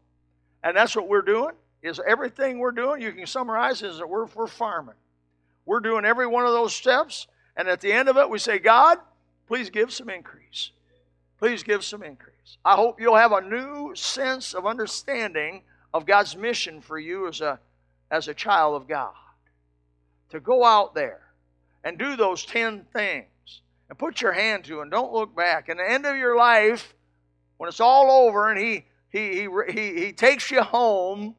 And 0.62 0.76
that's 0.76 0.94
what 0.94 1.08
we're 1.08 1.22
doing, 1.22 1.54
is 1.82 2.00
everything 2.06 2.58
we're 2.58 2.70
doing, 2.70 3.02
you 3.02 3.12
can 3.12 3.26
summarize 3.26 3.82
is 3.82 3.98
that 3.98 4.08
we're, 4.08 4.26
we're 4.26 4.46
farming. 4.46 4.94
We're 5.64 5.80
doing 5.80 6.04
every 6.04 6.26
one 6.26 6.46
of 6.46 6.52
those 6.52 6.74
steps. 6.74 7.26
And 7.56 7.68
at 7.68 7.80
the 7.80 7.92
end 7.92 8.08
of 8.08 8.16
it, 8.16 8.28
we 8.28 8.38
say, 8.38 8.58
God, 8.58 8.98
please 9.46 9.70
give 9.70 9.92
some 9.92 10.10
increase. 10.10 10.70
Please 11.38 11.62
give 11.62 11.84
some 11.84 12.02
increase. 12.02 12.58
I 12.64 12.74
hope 12.74 13.00
you'll 13.00 13.16
have 13.16 13.32
a 13.32 13.40
new 13.40 13.94
sense 13.94 14.54
of 14.54 14.66
understanding 14.66 15.62
of 15.92 16.06
God's 16.06 16.36
mission 16.36 16.80
for 16.80 16.98
you 16.98 17.28
as 17.28 17.40
a, 17.40 17.58
as 18.10 18.28
a 18.28 18.34
child 18.34 18.80
of 18.80 18.88
God. 18.88 19.14
To 20.30 20.40
go 20.40 20.64
out 20.64 20.94
there 20.94 21.20
and 21.84 21.98
do 21.98 22.16
those 22.16 22.44
10 22.44 22.86
things 22.92 23.26
and 23.88 23.98
put 23.98 24.20
your 24.20 24.32
hand 24.32 24.64
to 24.64 24.80
and 24.80 24.90
don't 24.90 25.12
look 25.12 25.34
back. 25.36 25.68
And 25.68 25.78
the 25.78 25.88
end 25.88 26.04
of 26.04 26.16
your 26.16 26.36
life, 26.36 26.94
when 27.58 27.68
it's 27.68 27.80
all 27.80 28.26
over 28.26 28.50
and 28.50 28.58
he, 28.58 28.84
he, 29.08 29.42
he, 29.42 29.48
he, 29.68 30.06
he 30.06 30.12
takes 30.12 30.50
you 30.50 30.62
home, 30.62 31.36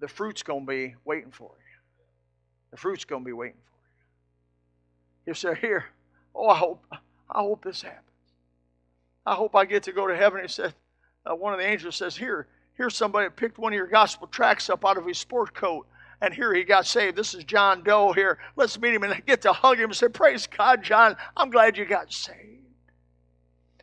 the 0.00 0.08
fruit's 0.08 0.42
going 0.42 0.66
to 0.66 0.70
be 0.70 0.94
waiting 1.04 1.30
for 1.30 1.50
you. 1.58 1.63
The 2.74 2.80
fruit's 2.80 3.04
going 3.04 3.22
to 3.22 3.24
be 3.24 3.32
waiting 3.32 3.60
for 3.62 5.28
you. 5.28 5.30
You 5.30 5.34
say, 5.34 5.54
Here, 5.60 5.84
oh, 6.34 6.48
I 6.48 6.56
hope, 6.56 6.84
I 6.90 7.40
hope 7.40 7.62
this 7.62 7.82
happens. 7.82 8.02
I 9.24 9.36
hope 9.36 9.54
I 9.54 9.64
get 9.64 9.84
to 9.84 9.92
go 9.92 10.08
to 10.08 10.16
heaven. 10.16 10.42
He 10.42 10.48
said, 10.48 10.74
uh, 11.24 11.36
one 11.36 11.52
of 11.52 11.60
the 11.60 11.66
angels 11.66 11.94
says, 11.94 12.16
Here, 12.16 12.48
here's 12.76 12.96
somebody 12.96 13.28
that 13.28 13.36
picked 13.36 13.58
one 13.58 13.72
of 13.72 13.76
your 13.76 13.86
gospel 13.86 14.26
tracts 14.26 14.68
up 14.68 14.84
out 14.84 14.98
of 14.98 15.06
his 15.06 15.18
sport 15.18 15.54
coat 15.54 15.86
and 16.20 16.34
here 16.34 16.52
he 16.52 16.64
got 16.64 16.84
saved. 16.84 17.16
This 17.16 17.32
is 17.32 17.44
John 17.44 17.84
Doe 17.84 18.12
here. 18.12 18.38
Let's 18.56 18.80
meet 18.80 18.92
him 18.92 19.04
and 19.04 19.24
get 19.24 19.42
to 19.42 19.52
hug 19.52 19.78
him 19.78 19.90
and 19.90 19.96
say, 19.96 20.08
Praise 20.08 20.48
God, 20.48 20.82
John, 20.82 21.16
I'm 21.36 21.50
glad 21.50 21.78
you 21.78 21.84
got 21.84 22.12
saved. 22.12 22.40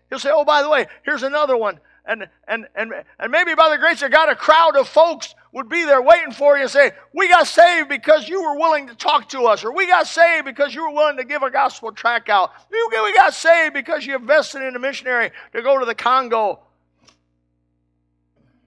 He'll 0.10 0.20
say, 0.20 0.32
Oh, 0.34 0.44
by 0.44 0.64
the 0.64 0.70
way, 0.70 0.88
here's 1.06 1.24
another 1.24 1.56
one. 1.56 1.80
And, 2.06 2.28
and, 2.48 2.68
and, 2.76 2.92
and 3.20 3.32
maybe 3.32 3.54
by 3.54 3.70
the 3.70 3.78
grace 3.78 4.02
of 4.02 4.12
God, 4.12 4.28
a 4.28 4.36
crowd 4.36 4.76
of 4.76 4.88
folks 4.88 5.36
would 5.54 5.70
be 5.70 5.86
there 5.86 6.02
waiting 6.02 6.32
for 6.32 6.56
you 6.56 6.64
and 6.64 6.72
say, 6.72 6.92
We 7.14 7.28
got 7.30 7.46
saved 7.46 7.90
because 7.90 8.28
you 8.28 8.42
were 8.42 8.58
willing 8.58 8.88
to 8.88 8.96
talk 8.96 9.30
to 9.30 9.44
us, 9.44 9.64
or 9.64 9.72
we 9.72 9.86
got 9.86 10.08
saved 10.08 10.46
because 10.46 10.74
you 10.74 10.82
were 10.82 10.94
willing 10.94 11.18
to 11.18 11.24
give 11.24 11.44
a 11.44 11.52
gospel 11.52 11.92
track 11.92 12.28
out. 12.30 12.52
We 12.72 13.14
got 13.14 13.34
saved 13.34 13.74
because 13.74 14.06
you 14.06 14.16
invested 14.16 14.64
in 14.64 14.76
a 14.76 14.80
missionary 14.80 15.32
to 15.54 15.62
go 15.62 15.80
to 15.80 15.86
the 15.86 15.96
Congo. 15.96 16.60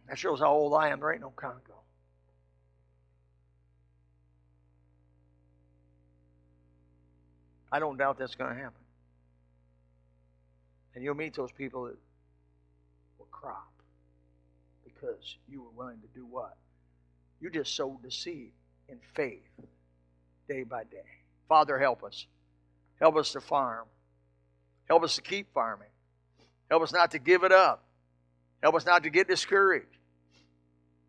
That 0.09 0.19
shows 0.19 0.39
how 0.39 0.53
old 0.53 0.75
I 0.75 0.91
am. 0.91 1.01
There 1.01 1.13
ain't 1.13 1.23
no 1.23 1.31
Congo. 1.31 1.61
I 7.73 7.81
don't 7.81 7.97
doubt 7.97 8.19
that's 8.19 8.37
going 8.37 8.55
to 8.55 8.57
happen. 8.57 8.79
And 10.95 11.03
you'll 11.03 11.17
meet 11.17 11.35
those 11.35 11.51
people 11.51 11.87
that 11.87 11.97
crop 13.45 13.69
because 14.85 15.37
you 15.49 15.61
were 15.63 15.71
willing 15.77 16.01
to 16.01 16.09
do 16.19 16.25
what? 16.25 16.57
You 17.41 17.51
just 17.51 17.77
sowed 17.77 18.03
the 18.03 18.11
seed 18.11 18.53
in 18.89 18.99
faith 19.15 19.43
day 20.49 20.63
by 20.63 20.85
day. 20.85 21.05
Father, 21.49 21.79
help 21.79 22.03
us. 22.03 22.27
Help 22.99 23.17
us 23.17 23.33
to 23.33 23.41
farm. 23.41 23.87
Help 24.89 25.03
us 25.03 25.17
to 25.17 25.23
keep 25.23 25.53
farming. 25.53 25.89
Help 26.71 26.83
us 26.83 26.93
not 26.93 27.11
to 27.11 27.19
give 27.19 27.45
it 27.45 27.53
up. 27.53 27.85
Help 28.63 28.77
us 28.77 28.87
not 28.87 29.03
to 29.03 29.11
get 29.11 29.29
discouraged. 29.29 29.87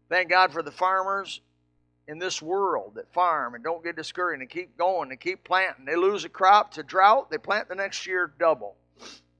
Thank 0.09 0.29
God 0.29 0.51
for 0.51 0.61
the 0.61 0.71
farmers 0.71 1.39
in 2.07 2.19
this 2.19 2.41
world 2.41 2.95
that 2.95 3.11
farm 3.13 3.55
and 3.55 3.63
don't 3.63 3.83
get 3.83 3.95
discouraged 3.95 4.41
and 4.41 4.49
keep 4.49 4.77
going 4.77 5.09
and 5.09 5.19
keep 5.19 5.45
planting. 5.45 5.85
They 5.85 5.95
lose 5.95 6.25
a 6.25 6.29
crop 6.29 6.73
to 6.73 6.83
drought, 6.83 7.31
they 7.31 7.37
plant 7.37 7.69
the 7.69 7.75
next 7.75 8.05
year 8.05 8.31
double. 8.37 8.75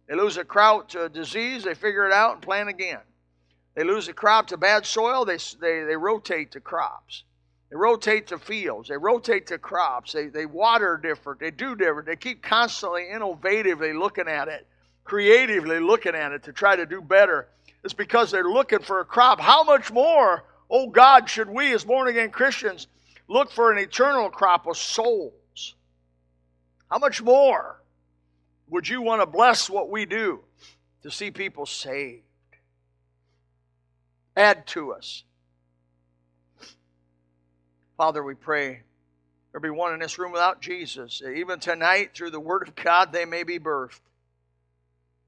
They 0.07 0.15
lose 0.15 0.37
a 0.37 0.43
crop 0.43 0.89
to 0.89 1.05
a 1.05 1.09
disease, 1.09 1.63
they 1.63 1.73
figure 1.73 2.05
it 2.05 2.13
out 2.13 2.33
and 2.33 2.41
plant 2.41 2.69
again. 2.69 2.99
They 3.75 3.83
lose 3.83 4.07
a 4.07 4.13
crop 4.13 4.47
to 4.47 4.57
bad 4.57 4.85
soil, 4.85 5.25
they, 5.25 5.37
they, 5.59 5.83
they 5.83 5.95
rotate 5.95 6.51
the 6.51 6.59
crops. 6.59 7.23
They 7.69 7.75
rotate 7.75 8.27
the 8.27 8.37
fields. 8.37 8.89
They 8.89 8.97
rotate 8.97 9.47
the 9.47 9.57
crops. 9.57 10.13
They, 10.13 10.27
they 10.27 10.45
water 10.45 10.99
different. 11.01 11.39
They 11.39 11.49
do 11.49 11.75
different. 11.75 12.05
They 12.05 12.15
keep 12.15 12.43
constantly 12.43 13.07
innovatively 13.11 13.97
looking 13.97 14.27
at 14.27 14.47
it, 14.47 14.67
creatively 15.03 15.79
looking 15.79 16.13
at 16.13 16.31
it 16.31 16.43
to 16.43 16.53
try 16.53 16.75
to 16.75 16.85
do 16.85 17.01
better. 17.01 17.47
It's 17.83 17.93
because 17.93 18.29
they're 18.29 18.43
looking 18.43 18.79
for 18.79 18.99
a 18.99 19.05
crop. 19.05 19.41
How 19.41 19.63
much 19.63 19.91
more 19.91 20.43
Oh 20.69 20.87
God, 20.87 21.29
should 21.29 21.49
we 21.49 21.73
as 21.73 21.83
born 21.83 22.07
again 22.07 22.31
Christians 22.31 22.87
look 23.27 23.51
for 23.51 23.71
an 23.71 23.77
eternal 23.77 24.29
crop 24.29 24.67
of 24.67 24.77
souls? 24.77 25.75
How 26.89 26.97
much 26.97 27.21
more 27.21 27.81
would 28.69 28.87
you 28.87 29.01
want 29.01 29.21
to 29.21 29.25
bless 29.25 29.69
what 29.69 29.89
we 29.89 30.05
do 30.05 30.41
to 31.03 31.11
see 31.11 31.31
people 31.31 31.65
saved? 31.65 32.23
Add 34.35 34.67
to 34.67 34.91
us. 34.91 35.23
Father, 37.97 38.23
we 38.23 38.35
pray 38.35 38.81
be 39.59 39.69
one 39.69 39.93
in 39.93 39.99
this 39.99 40.19
room 40.19 40.31
without 40.31 40.61
Jesus. 40.61 41.21
Even 41.21 41.59
tonight, 41.59 42.11
through 42.13 42.31
the 42.31 42.39
Word 42.39 42.67
of 42.67 42.75
God, 42.75 43.11
they 43.11 43.25
may 43.25 43.43
be 43.43 43.59
birthed. 43.59 44.01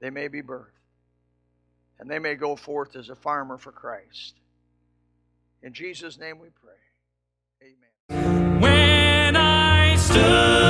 They 0.00 0.10
may 0.10 0.28
be 0.28 0.42
birthed. 0.42 0.66
And 1.98 2.10
they 2.10 2.18
may 2.18 2.34
go 2.34 2.54
forth 2.54 2.94
as 2.94 3.08
a 3.08 3.16
farmer 3.16 3.56
for 3.56 3.72
Christ. 3.72 4.34
In 5.62 5.72
Jesus' 5.72 6.18
name 6.18 6.38
we 6.38 6.48
pray. 6.48 7.70
Amen. 8.10 8.60
When 8.60 9.36
I 9.36 9.96
stood 9.96 10.67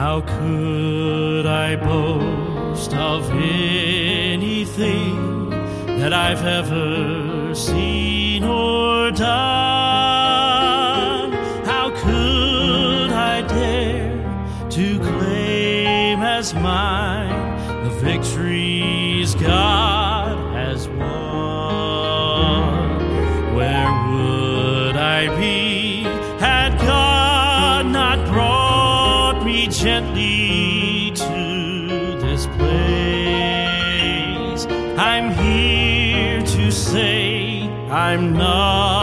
How 0.00 0.22
could 0.22 1.44
I 1.44 1.76
boast 1.76 2.94
of 2.94 3.30
anything 3.32 4.70
that 6.00 6.14
I've 6.14 6.42
ever 6.42 7.54
seen 7.54 8.44
or 8.44 9.10
done? 9.10 10.09
I'm 38.10 38.32
not. 38.32 38.99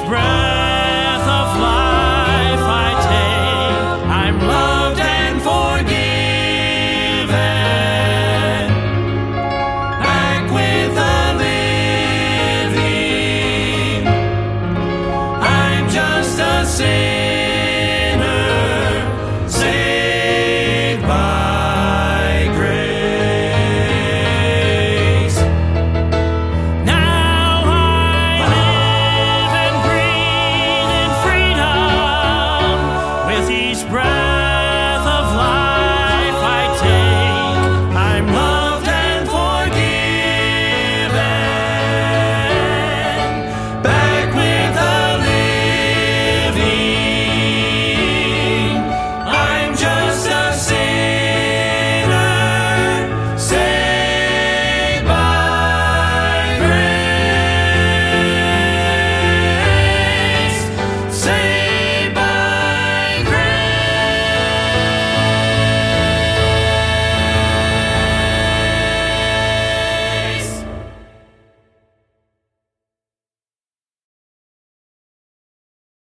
bright. 0.00 0.43